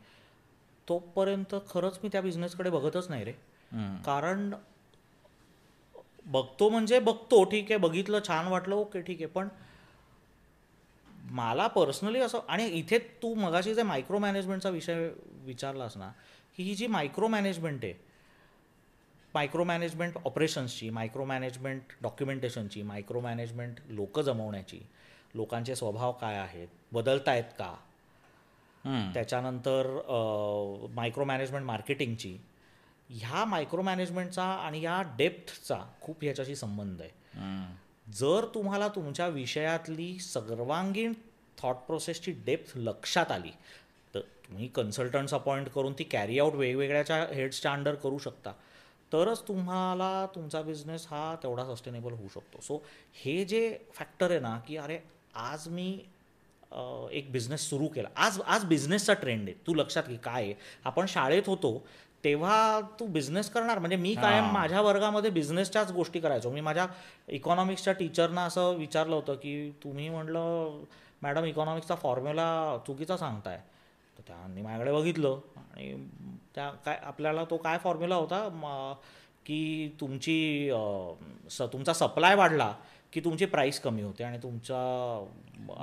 [0.88, 3.32] तोपर्यंत खरंच मी त्या बिझनेसकडे बघतच नाही रे.
[4.06, 4.54] कारण
[6.26, 9.48] बघतो म्हणजे बघतो ठीक आहे बघितलं छान वाटलं ओके ठीक आहे पण
[11.32, 16.12] मला पर्सनली असं आणि इथे तू मगाशी जे मायक्रो मॅनेजमेंटचा विषय विचारलास ना
[16.58, 17.94] की ही जी मायक्रो मॅनेजमेंट आहे
[19.34, 24.80] मायक्रो मॅनेजमेंट ऑपरेशन्सची मायक्रो मॅनेजमेंट डॉक्युमेंटेशनची मायक्रो मॅनेजमेंट लोक जमवण्याची
[25.36, 27.76] लोकांचे स्वभाव काय आहेत बदलतायत का?
[29.14, 29.88] त्याच्यानंतर
[30.92, 32.38] मायक्रो मॅनेजमेंट मार्केटिंगची
[33.10, 37.10] ह्या मायक्रो मॅनेजमेंटचा आणि ह्या डेप्थचा खूप ह्याच्याशी संबंध आहे.
[38.08, 41.14] जर तुम्हाला तुमच्या विषयातली सर्वांगीण
[41.58, 43.52] थॉट प्रोसेसची डेप्थ लक्षात आली
[44.14, 48.52] तर तुम्ही कन्सल्टंट्स अपॉइंट करून ती कॅरी आउट वेगवेगळ्याच्या हेड्सच्या अंडर करू शकता.
[49.14, 52.62] तरच तुम्हाला तुमचा बिझनेस हा तेवढा सस्टेनेबल होऊ शकतो.
[52.62, 52.82] सो
[53.16, 55.00] हे जे फॅक्टर आहे ना की अरे
[55.36, 55.92] आज मी
[57.12, 58.08] एक बिझनेस सुरू केला.
[58.16, 59.54] आज आज बिझनेसचा ट्रेंड आहे.
[59.68, 60.54] तू लक्षात घे काय आहे?
[60.86, 61.86] आपण शाळेत होतो
[62.24, 63.80] तेव्हा तू बिझनेस करणार?
[63.80, 66.52] म्हणजे मी कायम माझ्या वर्गामध्ये बिझनेसच्याच गोष्टी करायचो.
[66.52, 66.86] मी माझ्या
[67.28, 70.84] इकॉनॉमिक्सच्या टीचरना असं विचारलं होतं की तुम्ही म्हटलं
[71.22, 73.58] मॅडम इकॉनॉमिक्सचा फॉर्म्युला चुकीचा सांगताय.
[74.18, 75.96] तर त्यांनी माझ्याकडे बघितलं आणि
[76.56, 78.94] त्या काय आपल्याला तो काय फॉर्म्युला होता?
[79.46, 80.72] की तुमची
[81.50, 82.74] स तुमचा सप्लाय वाढला
[83.14, 84.80] की तुमची प्राईस कमी होते आणि तुमचा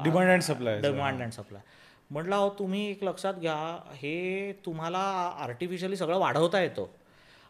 [0.05, 1.63] demand and supply demand and supply
[2.11, 3.57] म्हटलं अहो तुम्ही एक लक्षात घ्या
[3.93, 4.99] हे तुम्हाला
[5.39, 6.87] आर्टिफिशियली सगळं वाढवता येतं.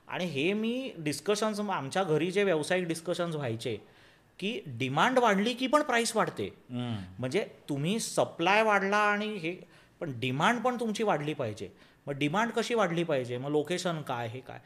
[0.09, 3.77] आणि हे मी डिस्कशन्स आमच्या घरी जे व्यावसायिक डिस्कशन्स व्हायचे
[4.39, 6.49] की डिमांड वाढली की पण प्राईस वाढते.
[6.71, 9.55] म्हणजे तुम्ही सप्लाय वाढला आणि हे
[10.01, 11.69] पण डिमांड पण तुमची वाढली पाहिजे.
[12.07, 13.39] मग डिमांड कशी वाढली पाहिजे?
[13.39, 14.61] मग लोकेशन काय हे काय?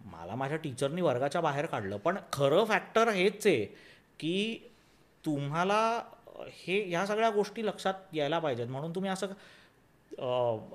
[0.00, 1.96] मला माझ्या टीचरनी वर्गाच्या बाहेर काढलं.
[1.96, 3.64] पण खरं फॅक्टर हेच आहे
[4.20, 4.70] की
[5.24, 6.02] तुम्हाला
[6.38, 8.66] हे ह्या सगळ्या गोष्टी लक्षात यायला पाहिजेत.
[8.66, 9.26] म्हणून तुम्ही असं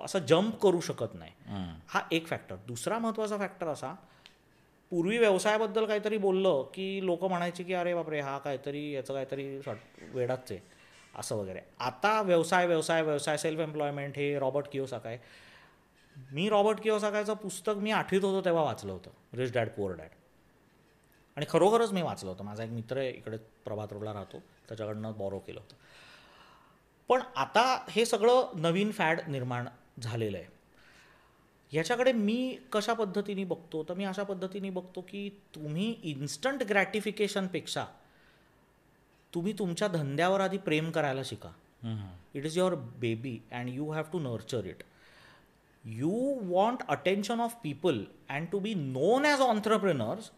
[0.03, 1.31] असं जम्प करू शकत नाही.
[1.89, 2.01] हा.
[2.11, 3.93] एक फॅक्टर दुसरा महत्त्वाचा फॅक्टर असा
[4.91, 9.79] पूर्वी व्यवसायाबद्दल काहीतरी बोललं की लोक म्हणायचे की अरे बापरे हा काहीतरी याचं काहीतरी शॉर्ट
[10.13, 10.59] वेडाच आहे.
[11.15, 11.59] असं वगैरे.
[11.79, 15.19] आता व्यवसाय व्यवसाय व्यवसाय सेल्फ एम्प्लॉयमेंट हे रॉबर्ट किओसाकाय
[16.31, 19.37] मी रॉबर्ट किओसाकायचं पुस्तक मी आठवीत होतो तेव्हा वाचलं होतं.
[19.37, 20.09] रिच डॅड पुअर डॅड
[21.37, 22.43] आणि खरोखरच मी वाचलं होतं.
[22.43, 24.39] माझा एक मित्र आहे इकडे प्रभात रोडला राहतो.
[24.67, 25.75] त्याच्याकडनं बॉरो केलं होतं.
[27.09, 29.67] पण आता हे सगळं नवीन फॅड निर्माण
[29.99, 30.47] झालेलं आहे.
[31.71, 33.83] ह्याच्याकडे मी कशा पद्धतीने बघतो?
[33.89, 37.85] तर मी अशा पद्धतीने बघतो की तुम्ही इन्स्टंट ग्रॅटिफिकेशनपेक्षा
[39.33, 41.49] तुम्ही तुमच्या धंद्यावर आधी प्रेम करायला शिका.
[42.35, 44.83] It is your baby and you have to nurture it
[45.83, 46.11] you
[46.49, 50.31] want attention of people and to be known as entrepreneurs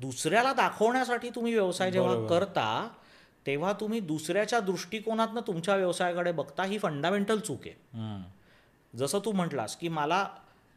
[0.00, 2.14] दुसऱ्याला दाखवण्यासाठी तुम्ही व्यवसाय जेव्हा.
[2.28, 2.88] करता
[3.46, 8.22] तेव्हा तुम्ही दुसऱ्याच्या दृष्टिकोनातनं तुमच्या व्यवसायाकडे बघता ही फंडामेंटल चूक आहे.
[8.94, 10.26] जसं तू म्हटलास की मला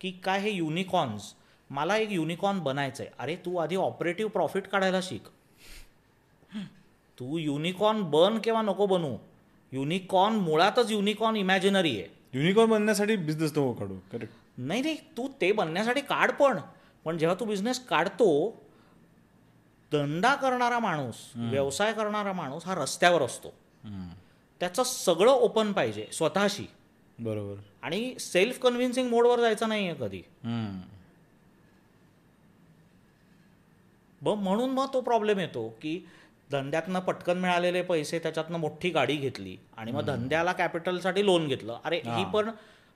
[0.02, 1.34] की काय हे युनिकॉर्न्स
[1.70, 5.28] मला एक युनिकॉर्न बनायचं आहे अरे तू आधी ऑपरेटिव्ह प्रॉफिट काढायला शिक.
[7.18, 9.16] तू युनिकॉर्न बन किंवा नको बनू?
[9.72, 12.08] युनिकॉर्न मुळातच युनिकॉर्न इमॅजिनरी आहे.
[12.34, 16.60] युनिकॉर्न बनण्यासाठी बिझनेस नको काढू करेक्ट नाही नाही तू ते बनण्यासाठी काढ पण.
[17.06, 18.30] पण जेव्हा तू बिझनेस काढतो
[19.92, 23.54] धंदा करणारा माणूस व्यवसाय करणारा माणूस हा रस्त्यावर असतो.
[24.62, 26.66] त्याचं सगळं ओपन पाहिजे स्वतःशी.
[27.20, 27.56] बरोबर.
[27.82, 30.22] आणि सेल्फ कन्व्हिन्सिंग मोडवर जायचं नाही आहे कधी
[34.22, 36.00] ब म्हणून मग तो प्रॉब्लेम येतो की
[36.52, 41.78] धंद्यातनं पटकन मिळालेले पैसे त्याच्यातनं मोठी गाडी घेतली आणि मग धंद्याला कॅपिटलसाठी लोन घेतलं.
[41.84, 42.50] अरे ही पण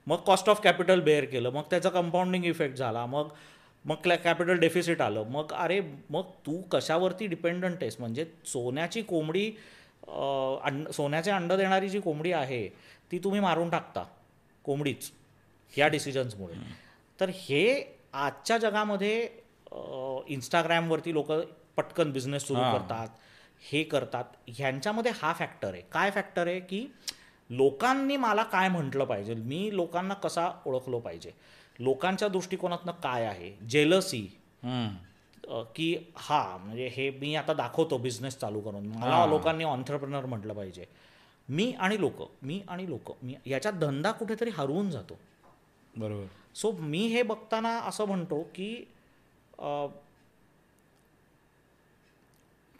[0.06, 1.50] मग कॉस्ट ऑफ कॅपिटल बेअर केलं.
[1.50, 3.06] मग त्याचा कंपाऊंडिंग इफेक्ट झाला.
[3.06, 3.28] मग
[3.84, 5.24] मग कॅपिटल डेफिसिट आलं.
[5.24, 5.80] मग अरे
[6.10, 7.96] मग तू कशावरती डिपेंडंट आहेस?
[8.00, 9.46] म्हणजे सोन्याची कोंबडी
[10.08, 12.68] अं, अंड सोन्याचे अंड देणारी जी कोंबडी आहे
[13.12, 14.04] ती तुम्ही मारून टाकता
[14.64, 15.10] कोंबडीच
[15.72, 16.54] ह्या डिसिजन्समुळे
[17.20, 17.62] तर हे
[18.12, 19.28] आजच्या जगामध्ये
[20.28, 21.32] इंस्टाग्रामवरती लोक
[21.76, 22.60] पटकन बिझनेस सुरू.
[22.72, 23.08] करतात
[23.70, 24.24] हे करतात.
[24.48, 25.82] ह्यांच्यामध्ये हा फॅक्टर आहे.
[25.92, 26.60] काय फॅक्टर आहे?
[26.60, 26.86] की
[27.50, 29.34] लोकांनी मला काय म्हटलं पाहिजे?
[29.34, 31.30] मी लोकांना कसा ओळखलो पाहिजे?
[31.80, 33.50] लोकांच्या दृष्टिकोनातनं काय आहे?
[33.68, 34.22] जेलसी.
[35.76, 38.86] की हा म्हणजे हे मी आता दाखवतो बिझनेस चालू करून.
[38.86, 39.24] मला.
[39.26, 40.84] लोकांनी ऑन्टरप्रिनर म्हटलं पाहिजे.
[41.48, 45.18] मी आणि लोक मी आणि लोक मी याच्यात धंदा कुठेतरी हरवून जातो.
[45.96, 46.26] बरोबर.
[46.54, 48.74] सो मी हे बघताना असं म्हणतो की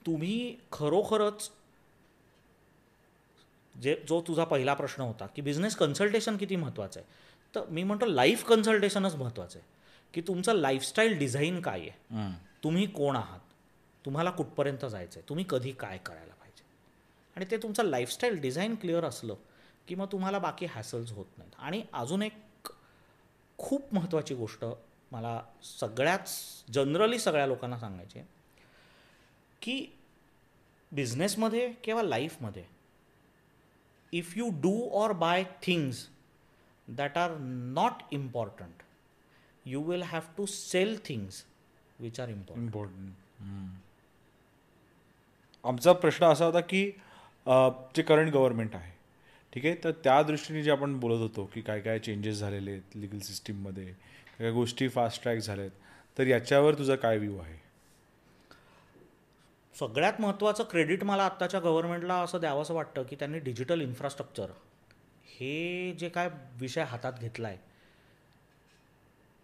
[0.07, 1.51] तुम्ही खरोखरच
[3.75, 7.09] जे जो तुझा पहिला प्रश्न होता की बिझनेस कन्सल्टेशन किती महत्त्वाचं आहे?
[7.55, 9.71] तर मी म्हणतो लाईफ कन्सल्टेशनच महत्त्वाचं आहे.
[10.15, 11.91] की तुमचं लाईफस्टाईल डिझाईन काय आहे?
[12.65, 13.41] तुम्ही कोण आहात?
[14.05, 16.65] तुम्हाला कुठपर्यंत जायचं आहे तुम्ही कधी काय करायला पाहिजे?
[17.37, 19.35] आणि ते तुमचं लाईफस्टाईल डिझाईन क्लिअर असलं
[19.89, 21.53] की मग तुम्हाला बाकी हॅसल्स होत नाहीत.
[21.59, 22.69] आणि अजून एक
[23.59, 24.65] खूप महत्त्वाची गोष्ट
[25.13, 25.41] मला
[25.81, 26.31] सगळ्याच
[26.73, 28.29] जनरली सगळ्या लोकांना सांगायची आहे
[29.63, 29.87] की
[30.93, 32.65] बिझनेसमध्ये किंवा लाईफमध्ये
[34.13, 36.09] if you do or buy things
[36.97, 37.37] that are
[37.75, 38.83] not important
[39.65, 41.45] you will have to sell things
[42.01, 43.77] which are important important
[45.65, 46.85] आमचा प्रश्न असा होता की
[47.97, 48.91] जे करंट गव्हर्नमेंट आहे
[49.53, 49.75] ठीक आहे?
[49.85, 53.85] तर त्या दृष्टीने जे आपण बोलत होतो की काय काय चेंजेस झालेले आहेत लिगल सिस्टीममध्ये
[53.85, 55.71] काय काय गोष्टी फास्ट ट्रॅक झाल्यात
[56.19, 57.57] तर याच्यावर तुझा काय व्ह्यू आहे?
[59.75, 64.51] सगळ्यात महत्त्वाचं क्रेडिट मला आत्ताच्या गव्हर्नमेंटला असं द्यावंसं वाटतं की त्यांनी डिजिटल इन्फ्रास्ट्रक्चर
[65.27, 66.29] हे जे काय
[66.61, 67.59] विषय हातात घेतला आहे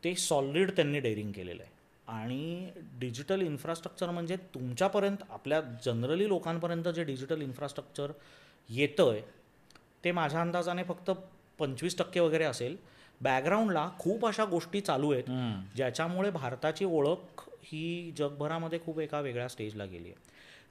[0.02, 1.76] ते सॉलिड त्यांनी डेअरिंग केलेलं आहे.
[2.08, 2.70] आणि
[3.00, 8.12] डिजिटल इन्फ्रास्ट्रक्चर म्हणजे तुमच्यापर्यंत आपल्या जनरली लोकांपर्यंत जे डिजिटल इन्फ्रास्ट्रक्चर
[8.68, 9.22] येतं आहे
[10.04, 11.10] ते माझ्या अंदाजाने फक्त
[11.58, 12.76] पंचवीस टक्के वगैरे असेल.
[13.20, 15.24] बॅकग्राऊंडला खूप अशा गोष्टी चालू आहेत
[15.76, 20.14] ज्याच्यामुळे भारताची ओळख ही जगभरामध्ये खूप एका वेगळ्या स्टेजला गेली आहे.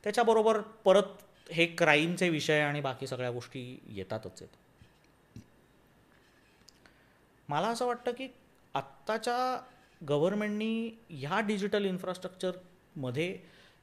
[0.03, 4.55] त्याच्याबरोबर परत हे क्राईमचे विषय आणि बाकी सगळ्या गोष्टी येतातच आहेत.
[7.49, 8.27] मला असं वाटतं की
[8.75, 9.37] आत्ताच्या
[10.09, 13.37] गव्हर्नमेंटनी ह्या डिजिटल इन्फ्रास्ट्रक्चरमध्ये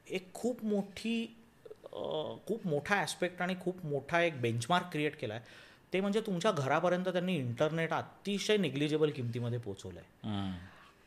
[0.07, 1.27] एक खूप मोठी
[2.49, 5.45] खूप मोठा ॲस्पेक्ट आणि खूप मोठा एक बेंचमार्क क्रिएट केला आहे
[5.93, 10.31] ते म्हणजे तुमच्या घरापर्यंत त्यांनी इंटरनेट अतिशय निग्लिजेबल किमतीमध्ये पोचवलं आहे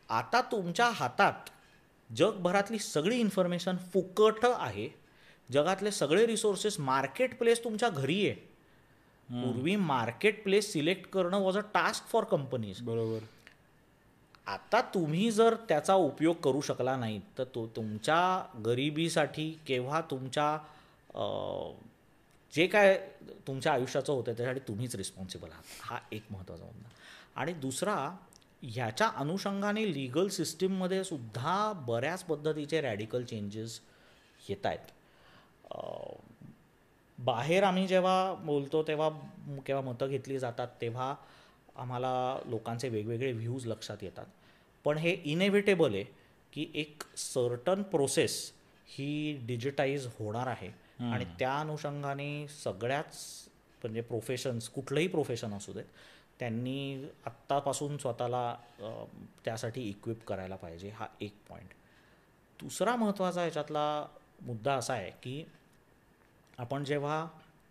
[0.09, 1.49] आता तुमच्या हातात
[2.09, 4.87] जगभरातली सगळी इन्फॉर्मेशन फुकट आहे.
[5.49, 8.35] जगातले सगळे रिसोर्सेस मार्केट प्लेस तुमच्या घरी आहे.
[9.29, 13.23] पूर्वी मार्केट प्लेस सिलेक्ट करणं was a task for companies बरोबर.
[14.47, 20.57] आता तुम्ही जर त्याचा उपयोग करू शकला नाही तर तो तुमच्या गरिबीसाठी केव्हा तुमच्या
[22.53, 22.95] जे काय
[23.47, 25.63] तुमच्या आयुष्याचं होतं त्यासाठी तुम्हीच रिस्पॉन्सिबल आहात.
[25.81, 26.89] हा एक महत्त्वाचा मुद्दा.
[27.35, 27.95] आणि दुसरा
[28.63, 33.79] ह्याच्या अनुषंगाने लिगल सिस्टीममध्ये सुद्धा बऱ्याच पद्धतीचे रॅडिकल चेंजेस
[34.41, 34.91] येत आहेत
[37.17, 39.09] बाहेर आम्ही जेव्हा बोलतो तेव्हा
[39.65, 41.13] केव्हा मतं घेतली जातात तेव्हा
[41.75, 44.25] आम्हाला लोकांचे वेगवेगळे व्ह्यूज लक्षात येतात.
[44.85, 46.03] पण हे इनेव्हिटेबल आहे
[46.53, 48.51] की एक सर्टन प्रोसेस
[48.87, 50.71] ही डिजिटाईज होणार आहे.
[50.99, 53.15] आणि त्या अनुषंगाने सगळ्याच
[53.83, 55.85] म्हणजे प्रोफेशन्स कुठलंही प्रोफेशन असू देत
[56.39, 58.55] त्यांनी आत्तापासून स्वतःला
[59.45, 60.89] त्यासाठी इक्विप करायला पाहिजे.
[60.89, 61.73] हा एक पॉईंट
[62.59, 64.05] दुसरा महत्त्वाचा याच्यातला
[64.41, 65.43] मुद्दा असा आहे की
[66.57, 67.25] आपण जेव्हा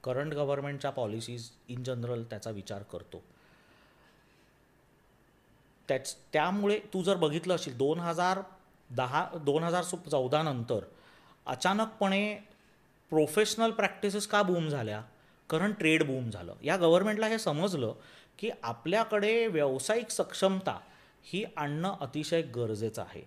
[0.05, 3.23] करंट गव्हर्नमेंटच्या पॉलिसीज इन जनरल त्याचा विचार करतो
[5.89, 8.41] त्याच त्यामुळे तू जर बघितलं असेल दोन हजार
[8.91, 10.85] दहा दोन हजार चौदा नंतर
[11.47, 12.35] अचानकपणे
[13.13, 15.03] प्रोफेशनल प्रॅक्टिसेस का बूम झाल्या?
[15.51, 16.55] कारण ट्रेड बूम झालं.
[16.63, 17.93] या गव्हर्नमेंटला हे समजलं
[18.39, 20.79] की आपल्याकडे व्यावसायिक सक्षमता
[21.25, 23.23] ही आणणं अतिशय गरजेचं आहे.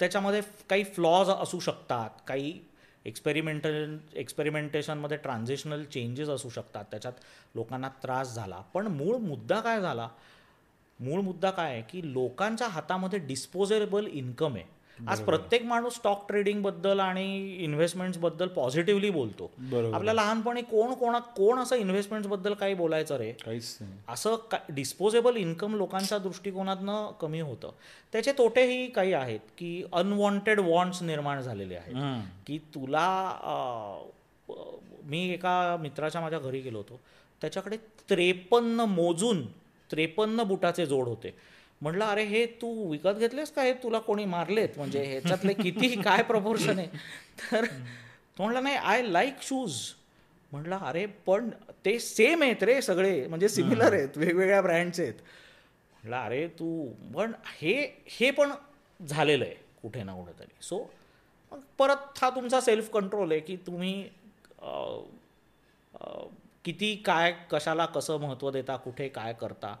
[0.00, 0.40] त्याच्यामध्ये
[0.70, 2.58] काही फ्लॉज असू शकतात काही
[3.04, 6.84] एक्सपेरिमेंटल एक्सपेरिमेंटेशनमध्ये ट्रान्झिशनल चेंजेस असू शकतात.
[6.90, 7.12] त्याच्यात
[7.54, 8.56] लोकांना त्रास झाला.
[8.56, 10.08] पण मूळ मुद्दा काय झाला?
[11.00, 14.79] मूळ मुद्दा काय आहे की लोकांच्या हातामध्ये डिस्पोजेबल इन्कम आहे.
[15.08, 19.50] आज प्रत्येक माणूस स्टॉक ट्रेडिंगबद्दल आणि इन्व्हेस्टमेंट्सबद्दल पॉझिटिव्हली बोलतो.
[19.94, 23.30] आपल्या लहानपणी कोण कोणा कोण असं इन्व्हेस्टमेंट्सबद्दल काही बोलायचं रे?
[23.44, 23.92] काहीच नाही.
[24.08, 24.36] असं
[24.68, 27.70] डिस्पोजेबल इन्कम लोकांच्या दृष्टिकोनातनं कमी होतं.
[28.12, 32.22] त्याचे तोटेही काही आहेत की अनवॉन्टेड वॉन्ट्स निर्माण झालेले आहेत.
[32.46, 33.06] की तुला
[35.04, 37.00] मी एका मित्राच्या माझ्या घरी गेलो होतो.
[37.40, 37.76] त्याच्याकडे
[38.08, 39.46] त्रेपन्न मोजून
[39.90, 41.34] त्रेपन्न बुटाचे जोड होते.
[41.80, 43.62] म्हटलं अरे हे तू विकत घेतलेस का?
[43.62, 44.68] हे तुला कोणी मारलेत?
[44.76, 46.86] म्हणजे ह्याच्यातले किती काय प्रपोर्शन आहे.
[47.52, 49.78] तर तो म्हणला नाही आय लाईक शूज
[50.52, 51.48] म्हटलं अरे पण
[51.84, 55.14] ते सेम आहेत रे सगळे म्हणजे सिमिलर आहेत वेगवेगळ्या ब्रँडचे आहेत.
[55.92, 57.74] म्हटलं अरे तू पण हे
[58.10, 58.52] हे पण
[59.00, 60.52] झालेलं आहे कुठे ना कुठेतरी.
[60.62, 60.78] सो
[61.52, 63.92] मग परत हा तुमचा सेल्फ कंट्रोल आहे की तुम्ही
[66.64, 69.74] किती काय कशाला कसं महत्त्व देता कुठे काय करता?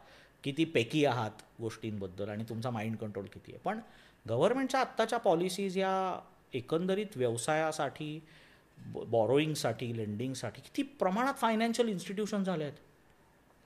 [0.44, 3.60] किती पेकी आहात गोष्टींबद्दल आणि तुमचा माइंड कंट्रोल किती आहे.
[3.64, 3.80] पण
[4.26, 6.20] गव्हर्नमेंटच्या आत्ताच्या पॉलिसीज या
[6.52, 8.20] एकंदरीत व्यवसायासाठी
[8.78, 12.76] बॉरोईंगसाठी लेंडिंगसाठी किती प्रमाणात फायनान्शियल इन्स्टिट्यूशन झाले आहेत.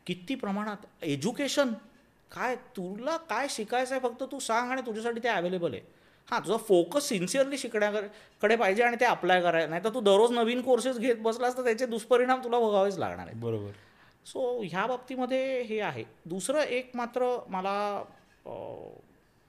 [0.07, 1.73] किती प्रमाणात एज्युकेशन
[2.31, 5.83] काय तुला काय शिकायचं आहे फक्त तू सांग आणि तुझ्यासाठी ते अवेलेबल आहे.
[6.29, 10.63] हां तुझा फोकस सिन्सिअरली शिकण्याकडे पाहिजे आणि ते अप्लाय करायला नाही तर तू दररोज नवीन
[10.63, 13.71] कोर्सेस घेत बसलास तर त्याचे दुष्परिणाम तुला भोगावेच लागणार आहे बरोबर.
[14.27, 16.05] सो ह्या बाबतीमध्ये हे आहे.
[16.27, 18.05] दुसरं एक मात्र मला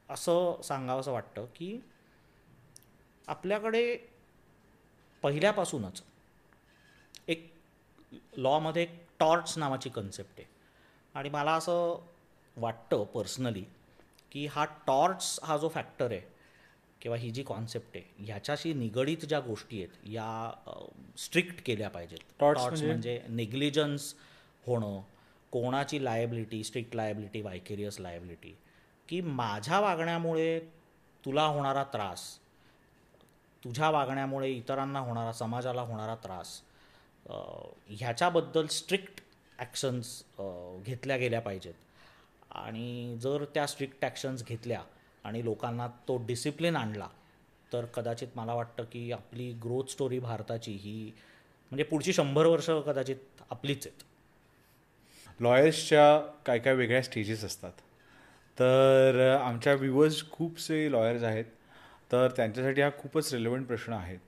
[0.10, 1.80] असं सांगावंसं वाटतं की
[3.28, 3.96] आपल्याकडे
[5.24, 6.02] पहिल्यापासूनच
[7.28, 7.52] एक
[8.38, 10.48] लॉमध्ये एक टॉर्च नावाची कन्सेप्ट आहे.
[11.16, 12.06] आणि मला असं
[12.58, 13.64] वाटतं पर्सनली
[14.32, 16.22] की हा टॉर्च हा जो फॅक्टर आहे
[17.02, 20.52] किंवा ही जी कॉन्सेप्ट आहे ह्याच्याशी निगडीत ज्या गोष्टी आहेत या
[21.18, 22.20] स्ट्रिक्ट केल्या पाहिजेत.
[22.42, 22.88] Torts म्हणजे?
[22.88, 24.14] म्हणजे नेग्लिजन्स
[24.66, 25.02] होणं
[25.52, 28.56] कोणाची liability strict liability vicarious liability
[29.10, 30.60] की माझ्या वागण्यामुळे
[31.24, 32.24] तुला होणारा त्रास
[33.64, 36.62] तुझ्या वागण्यामुळे इतरांना होणारा समाजाला होणारा त्रास
[37.90, 39.22] ह्याच्याबद्दल स्ट्रिक्ट
[39.60, 40.22] ॲक्शन्स
[40.86, 41.74] घेतल्या गेल्या पाहिजेत.
[42.52, 44.82] आणि जर त्या स्ट्रिक्ट ॲक्शन्स घेतल्या
[45.24, 47.08] आणि लोकांना तो डिसिप्लिन आणला
[47.74, 51.12] तर कदाचित मला वाटतं की आपली ग्रोथ स्टोरी भारताची ही
[51.72, 54.04] म्हणजे पुढची शंभर वर्ष कदाचित आपलीच आहेत.
[55.40, 57.72] लॉयर्सच्या काय काय वेगळ्या स्टेजेस असतात.
[58.58, 61.46] तर आमच्या व्ह्युअर्स खूपसे लॉयर्स आहेत.
[62.12, 64.20] तर त्यांच्यासाठी हा खूपच रिलेवंट प्रश्न आहेत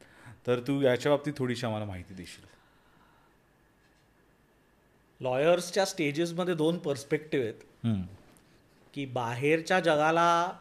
[0.48, 2.46] तर तू याच्या बाबतीत थोडीशी आम्हाला माहिती देशील.
[5.20, 7.96] लॉयर्सच्या स्टेजेसमध्ये दोन पर्स्पेक्टिव्ह आहेत.
[8.94, 10.52] की बाहेरच्या जगाला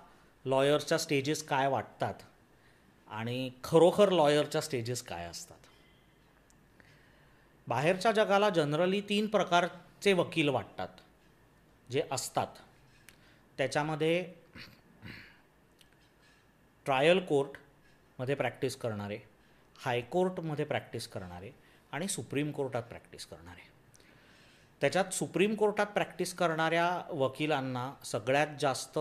[0.45, 2.23] लॉयर्सच्या स्टेजेस काय वाटतात
[3.11, 5.57] आणि खरोखर लॉयरच्या स्टेजेस काय असतात.
[7.67, 9.27] बाहेरच्या जगाला जनरली तीन
[10.03, 10.89] चे वकील वाटतात
[11.91, 12.47] जे असतात.
[13.59, 14.35] त्याच्यामध्ये
[16.85, 19.19] ट्रायल कोर्टमध्ये प्रॅक्टिस करणारे
[19.79, 21.51] हायकोर्टमध्ये प्रॅक्टिस करणारे
[21.93, 23.65] आणि सुप्रीम कोर्टात प्रॅक्टिस करणारे.
[24.81, 28.99] त्याच्यात सुप्रीम कोर्टात प्रॅक्टिस करणाऱ्या वकिलांना सगळ्यात जास्त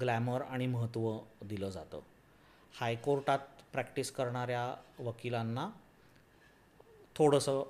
[0.00, 2.00] ग्लॅमर आणि महत्त्व दिलं जातं.
[2.80, 3.38] हायकोर्टात
[3.72, 5.68] प्रॅक्टिस करणाऱ्या वकिलांना
[7.14, 7.62] थोडंसं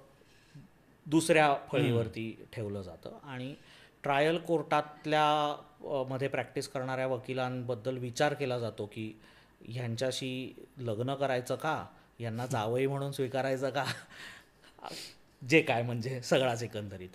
[1.09, 3.19] दुसऱ्या फळीवरती ठेवलं जातं.
[3.23, 3.55] आणि
[4.03, 5.57] ट्रायल कोर्टातल्या
[6.11, 9.13] मध्ये प्रॅक्टिस करणाऱ्या वकिलांबद्दल विचार केला जातो की
[9.69, 11.87] ह्यांच्याशी लग्न करायचं का?
[12.19, 13.85] यांना जावई म्हणून स्वीकारायचं का?
[15.49, 17.09] जे काय म्हणजे सगळाच एकंदरीत.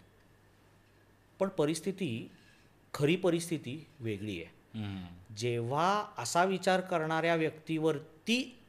[1.40, 2.32] पण परिस्थिती
[2.94, 4.64] खरी परिस्थिती वेगळी आहे.
[5.38, 8.60] जेव्हा असा विचार करणाऱ्या व्यक्तीवरती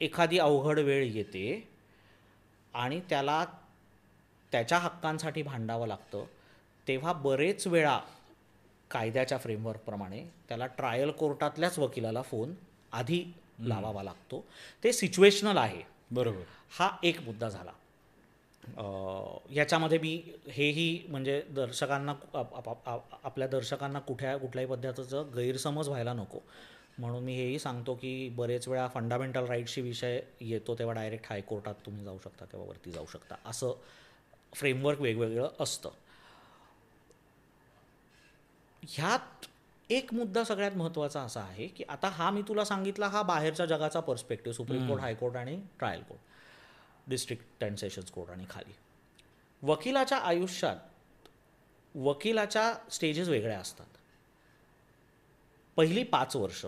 [0.00, 1.68] एखादी अवघड वेळ येते
[2.74, 3.44] आणि त्याला
[4.54, 6.24] त्याच्या हक्कांसाठी भांडावं लागतं.
[6.88, 8.00] तेव्हा बरेच वेळा
[8.90, 12.54] कायद्याच्या फ्रेमवर्कप्रमाणे त्याला ट्रायल कोर्टातल्याच वकिलाला फोन
[12.92, 14.44] आधी लावावा लागतो.
[14.84, 15.82] ते सिच्युएशनल आहे.
[16.10, 16.42] बरोबर.
[16.78, 17.72] हा एक मुद्दा झाला.
[19.50, 26.12] याच्यामध्ये मी हेही म्हणजे दर्शकांना आप- आप- आप- आपल्या दर्शकांना कुठ्या कुठल्याही पद्धतीचं गैरसमज व्हायला
[26.12, 26.38] नको.
[26.98, 32.04] म्हणून मी हेही सांगतो की बरेच वेळा फंडामेंटल राईट्सची विषय येतो तेव्हा डायरेक्ट हायकोर्टात तुम्ही
[32.04, 33.34] जाऊ शकता तेव्हा वरती जाऊ शकता.
[33.46, 33.70] असं
[34.54, 35.90] फ्रेमवर्क वेगवेगळं असतं.
[38.82, 39.46] ह्यात
[39.90, 44.00] एक मुद्दा सगळ्यात महत्त्वाचा असा आहे की आता हा मी तुला सांगितला हा बाहेरच्या जगाचा
[44.00, 48.72] perspective supreme court high court आणि trial court district and sessions court आणि खाली.
[49.62, 50.76] वकिलाच्या आयुष्यात
[51.94, 53.86] वकिलाच्या स्टेजेस वेगळ्या असतात.
[55.76, 56.64] पहिली पाच वर्ष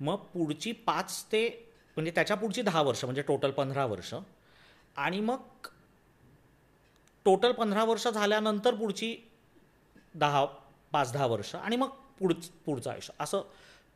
[0.00, 1.48] मग पुढची पाच ते
[1.96, 4.14] म्हणजे त्याच्या पुढची दहा वर्ष म्हणजे टोटल पंधरा वर्ष
[4.96, 5.66] आणि मग
[7.26, 9.16] टोटल पंधरा वर्ष झाल्यानंतर पुढची
[10.14, 10.44] दहा
[10.92, 11.88] पाच दहा वर्ष आणि मग
[12.18, 12.32] पुढ
[12.66, 13.12] पुढचं आयुष्य.
[13.20, 13.42] असं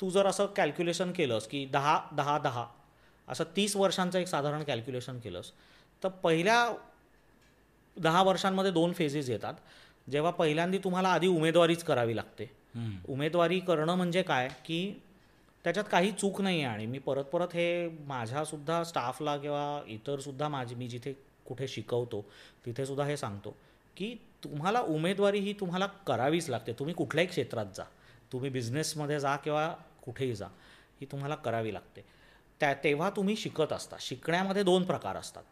[0.00, 2.66] तू जर असं कॅल्क्युलेशन केलंस की दहा दहा दहा
[3.28, 5.50] असं तीस वर्षांचं एक साधारण कॅल्क्युलेशन केलंस
[6.02, 6.72] तर पहिल्या
[7.96, 9.54] दहा वर्षांमध्ये दोन फेजेस येतात.
[10.10, 12.50] जेव्हा पहिल्यांदा तुम्हाला आधी उमेदवारीच करावी लागते.
[13.08, 14.48] उमेदवारी करणं म्हणजे काय?
[14.66, 15.00] की
[15.64, 20.74] त्याच्यात काही चूक नाही आहे आणि मी परत परत हे माझ्यासुद्धा स्टाफला किंवा इतरसुद्धा माझी
[20.74, 21.12] मी जिथे
[21.50, 22.24] कुठे शिकवतो
[22.64, 23.56] तिथे सुद्धा हे सांगतो
[23.96, 24.14] की
[24.44, 26.72] तुम्हाला उमेदवारी ही तुम्हाला करावीच लागते.
[26.72, 27.84] तुम्ही कुठल्याही क्षेत्रात जा.
[28.32, 29.66] तुम्ही बिझनेसमध्ये जा किंवा
[30.04, 30.46] कुठेही जा
[31.00, 32.04] ही तुम्हाला करावी लागते.
[32.60, 33.96] त्या तेव्हा तुम्ही शिकत असता.
[34.00, 35.42] शिकण्यामध्ये दोन प्रकार असतात.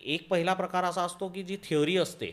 [0.00, 2.30] एक पहिला प्रकार असा असतो की जी थिअरी असते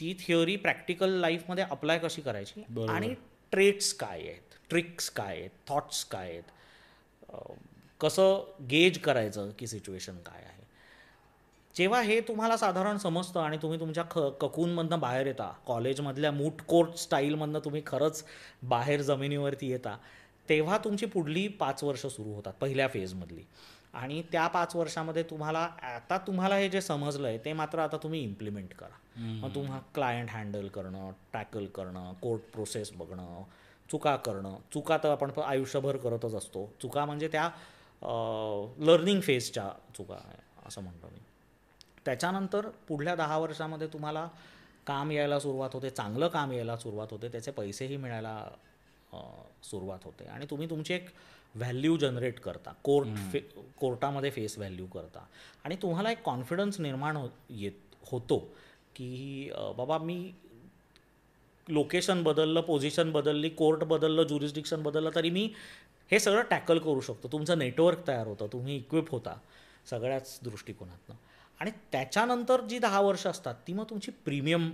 [0.00, 2.62] ती थिअरी प्रॅक्टिकल लाईफमध्ये अप्लाय कशी करायची?
[2.88, 3.14] आणि
[3.52, 4.58] ट्रेट्स काय आहेत?
[4.70, 5.50] ट्रिक्स काय आहेत?
[5.66, 6.42] थॉट्स काय आहेत?
[8.00, 10.53] कसं गेज करायचं की सिच्युएशन काय आहे?
[11.76, 16.94] जेव्हा हे तुम्हाला साधारण समजतं आणि तुम्ही तुमच्या ख ककूनमधनं बाहेर येता कॉलेजमधल्या मूट कोर्ट
[16.94, 18.24] स्टाईलमधनं तुम्ही खरंच
[18.62, 19.96] बाहेर जमिनीवरती येता
[20.48, 23.44] तेव्हा तुमची पुढली पाच वर्ष सुरू होतात पहिल्या फेजमधली
[23.94, 28.22] आणि त्या पाच वर्षामध्ये तुम्हाला आता तुम्हाला हे जे समजलं आहे ते मात्र आता तुम्ही
[28.22, 28.96] इम्प्लिमेंट करा.
[29.18, 33.42] मग तुम्हाला क्लायंट हँडल करणं टॅकल करणं कोर्ट प्रोसेस बघणं
[33.90, 34.56] चुका करणं.
[34.72, 36.66] चुका तर आपण आयुष्यभर करतच असतो.
[36.82, 37.48] चुका म्हणजे त्या
[38.78, 40.18] लर्निंग फेजच्या चुका
[40.66, 41.20] असं म्हणतो मी.
[42.04, 44.28] त्याच्यानंतर पुढल्या दहा वर्षामध्ये तुम्हाला
[44.86, 48.38] काम यायला सुरुवात होते चांगलं काम यायला सुरुवात होते त्याचे पैसेही मिळायला
[49.62, 50.24] सुरुवात होते.
[50.24, 51.08] आणि तुम्ही तुमची एक
[51.54, 52.72] व्हॅल्यू जनरेट करता.
[52.84, 53.38] कोर्ट फे
[53.80, 55.24] कोर्टामध्ये फेस व्हॅल्यू करता.
[55.64, 58.38] आणि तुम्हाला एक कॉन्फिडन्स निर्माण हो येत होतो
[58.96, 60.32] की बाबा मी
[61.68, 65.48] लोकेशन बदललं पोझिशन बदलली कोर्ट बदललं ज्युरिस्डिक्शन बदललं तरी मी
[66.10, 67.28] हे सगळं टॅकल करू शकतो.
[67.28, 69.36] तुमचं नेटवर्क तयार होतं तुम्ही इक्विप होता
[69.90, 71.16] सगळ्याच दृष्टिकोनातनं.
[71.64, 74.70] आणि त्याच्यानंतर जी दहा वर्ष असतात ती मग तुमची प्रीमियम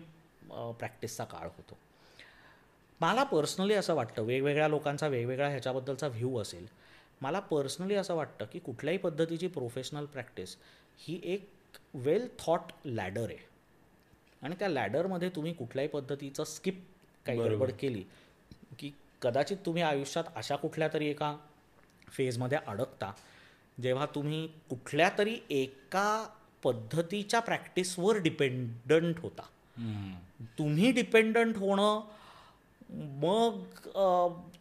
[0.78, 1.76] प्रॅक्टिसचा काळ होतो.
[3.00, 6.66] मला पर्सनली असं वाटतं वेगवेगळ्या लोकांचा वेगवेगळा ह्याच्याबद्दलचा व्ह्यू असेल
[7.20, 10.56] मला पर्सनली असं वाटतं की कुठल्याही पद्धतीची प्रोफेशनल प्रॅक्टिस
[10.98, 11.48] ही एक
[11.94, 13.38] वेल थॉट लॅडर आहे.
[14.42, 16.82] आणि त्या लॅडरमध्ये तुम्ही कुठल्याही पद्धतीचं स्किप
[17.26, 18.02] काही गडबड केली
[18.78, 18.90] की
[19.22, 21.34] कदाचित तुम्ही आयुष्यात अशा कुठल्या तरी एका
[22.08, 23.12] फेजमध्ये अडकता
[23.82, 26.06] जेव्हा तुम्ही कुठल्या तरी एका
[26.62, 29.42] पद्धतीच्या प्रॅक्टिसवर डिपेंडंट होता.
[30.58, 32.00] तुम्ही डिपेंडंट होणं
[33.22, 33.58] मग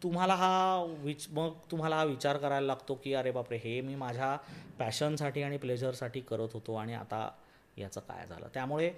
[0.02, 4.36] तुम्हाला हा विच मग तुम्हाला हा विचार करायला लागतो की अरे बापरे हे मी माझ्या
[4.78, 7.28] पॅशनसाठी आणि प्लेजरसाठी करत होतो आणि आता
[7.76, 8.46] याचं काय झालं?
[8.54, 8.90] त्यामुळे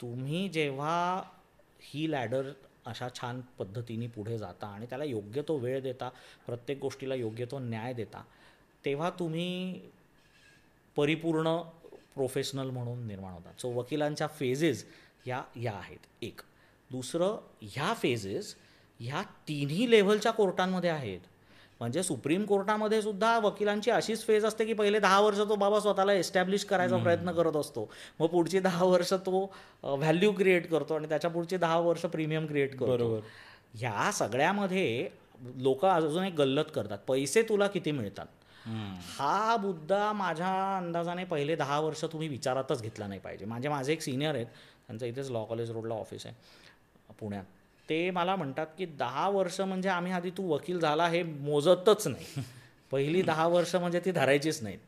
[0.00, 1.22] तुम्ही जेव्हा
[1.82, 2.50] ही लॅडर
[2.86, 6.08] अशा छान पद्धतीने पुढे जाता आणि त्याला योग्य तो वेळ देता
[6.46, 8.22] प्रत्येक गोष्टीला योग्य तो न्याय देता
[8.84, 9.80] तेव्हा तुम्ही
[10.96, 11.56] परिपूर्ण
[12.14, 13.60] प्रोफेशनल म्हणून निर्माण होतात.
[13.60, 14.84] सो वकिलांच्या फेजेस
[15.24, 15.98] ह्या या आहेत.
[16.22, 16.40] एक.
[16.90, 18.54] दुसरं ह्या फेजेस
[19.00, 21.20] ह्या तिन्ही लेव्हलच्या कोर्टांमध्ये आहेत.
[21.80, 26.12] म्हणजे सुप्रीम कोर्टामध्ये सुद्धा वकिलांची अशीच फेज असते की पहिले दहा वर्ष तो बाबा स्वतःला
[26.12, 27.90] एस्टॅब्लिश करायचा प्रयत्न करत असतो.
[28.20, 32.72] मग पुढची दहा वर्ष तो व्हॅल्यू क्रिएट करतो आणि त्याच्या पुढची दहा वर्ष प्रीमियम क्रिएट
[32.72, 32.86] करतो.
[32.86, 33.20] बरोबर.
[33.74, 35.08] ह्या सगळ्यामध्ये
[35.56, 36.98] लोक अजून एक गल्लत करतात.
[37.08, 38.26] पैसे तुला किती मिळतात?
[38.66, 43.44] हा मुद्दा माझ्या अंदाजाने पहिले दहा वर्ष तुम्ही विचारातच घेतला नाही पाहिजे.
[43.44, 44.46] माझे माझे एक सिनियर आहेत
[44.86, 47.44] त्यांचं इथेच लॉ कॉलेज रोडला ऑफिस आहे पुण्यात.
[47.88, 52.42] ते मला म्हणतात की दहा वर्ष म्हणजे आम्ही आधी तू वकील झाला हे मोजतच नाही.
[52.92, 54.78] पहिली दहा वर्ष म्हणजे ती धरायचीच नाहीत.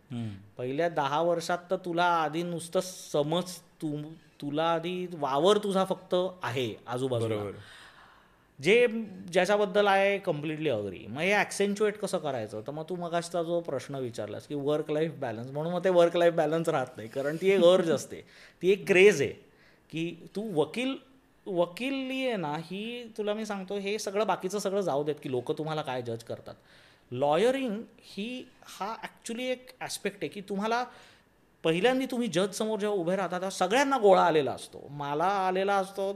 [0.58, 3.96] पहिल्या दहा वर्षात तर तुला आधी नुसतं समज तू
[4.40, 7.34] तुला आधी वावर तुझा फक्त आहे आजूबाजूला.
[8.58, 8.86] जे
[9.32, 12.60] ज्याच्याबद्दल आहे कम्प्लिटली अग्री मग हे ॲक्सेंच्युएट कसं करायचं?
[12.66, 16.16] तर मग तू मगाशचा जो प्रश्न विचारलास की वर्क लाईफ बॅलन्स म्हणून मग ते वर्क
[16.16, 17.08] लाईफ बॅलन्स राहत नाही.
[17.08, 18.22] कारण ती एक अर्ज असते.
[18.62, 19.30] ती एक क्रेज आहे.
[19.92, 20.96] की तू वकील
[21.46, 25.52] वकिली आहे ना ही तुला मी सांगतो हे सगळं बाकीचं सगळं जाऊ देत की लोक
[25.58, 26.54] तुम्हाला काय जज करतात.
[27.10, 30.84] लॉयरिंग ही हा ॲक्च्युली एक ॲस्पेक्ट आहे की तुम्हाला
[31.64, 34.86] पहिल्यांदा तुम्ही जज समोर जेव्हा उभे राहता तेव्हा सगळ्यांना गोळा आलेला असतो.
[34.90, 36.12] मला आलेला असतो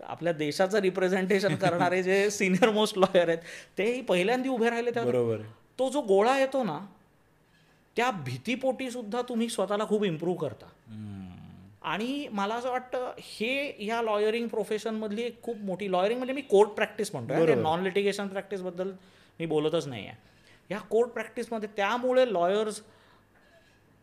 [0.00, 3.38] आपल्या देशाचं रिप्रेझेंटेशन करणारे जे सिनियर मोस्ट लॉयर आहेत
[3.78, 5.40] तेही पहिल्यांदा उभे राहिले तेव्हा बरोबर
[5.78, 6.78] तो जो गोळा येतो ना
[7.96, 10.66] त्या भीतीपोटी सुद्धा तुम्ही स्वतःला खूप इम्प्रूव्ह करता.
[11.82, 16.70] आणि मला असं वाटतं हे ह्या लॉयरिंग प्रोफेशनमधली एक खूप मोठी लॉयरिंग म्हणजे मी कोर्ट
[16.70, 18.90] प्रॅक्टिस म्हणतो नॉन लिटिगेशन प्रॅक्टिसबद्दल
[19.40, 20.16] मी बोलतच नाही आहे
[20.70, 22.80] ह्या कोर्ट प्रॅक्टिसमध्ये त्यामुळे लॉयर्स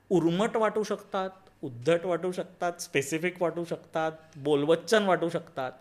[0.09, 5.71] उर्मट वाटू शकतात उद्धट वाटू शकतात स्पेसिफिक वाटू शकतात बोलवच्चन वाटू शकतात.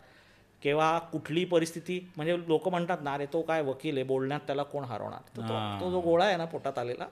[0.62, 4.84] किंवा कुठली परिस्थिती म्हणजे लोक म्हणतात ना अरे तो काय वकील आहे बोलण्यात त्याला कोण
[4.84, 5.20] हरवणार?
[5.36, 5.44] तो-
[5.80, 7.06] तो जो गोळा आहे ना पोटात आलेला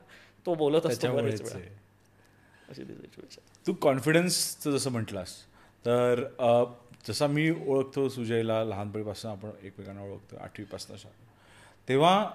[0.46, 1.06] तो बोलत असतो.
[2.68, 2.84] अशी
[3.66, 5.36] ती कॉन्फिडन्सचं जसं म्हटलास
[5.86, 6.24] तर
[7.08, 10.96] जसा मी ओळखतो सुजयला लहानपणीपासून आपण एकमेकांना ओळखतो आठवीपासून
[11.88, 12.30] तेव्हा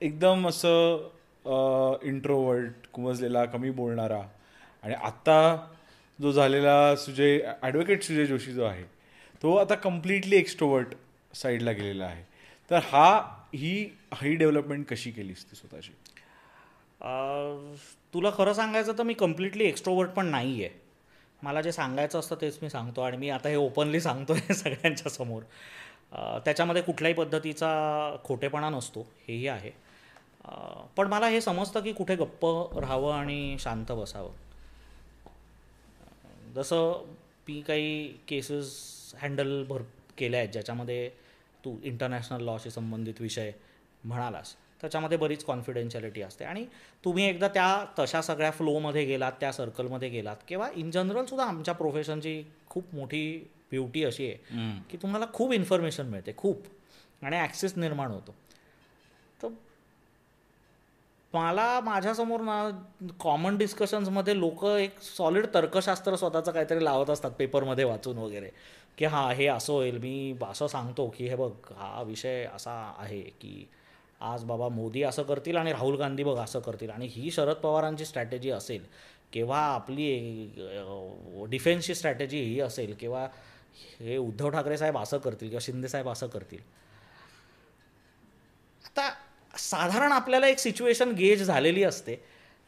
[0.00, 4.22] एकदम असं इंट्रोवर्ट कुमजलेला कमी बोलणारा
[4.82, 5.56] आणि आत्ता
[6.18, 8.84] जो झालेला सुजय ॲडव्होकेट सुजय जोशी जो आहे
[9.42, 10.94] तो आता कम्प्लिटली एक्स्ट्रोवर्ट
[11.34, 12.22] साईडला गेलेला आहे.
[12.70, 13.08] तर हा
[13.54, 13.72] ही
[14.14, 15.92] ही डेव्हलपमेंट कशी केलीस तू स्वतःची?
[18.14, 20.78] तुला खरं सांगायचं तर मी कम्प्लिटली एक्स्ट्रोवर्ट पण नाही आहे
[21.42, 25.10] मला जे सांगायचं असतं तेच मी सांगतो आणि मी आता हे ओपनली सांगतो आहे सगळ्यांच्या
[25.10, 25.42] समोर.
[26.44, 27.70] त्याच्यामध्ये कुठल्याही पद्धतीचा
[28.24, 29.70] खोटेपणा नसतो हेही आहे.
[30.96, 32.46] पण मला हे समजतं की कुठे गप्प
[32.78, 34.30] राहावं आणि शांत बसावं.
[36.54, 37.04] जसं
[37.48, 39.82] मी काही केसेस हँडल भर
[40.18, 41.08] केल्या आहेत ज्याच्यामध्ये
[41.64, 43.50] तू इंटरनॅशनल लॉशी संबंधित विषय
[44.04, 46.44] म्हणालास त्याच्यामध्ये बरीच कॉन्फिडेन्शियालिटी असते.
[46.44, 46.64] आणि
[47.04, 52.42] तुम्ही एकदा त्या तशा सगळ्या फ्लोमध्ये गेलात त्या सर्कलमध्ये गेलात किंवा इन जनरलसुद्धा आमच्या प्रोफेशनची
[52.68, 53.22] खूप मोठी
[53.70, 56.62] ब्युटी अशी आहे की तुम्हाला खूप इन्फॉर्मेशन मिळते खूप.
[57.22, 58.34] आणि ॲक्सेस निर्माण होतो.
[59.42, 59.48] तर
[61.34, 62.54] मला माझ्यासमोर ना
[63.20, 68.48] कॉमन डिस्कशन्समध्ये लोक एक सॉलिड तर्कशास्त्र स्वतःचं काहीतरी लावत असतात पेपरमध्ये वाचून वगैरे.
[68.98, 69.98] की हां हे असं होईल.
[69.98, 73.68] मी असं सांगतो की हे बघ हा विषय असा आहे की
[74.20, 76.90] आज बाबा मोदी असं करतील आणि राहुल गांधी बघ असं करतील.
[76.90, 78.84] आणि ही शरद पवारांची स्ट्रॅटेजी असेल
[79.32, 80.08] किंवा आपली
[81.50, 83.26] डिफेन्सची स्ट्रॅटेजी ही असेल किंवा
[84.00, 86.58] हे उद्धव ठाकरे साहेब असं करतील किंवा शिंदे साहेब असं करतील.
[88.84, 89.10] आता
[89.54, 92.16] साधारण आपल्याला एक सिच्युएशन गेज झालेली असते.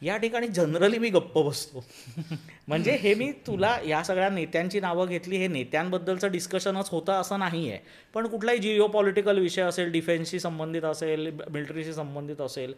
[0.01, 1.83] या ठिकाणी जनरली मी गप्प बसतो.
[2.67, 7.69] म्हणजे हे मी तुला या सगळ्या नेत्यांची नावं घेतली हे नेत्यांबद्दलचं डिस्कशनच होतं असं नाही
[7.69, 7.79] आहे
[8.13, 12.73] पण कुठलाही जिओ पॉलिटिकल विषय असेल डिफेन्सशी संबंधित असेल मिलिटरीशी संबंधित असेल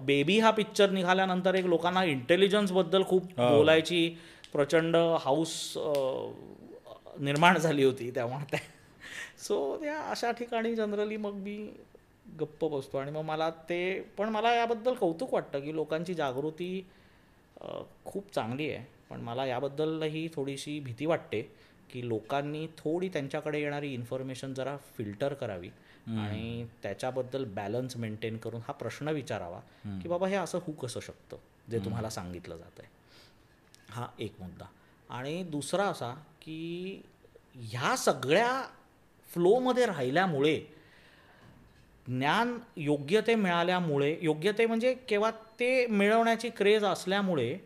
[0.00, 4.08] बेबी हा पिक्चर निघाल्यानंतर एक लोकांना इंटेलिजन्सबद्दल खूप बोलायची
[4.52, 5.52] प्रचंड हाऊस
[7.20, 8.38] निर्माण झाली होती तेव्हा.
[8.50, 8.60] त्या
[9.38, 11.56] सो त्या अशा ठिकाणी जनरली मग मी
[12.40, 12.98] गप्प बसतो.
[12.98, 16.86] आणि मग मला ते पण मला याबद्दल कौतुक वाटतं की लोकांची जागृती
[18.04, 18.84] खूप चांगली आहे.
[19.10, 21.40] पण मला याबद्दलही थोडीशी भीती वाटते
[21.90, 25.68] की लोकांनी थोडी त्यांच्याकडे येणारी इन्फॉर्मेशन जरा फिल्टर करावी
[26.08, 29.60] आणि त्याच्याबद्दल बॅलन्स मेंटेन करून हा प्रश्न विचारावा
[30.02, 31.36] की बाबा हे असं होऊ कसं शकतं
[31.70, 32.88] जे तुम्हाला सांगितलं जात आहे
[33.90, 34.64] हा एक मुद्दा.
[35.10, 37.02] आणि दुसरा असा की
[37.54, 38.50] ह्या सगळ्या
[39.30, 40.60] फ्लोमध्ये राहिल्यामुळे
[42.08, 45.30] ज्ञान योग्य ते मिळाल्यामुळे योग्य ते म्हणजे केव्हा
[45.60, 47.56] ते मिळवण्याची क्रेज असल्यामुळे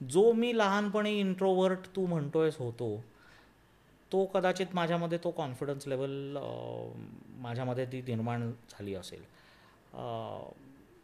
[0.00, 2.96] जो मी लहानपणी इंट्रोवर्ट तू म्हणतोयस होतो
[4.12, 6.36] तो कदाचित माझ्यामध्ये तो कॉन्फिडन्स लेवल
[7.42, 9.22] माझ्यामध्ये ती निर्माण झाली असेल.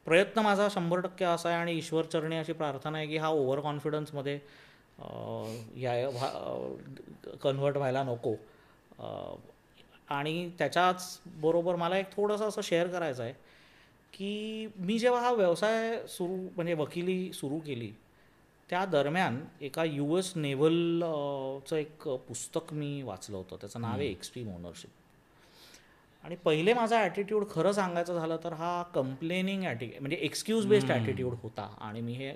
[0.07, 4.39] प्रयत्न माझा शंभर टक्के असा आहे आणि ईश्वरचरणी अशी प्रार्थना आहे की हा ओव्हर कॉन्फिडन्समध्ये
[5.83, 5.95] या
[7.43, 8.35] कन्व्हर्ट व्हायला नको.
[10.09, 13.33] आणि त्याच्याच बरोबर मला एक थोडंसं असं शेअर करायचं आहे
[14.15, 17.91] की मी जेव्हा हा व्यवसाय सुरू म्हणजे वकिली सुरू केली
[18.71, 21.01] त्या दरम्यान एका यू एस नेव्हल
[21.69, 23.57] चं एक पुस्तक मी वाचलं होतं.
[23.61, 24.91] त्याचं नाव आहे एक्स्ट्रीम ओनरशिप
[26.25, 31.35] आणि पहिले माझा ॲटिट्यूड खरं सांगायचं झालं तर हा कंप्लेनिंग ॲटि म्हणजे एक्सक्यूज बेस्ड ॲटिट्यूड
[31.43, 31.69] होता.
[31.81, 32.33] आणि मी हे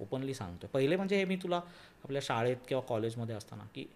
[0.00, 0.68] ओपनली सांगतोय.
[0.72, 1.56] पहिले म्हणजे हे मी तुला
[2.04, 3.86] आपल्या शाळेत किंवा कॉलेजमध्ये असताना की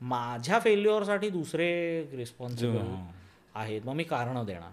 [0.00, 1.68] माझ्या फेल्युअरसाठी दुसरे
[2.16, 2.94] रिस्पॉन्सिबल
[3.54, 4.70] आहेत मग मी कारणं देणार.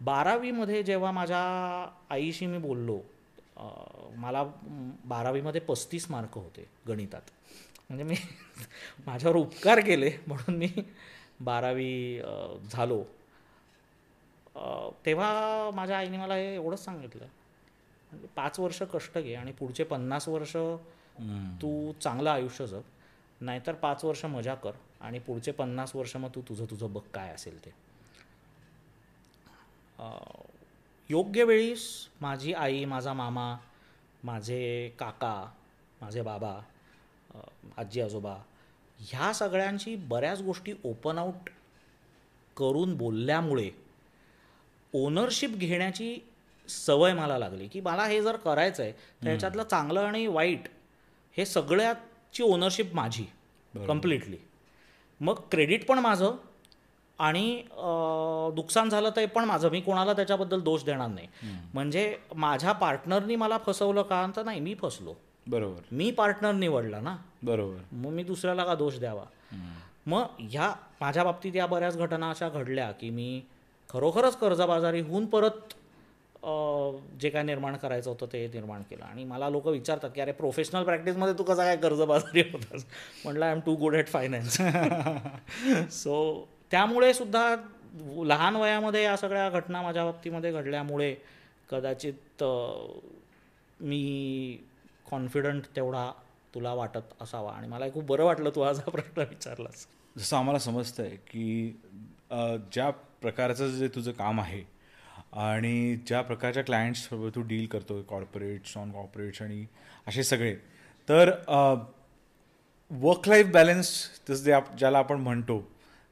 [0.00, 1.38] बारावीमध्ये जेव्हा माझ्या
[2.10, 3.00] आईशी मी बोललो
[4.16, 4.42] मला
[5.04, 7.20] बारावीमध्ये पस्तीस मार्क होते गणितात.
[7.88, 8.14] म्हणजे मी
[9.06, 10.68] माझ्यावर उपकार केले म्हणून मी
[11.40, 12.20] बारावी
[12.70, 13.02] झालो.
[15.06, 17.24] तेव्हा माझ्या आईने मला हे एवढंच सांगितलं
[18.12, 20.56] म्हणजे पाच वर्ष कष्ट घे आणि पुढचे पन्नास वर्ष
[21.62, 22.80] तू चांगलं आयुष्य जग.
[23.40, 27.32] नाहीतर पाच वर्ष मजा कर आणि पुढचे पन्नास वर्ष मग तू तुझं तुझं बघ काय
[27.34, 27.70] असेल ते.
[31.10, 33.56] योग्य वेळीस माझी आई माझा मामा
[34.24, 35.34] माझे काका
[36.00, 36.58] माझे बाबा
[37.76, 38.36] आजी आजोबा
[38.98, 41.50] ह्या सगळ्यांची बऱ्याच गोष्टी ओपन आऊट
[42.56, 43.70] करून बोलल्यामुळे
[44.92, 46.18] ओनरशिप घेण्याची
[46.68, 50.68] सवय मला लागली की मला हे जर करायचं आहे तर ह्याच्यातलं चांगलं आणि वाईट
[51.36, 51.46] हे
[52.34, 53.24] सगळ्याची ओनरशिप माझी
[53.74, 54.36] कम्प्लिटली
[55.20, 56.36] मग क्रेडिट पण माझं
[57.18, 57.62] आणि
[58.54, 59.70] नुकसान झालं ते पण माझं.
[59.70, 61.28] मी कोणाला त्याच्याबद्दल दोष देणार नाही.
[61.74, 65.14] म्हणजे माझ्या पार्टनरनी मला फसवलं का तर नाही मी फसलो.
[65.46, 65.80] बरोबर.
[65.92, 67.16] मी पार्टनर निवडला ना.
[67.42, 67.80] बरोबर.
[67.92, 69.24] मग मी दुसऱ्याला का दोष द्यावा?
[70.06, 73.40] मग ह्या माझ्या बाबतीत या बऱ्याच घटना अशा घडल्या की मी
[73.88, 75.74] खरोखरच कर्जबाजारी होऊन परत
[77.20, 79.04] जे काय निर्माण करायचं होतं ते निर्माण केलं.
[79.04, 82.84] आणि मला लोक विचारतात की अरे प्रोफेशनल प्रॅक्टिसमध्ये तू कसा काय कर्जबाजारी होतास?
[83.24, 84.56] म्हटलं I am too good at finance
[85.94, 86.14] so
[86.70, 87.44] त्यामुळे सुद्धा
[88.26, 91.14] लहान वयामध्ये या सगळ्या घटना माझ्या बाबतीमध्ये घडल्यामुळे
[91.70, 92.42] कदाचित
[93.80, 94.58] मी
[95.10, 96.10] कॉन्फिडंट तेवढा
[96.54, 97.52] तुला वाटत असावा.
[97.52, 99.86] आणि मला खूप बरं वाटलं तू आज हा प्रश्न विचारलास.
[100.16, 101.68] जसं आम्हाला समजतं आहे की
[102.72, 102.90] ज्या
[103.20, 104.62] प्रकारचं जे तुझं काम आहे
[105.32, 109.64] आणि ज्या प्रकारच्या क्लायंट्सबरोबर तू डील करतो कॉर्पोरेट्स नॉन कॉर्पोरेट्स आणि
[110.08, 110.54] असे सगळे.
[111.08, 111.30] तर
[112.90, 113.90] वर्क लाईफ बॅलन्स
[114.30, 115.60] तसं जे आप ज्याला आपण म्हणतो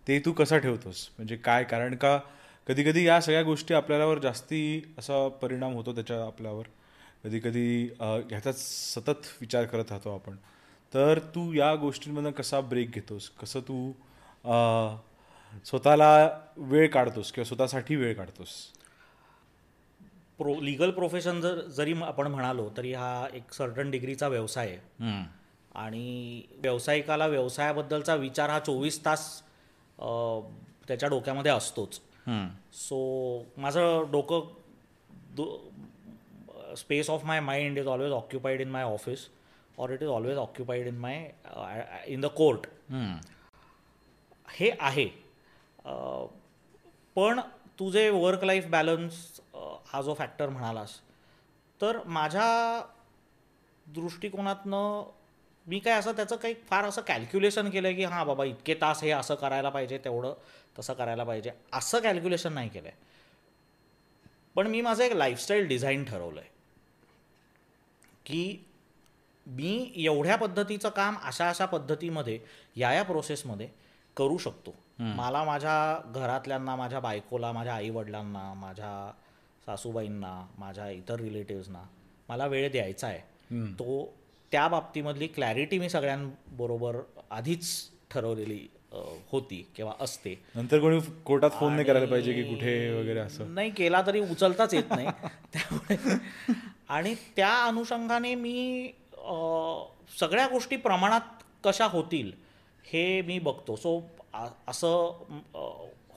[0.06, 1.09] ते तू कसं ठेवतोस?
[1.16, 1.64] म्हणजे काय?
[1.64, 2.18] कारण का
[2.68, 6.66] कधी कधी या सगळ्या गोष्टी आपल्यावर जास्ती असा परिणाम होतो त्याच्या आपल्यावर.
[7.24, 10.36] कधी कधी ह्याचा सतत विचार करत राहतो आपण.
[10.93, 13.28] तर तू या गोष्टींमधून कसा ब्रेक घेतोस?
[13.40, 13.93] कसं तू
[15.64, 18.51] स्वतःला वेळ काढतोस किंवा स्वतःसाठी वेळ काढतोस?
[20.38, 25.24] प्रो लिगल प्रोफेशन जर जरी आपण म्हणालो तरी हा एक सर्टन डिग्रीचा व्यवसाय आहे.
[25.74, 29.28] आणि व्यावसायिकाला व्यवसायाबद्दलचा विचार हा चोवीस तास
[30.88, 32.00] त्याच्या डोक्यामध्ये असतोच.
[32.72, 32.98] सो
[33.56, 34.48] माझं डोकं
[35.36, 35.46] though
[36.76, 39.26] space of my mind is always occupied in my office
[39.78, 41.30] or it is always occupied in my
[42.06, 42.66] in the court
[44.48, 45.06] हे आहे.
[47.16, 47.40] पण
[47.78, 49.40] तुझे वर्क लाईफ बॅलन्स
[49.86, 51.01] हा जो फॅक्टर म्हणालास
[51.81, 52.82] तर माझ्या
[53.86, 55.11] दृष्टिकोनातनं
[55.66, 59.03] मी काय असं त्याचं काही फार असं कॅल्क्युलेशन केलं आहे की हां बाबा इतके तास
[59.03, 60.35] हे असं करायला पाहिजे तेवढं
[60.78, 61.51] तसं करायला पाहिजे.
[61.73, 63.05] असं कॅल्क्युलेशन नाही केलं आहे
[64.57, 66.51] पण मी माझं एक लाईफस्टाईल डिझाईन ठरवलं आहे
[68.27, 68.65] की
[69.47, 72.39] मी एवढ्या पद्धतीचं काम अशा अशा पद्धतीमध्ये
[72.77, 73.69] या या प्रोसेसमध्ये
[74.16, 74.74] करू शकतो.
[74.98, 79.12] मला माझ्या घरातल्यांना माझ्या बायकोला माझ्या आईवडिलांना माझ्या
[79.66, 81.82] सासूबाईंना माझ्या इतर रिलेटिव्सना
[82.28, 83.18] मला वेळ द्यायचा आहे.
[83.73, 84.14] तो
[84.52, 86.97] त्या बाबतीमधली क्लॅरिटी मी सगळ्यांबरोबर
[87.31, 88.68] आधीच ठरवलेली
[89.32, 90.43] होती किंवा असते.
[90.55, 93.55] नंतर कोणी कोर्टात फोन नाही करायला पाहिजे की कुठे वगैरे असं?
[93.55, 95.06] नाही केला तरी उचलताच येत नाही.
[95.52, 96.16] त्यामुळे
[96.89, 98.89] आणि त्या अनुषंगाने मी
[100.20, 102.32] सगळ्या गोष्टी प्रमाणात कशा होतील
[102.93, 103.77] हे मी बघतो.
[103.77, 104.01] सो
[104.68, 105.22] असं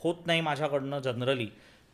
[0.01, 1.45] होत नाही माझ्याकडनं जनरली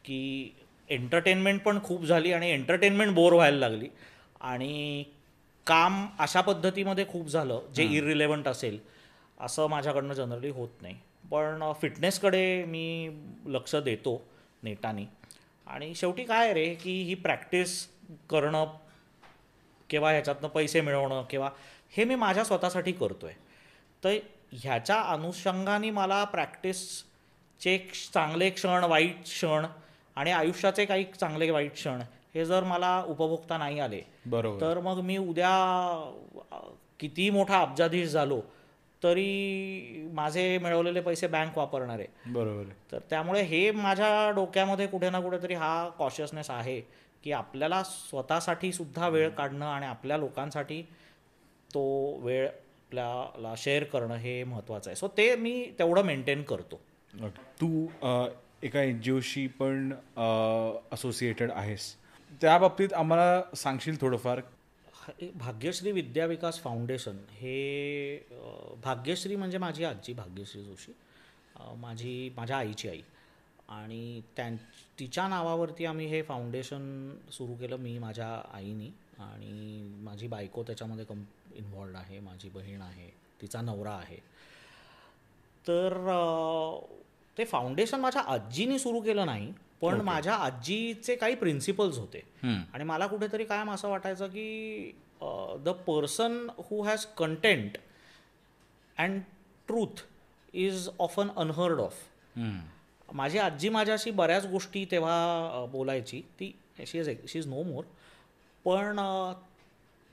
[0.06, 0.56] की
[0.90, 3.90] एंटरटेनमेंट पण खूप झाली आणि एंटरटेनमेंट बोर व्हायला लागली.
[4.42, 5.04] आणि
[5.68, 8.78] काम अशा पद्धतीमध्ये खूप झालं जे इरिलेवंट असेल
[9.38, 10.96] असं माझ्याकडनं जनरली होत नाही.
[11.32, 13.10] पण फिटनेसकडे मी
[13.46, 14.22] लक्ष देतो
[14.64, 15.06] नेटाने.
[15.68, 17.86] आणि शेवटी काय रे की ही प्रॅक्टिस
[18.30, 18.66] करणं
[19.90, 21.50] किंवा ह्याच्यातनं पैसे मिळवणं किंवा
[21.98, 23.36] हे मी माझ्या स्वतःसाठी करतो आहे
[24.04, 24.18] तर
[24.64, 27.78] ह्याच्या अनुषंगाने मला प्रॅक्टिसचे
[28.14, 29.66] चांगले क्षण वाईट क्षण
[30.16, 32.02] आणि आयुष्याचे काही चांगले वाईट क्षण
[32.36, 34.62] हे जर मला उपभोगता नाही आले बरोबर.
[34.62, 35.50] तर मग मी उद्या
[37.00, 38.42] किती मोठा अब्जाधीश झालो
[39.04, 42.08] तरी माझे मिळवलेले पैसे बँक वापरणार आहे.
[42.28, 42.72] बरोबर.
[42.92, 46.80] तर त्यामुळे हे माझ्या डोक्यामध्ये कुठे ना कुठेतरी हा कॉशियसनेस आहे
[47.24, 50.82] की आपल्याला स्वतःसाठी सुद्धा वेळ काढणं आणि आपल्या लोकांसाठी
[51.74, 51.84] तो
[52.22, 52.48] वेळ
[52.98, 54.96] आपल्याला शेअर करणं हे महत्त्वाचं आहे.
[54.96, 56.82] सो ते मी तेवढं मेंटेन करतो.
[57.62, 57.88] तू
[58.64, 59.94] एका एन जी ओशी पण
[60.92, 61.96] असोसिएटेड आहेस.
[62.42, 64.42] त्या बाबतीत आम्हाला सांगशील थोडंफार?
[65.36, 68.18] भाग्यश्री विद्या विकास फाउंडेशन हे
[68.84, 70.92] भाग्यश्री म्हणजे माझी आजी भाग्यश्री जोशी.
[71.78, 73.02] माझी माझ्या आईची आई.
[73.70, 74.56] आणि त्यां
[75.00, 78.90] तिच्या नावावरती आम्ही हे फाउंडेशन सुरू केलं मी माझ्या आईनी.
[79.20, 81.22] आणि माझी बायको त्याच्यामध्ये कम
[81.56, 83.10] इन्व्हॉल्ड आहे माझी बहीण आहे
[83.42, 84.18] तिचा नवरा आहे.
[85.66, 85.94] तर
[87.38, 89.52] ते फाउंडेशन माझ्या आजीनी सुरू केलं नाही
[89.82, 92.22] पण माझ्या आजीचे काही प्रिन्सिपल्स होते.
[92.44, 94.92] आणि मला कुठेतरी कायम असं वाटायचं की
[95.66, 97.78] the person who has content
[98.98, 99.22] and
[99.68, 100.04] truth
[100.54, 102.04] is often unheard of
[103.10, 106.22] माझी आजी माझ्याशी बऱ्याच गोष्टी तेव्हा बोलायची.
[106.40, 106.52] ती
[106.88, 107.84] she is she is no more
[108.66, 109.00] पण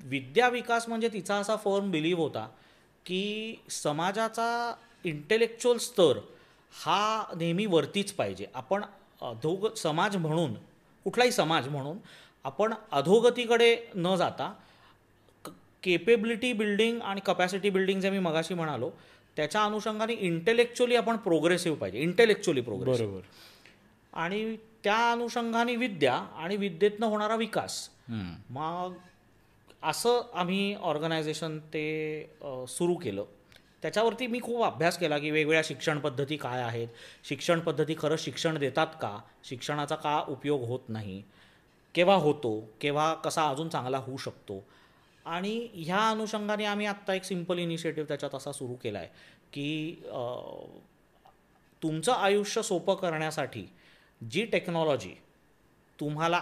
[0.03, 2.49] विद्या विकास म्हणजे तिचा असा फर्म बिलीव होता
[3.07, 4.75] की समाजाचा
[5.05, 6.19] इंटेलेक्च्युअल स्तर
[6.73, 8.47] हा नेहमी वरतीच पाहिजे.
[8.55, 8.85] आपण
[9.23, 10.55] अधोग समाज म्हणून
[11.05, 11.97] कुठलाही समाज म्हणून
[12.45, 14.53] आपण अधोगतीकडे न जाता
[15.83, 18.91] केपेबिलिटी बिल्डिंग आणि कपॅसिटी बिल्डिंग जे मी मगाशी म्हणालो
[19.37, 21.99] त्याच्या अनुषंगाने इंटेलेक्च्युअली आपण प्रोग्रेसिव्ह पाहिजे.
[21.99, 24.19] इंटेलेक्च्युअली प्रोग्रेसिव्ह बरोबर.
[24.19, 28.95] आणि त्या अनुषंगाने विद्या आणि विद्येतनं होणारा विकास मग
[29.83, 31.85] असं आम्ही ऑर्गनायझेशन ते
[32.69, 33.25] सुरू केलं.
[33.83, 36.89] त्याच्यावरती मी खूप अभ्यास केला की वेगवेगळ्या शिक्षण पद्धती काय आहेत
[37.25, 41.23] शिक्षण पद्धती खरं शिक्षण देतात का शिक्षणाचा का उपयोग होत नाही
[41.95, 44.63] केव्हा होतो केव्हा कसा अजून चांगला होऊ शकतो.
[45.27, 49.09] आणि ह्या अनुषंगाने आम्ही आत्ता एक सिंपल इनिशिएटिव्ह त्याच्यात असा सुरू केला आहे
[49.53, 50.03] की
[51.83, 53.65] तुमचं आयुष्य सोपं करण्यासाठी
[54.21, 55.15] जी टेक्नॉलॉजी
[55.99, 56.41] तुम्हाला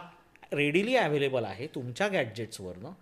[0.53, 2.93] रेडिली अवेलेबल आहे तुमच्या गॅडजेट्सवरनं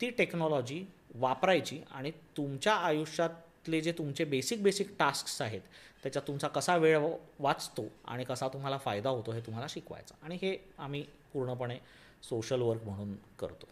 [0.00, 0.84] ती टेक्नॉलॉजी
[1.14, 5.60] वापरायची आणि तुमच्या आयुष्यातले जे तुमचे बेसिक बेसिक टास्क्स आहेत
[6.02, 6.98] त्याच्यात तुमचा कसा वेळ
[7.38, 10.14] वाचतो आणि कसा तुम्हाला फायदा होतो हे तुम्हाला शिकवायचं.
[10.22, 11.02] आणि हे आम्ही
[11.32, 11.78] पूर्णपणे
[12.22, 13.68] सोशल वर्क म्हणून करतो.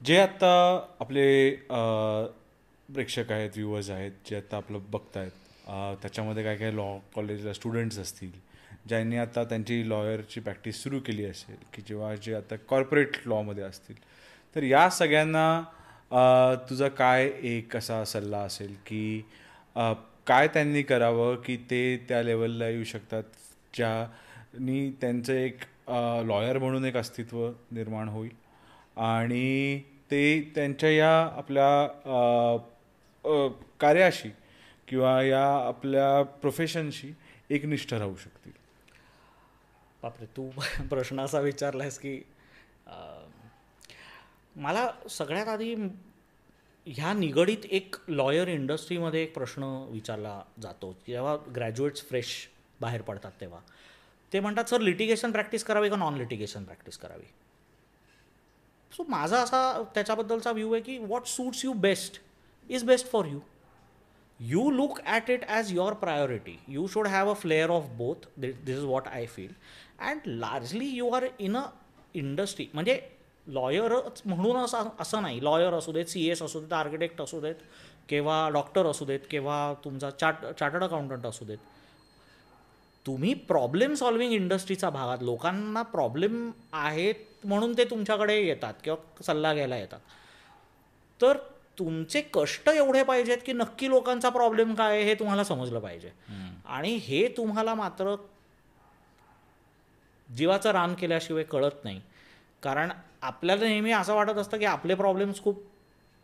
[0.00, 0.52] जे आत्ता
[1.00, 1.50] आपले
[2.88, 5.30] प्रेक्षक आहेत व्ह्युअर्स आहेत जे आत्ता आपलं बघतायत
[6.02, 8.30] त्याच्यामध्ये काय काय लॉ कॉलेजला स्टुडंट्स असतील
[8.88, 13.96] ज्यांनी आता त्यांची लॉयरची प्रॅक्टिस सुरू केली असेल की जेव्हा जे आता कॉर्पोरेट लॉमध्ये असतील
[14.56, 15.62] तर या सगळ्यांना
[16.70, 19.24] तुझा काय एक असा सल्ला असेल की
[20.26, 23.22] काय त्यांनी करावं की ते त्या लेवलला येऊ शकतात
[23.74, 25.58] ज्यानी त्यांचं एक
[26.26, 28.34] लॉयर म्हणून एक अस्तित्व निर्माण होईल?
[28.96, 31.86] आणि ते त्यांच्या या आपल्या
[33.80, 34.28] कार्याशी
[34.88, 37.14] किंवा या आपल्या प्रोफेशनशी
[37.50, 38.52] एकनिष्ठ राहू शकतील.
[40.02, 40.50] बापरे तू
[40.90, 42.22] प्रश्न असा विचारलायस की
[42.86, 43.19] आ...
[44.60, 45.74] मला सगळ्यात आधी
[46.86, 50.92] ह्या निगडीत एक लॉयर इंडस्ट्रीमध्ये एक प्रश्न विचारला जातो.
[51.06, 52.34] जेव्हा ग्रॅज्युएट्स फ्रेश
[52.80, 53.60] बाहेर पडतात तेव्हा.
[54.32, 57.24] ते म्हणतात सर लिटिगेशन प्रॅक्टिस करावी का नॉन लिटिगेशन प्रॅक्टिस करावी?
[58.92, 62.20] सो माझा असा त्याच्याबद्दलचा व्ह्यू आहे की what suits you best
[62.70, 63.40] is best for you
[64.40, 68.68] you look at it as your priority you should have a flair of both this
[68.68, 69.52] is what I feel
[70.00, 71.62] and largely you are in a
[72.14, 73.00] industry म्हणजे
[73.54, 75.44] लॉयरच म्हणून असं असं नाही.
[75.44, 77.54] Lawyer असू देत C S असू देत आर्किटेक्ट असू देत
[78.08, 81.58] किंवा डॉक्टर असू देत किंवा तुमचा चार्ट चार्टर्ड अकाउंटंट असू देत.
[83.06, 87.14] तुम्ही प्रॉब्लेम सॉल्विंग इंडस्ट्रीचा भागात लोकांना प्रॉब्लेम आहेत
[87.44, 90.00] म्हणून ते तुमच्याकडे येतात किंवा सल्ला घ्यायला येतात.
[91.22, 91.36] तर
[91.78, 96.10] तुमचे कष्ट एवढे पाहिजेत की नक्की लोकांचा प्रॉब्लेम काय आहे हे तुम्हाला समजलं पाहिजे.
[96.66, 98.14] आणि हे तुम्हाला मात्र
[100.36, 102.00] जीवाचं रान केल्याशिवाय कळत नाही.
[102.62, 105.62] कारण आपल्याला नेहमी असं वाटत असतं की आपले प्रॉब्लेम्स खूप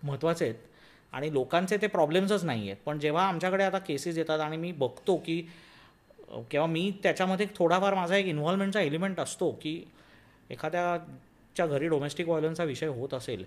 [0.03, 0.55] महत्त्वाचे आहेत
[1.13, 2.77] आणि लोकांचे ते प्रॉब्लेम्सच नाही आहेत.
[2.85, 5.41] पण जेव्हा आमच्याकडे आता केसेस येतात आणि मी बघतो की
[6.51, 9.83] किंवा मी त्याच्यामध्ये थोडाफार माझा एक इन्व्हॉल्वमेंटचा एलिमेंट असतो की
[10.51, 13.45] एखाद्याच्या घरी डोमेस्टिक व्हायलन्सचा विषय होत असेल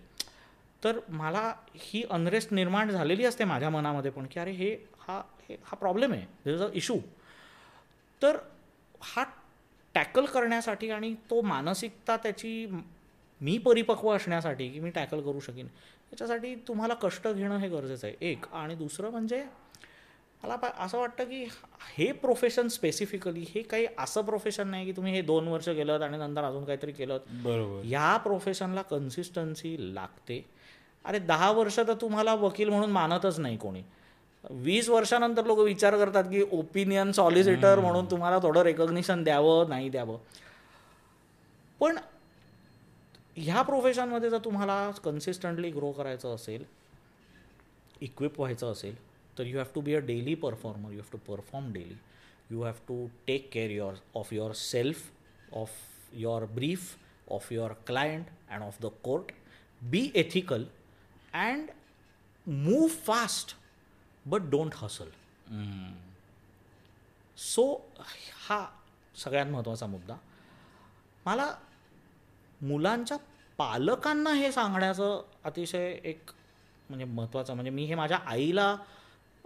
[0.83, 1.41] तर मला
[1.75, 6.11] ही अनरेस्ट निर्माण झालेली असते माझ्या मनामध्ये पण की अरे हे हा हे हा प्रॉब्लेम
[6.13, 6.25] आहे.
[6.45, 6.97] दिस इज अ इशू
[8.21, 8.37] तर
[9.03, 9.23] हा
[9.95, 12.65] टॅकल करण्यासाठी आणि तो मानसिकता त्याची
[13.41, 15.65] मी परिपक्व असण्यासाठी की मी टॅकल करू शकीन
[16.11, 18.15] याच्यासाठी तुम्हाला कष्ट घेणं हे गरजेचं आहे.
[18.21, 18.45] एक.
[18.53, 19.45] आणि दुसरं म्हणजे
[20.43, 21.47] मला असं वाटतं की
[21.97, 26.17] हे प्रोफेशन स्पेसिफिकली हे काही असं प्रोफेशन नाही की तुम्ही हे दोन वर्ष केलं आणि
[26.17, 27.81] नंतर अजून काहीतरी केलं बरोबर.
[27.85, 30.45] या प्रोफेशनला कन्सिस्टन्सी लागते.
[31.05, 33.81] अरे दहा वर्ष तर तुम्हाला वकील म्हणून मानतच नाही कोणी.
[34.49, 40.17] वीस वर्षानंतर लोक विचार करतात की ओपिनियन सॉलिसिटर म्हणून तुम्हाला थोडं रेकग्निशन द्यावं नाही द्यावं.
[41.79, 41.97] पण
[43.41, 46.63] ह्या प्रोफेशनमध्ये जर तुम्हाला कन्सिस्टंटली ग्रो करायचं असेल
[48.01, 48.95] इक्विप व्हायचं असेल
[49.37, 51.95] तर you have to be a daily performer you have to perform daily
[52.49, 55.11] you have to take care your of yourself
[55.51, 55.69] of
[56.13, 56.95] your brief
[57.31, 59.31] of your client and of the court
[59.81, 60.65] be ethical
[61.33, 61.69] and
[62.47, 63.55] move fast
[64.25, 65.09] but don't hustle
[67.37, 67.89] so
[68.47, 68.67] हा
[69.15, 70.15] सगळ्यात महत्त्वाचा मुद्दा.
[71.25, 71.55] मला
[72.61, 73.17] मुलांच्या
[73.59, 76.31] पालकांना हे सांगण्याचं अतिशय एक
[76.89, 78.75] म्हणजे महत्त्वाचं म्हणजे मी हे माझ्या आईला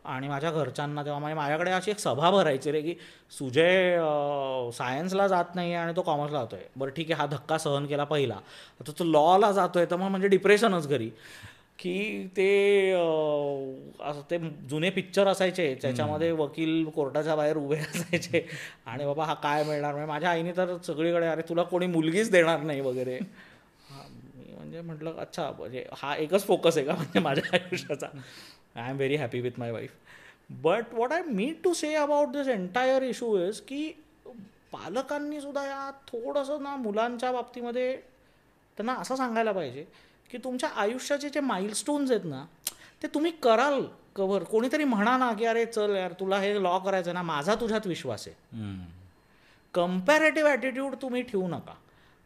[0.06, 2.94] आणि माझ्या घरच्यांना तेव्हा म्हणजे माझ्याकडे अशी एक सभा भरायची रे की
[3.32, 3.98] सुजय
[4.74, 8.04] सायन्सला जात नाही आणि तो कॉमर्सला जातो आहे बरं ठीक आहे हा धक्का सहन केला
[8.04, 8.34] पहिला.
[8.80, 11.10] आता तो लॉला जातो आहे तर मग म्हणजे डिप्रेशनच घरी.
[11.80, 14.38] की ते असं ते
[14.70, 18.46] जुने पिक्चर असायचे त्याच्यामध्ये वकील कोर्टाच्या बाहेर उभे असायचे.
[18.86, 19.92] आणि बाबा हा काय मिळणार?
[19.92, 23.20] म्हणजे माझ्या आईने तर सगळीकडे अरे तुला कोणी मुलगीच देणार नाही वगैरे.
[24.74, 26.94] म्हणजे म्हटलं अच्छा म्हणजे हा एकच फोकस आहे का?
[26.98, 28.08] म्हणजे माझ्या आयुष्याचा.
[28.76, 29.92] I am very happy with my wife
[30.62, 33.88] but what I meet to say about this entire issue is की
[34.72, 37.96] पालकांनी सुद्धा या थोडंसं ना मुलांच्या बाबतीमध्ये
[38.78, 39.86] त्यांना असं सांगायला पाहिजे
[40.30, 42.46] की तुमच्या आयुष्याचे जे माइलस्टोन्स आहेत ना
[43.04, 43.82] ते तुम्ही कराल
[44.16, 47.88] कवर कोणीतरी म्हणा ना की अरे चल यार तुला हे लॉ करायचं ना माझा तुझ्यात
[47.88, 48.36] विश्वास आहे.
[49.74, 51.74] कम्पॅरेटिव्ह ॲटिट्यूड तुम्ही ठेवू नका.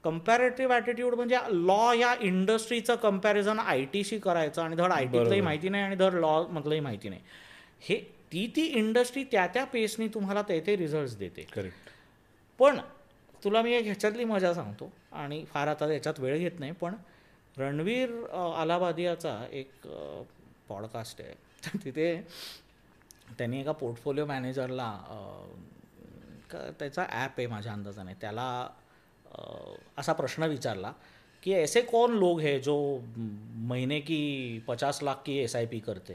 [0.03, 5.69] कम्पॅरेटिव्ह ॲटिट्यूड म्हणजे लॉ या इंडस्ट्रीचं कंपॅरिझन आय टीशी करायचं आणि धड आय टीतलंही माहिती
[5.69, 7.21] नाही आणि धड लॉमधलंही माहिती नाही.
[7.81, 7.95] हे
[8.31, 11.41] ती ती इंडस्ट्री त्या त्या पेसनी तुम्हाला ते ते रिझल्ट्स देते.
[11.53, 11.89] करेक्ट
[12.59, 12.79] पण
[13.43, 16.95] तुला मी एक ह्याच्यातली मजा सांगतो आणि फार आता याच्यात वेळ घेत नाही पण
[17.57, 19.87] रणवीर अलाहाबादियाचा एक
[20.69, 21.33] पॉडकास्ट आहे.
[21.83, 22.15] तिथे
[23.37, 24.91] त्यांनी एका पोर्टफोलिओ मॅनेजरला
[26.51, 28.13] त्याचा ॲप आहे माझ्या अंदाजाने.
[28.21, 28.67] त्याला
[29.97, 30.93] असा प्रश्न विचारला
[31.43, 32.77] कि ऐसे कौन लोग हैं जो
[33.67, 36.13] महीने की पचास लाख की एस आई पी करते?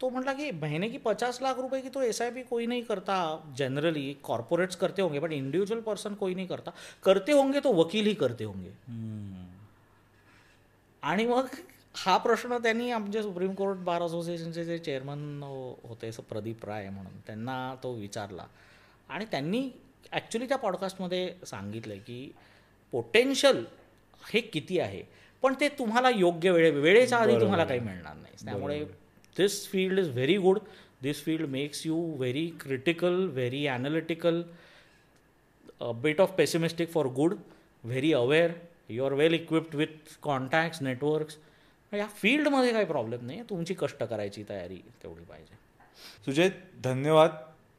[0.00, 2.82] तो म्हटला कि महीने की पचास लाख रुपए की तो एस आई पी कोई नहीं
[2.82, 3.16] करता.
[3.56, 6.70] जनरली कॉर्पोरेट्स करते होंगे बट इंडिविजुअल पर्सन कोई नहीं करता.
[7.04, 8.70] करते होंगे तो वकील ही करते होंगे.
[11.02, 11.46] आणि मग
[11.96, 15.42] हा प्रश्न त्यांनी आमचे सुप्रीम कोर्ट बार असोसिएशनचे जे चेअरमन
[15.88, 18.46] होते प्रदीप राय म्हणून त्यांना तो विचारला.
[19.08, 19.68] आणि त्यांनी
[20.12, 22.32] ॲक्च्युली त्या पॉडकास्टमध्ये सांगितलं की
[22.92, 23.64] पोटेन्शियल
[24.32, 25.02] हे किती आहे?
[25.42, 28.34] पण ते तुम्हाला योग्य वेळे वेळेच्या आधी तुम्हाला काही मिळणार नाही.
[28.44, 28.84] त्यामुळे
[29.36, 30.58] this field is very good
[31.02, 34.42] this field makes you very critical very analytical
[35.80, 37.34] a bit of pessimistic for good,
[37.84, 38.54] very aware,
[38.88, 41.36] you are well equipped with contacts, networks.
[41.92, 45.54] या फील्डमध्ये काही प्रॉब्लेम नाही तुमची कष्ट करायची तयारी तेवढी पाहिजे.
[46.24, 46.48] सुजय
[46.84, 47.30] धन्यवाद.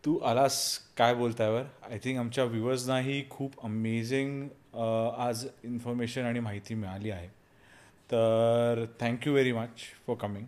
[0.03, 0.57] तू आलास
[0.97, 1.63] काय बोलतायवर?
[1.89, 4.47] आय थिंक आमच्या व्ह्युअर्सनाही खूप अमेझिंग
[5.17, 7.27] आज इन्फॉर्मेशन आणि माहिती मिळाली आहे.
[8.09, 10.45] तर thank you very much for coming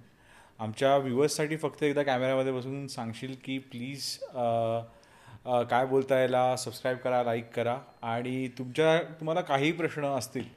[0.59, 4.17] आमच्या व्ह्युअर्ससाठी फक्त एकदा कॅमेऱ्यामध्ये बसून सांगशील की प्लीज
[5.69, 10.47] काय बोलता याला सबस्क्राईब करा लाईक करा आणि तुमच्या तुम्हाला काही प्रश्न असतील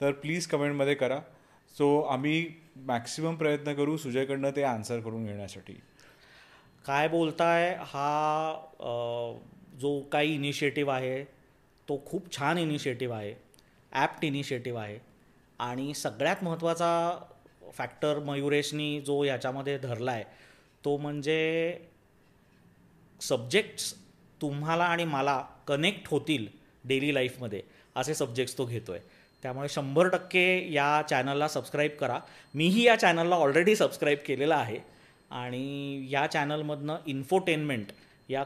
[0.00, 1.18] तर प्लीज कमेंटमध्ये करा.
[1.76, 2.46] सो आम्ही
[2.86, 5.80] मॅक्सिमम प्रयत्न करू सुजयकडनं ते आन्सर करून घेण्यासाठी.
[6.84, 8.52] काय बोलताय हा
[9.80, 11.22] जो काही इनिशिएटिव्ह आहे
[11.88, 13.34] तो खूप छान इनिशिएटिव्ह आहे
[13.92, 14.98] ॲप्ट इनिशिएटिव्ह आहे.
[15.60, 17.18] आणि सगळ्यात महत्त्वाचा
[17.76, 20.24] फॅक्टर मयुरेशनी जो याच्यामध्ये धरला आहे
[20.84, 21.38] तो म्हणजे
[23.20, 23.92] सब्जेक्ट्स
[24.40, 26.46] तुम्हाला आणि मला कनेक्ट होतील
[26.84, 27.62] डेली लाईफमध्ये
[27.96, 29.02] असे सब्जेक्ट्स तो घेतो आहे
[29.42, 32.18] त्यामुळे शंभर टक्के या चॅनलला सबस्क्राईब करा.
[32.54, 34.78] मीही या चॅनलला ऑलरेडी सबस्क्राईब केलेलं आहे.
[35.30, 37.86] आणि या चॅनलमधनं इन्फोटेनमेंट
[38.28, 38.44] या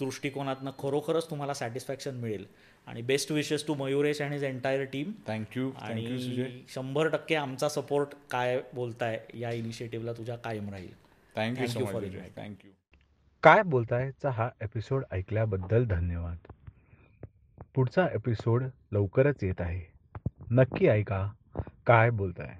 [0.00, 2.46] दृष्टिकोनातनं खरोखरच तुम्हाला सॅटिस्फॅक्शन मिळेल.
[2.86, 7.34] आणि बेस्ट विशेस टू मयुरेश आणि his entire team thank you thank you Sujay आणि शंभर टक्के
[7.34, 10.92] आमचा सपोर्ट काय बोलताय या इनिशिएटिव्हला तुझ्या कायम राहील.
[11.36, 12.18] Thank you so inviting.
[12.36, 12.70] थँक्यू
[13.42, 16.36] काय बोलतायचा हा एपिसोड ऐकल्याबद्दल धन्यवाद.
[17.74, 19.80] पुढचा एपिसोड लवकरच येत आहे.
[20.50, 21.30] नक्की ऐका
[21.86, 22.56] काय बोलताय.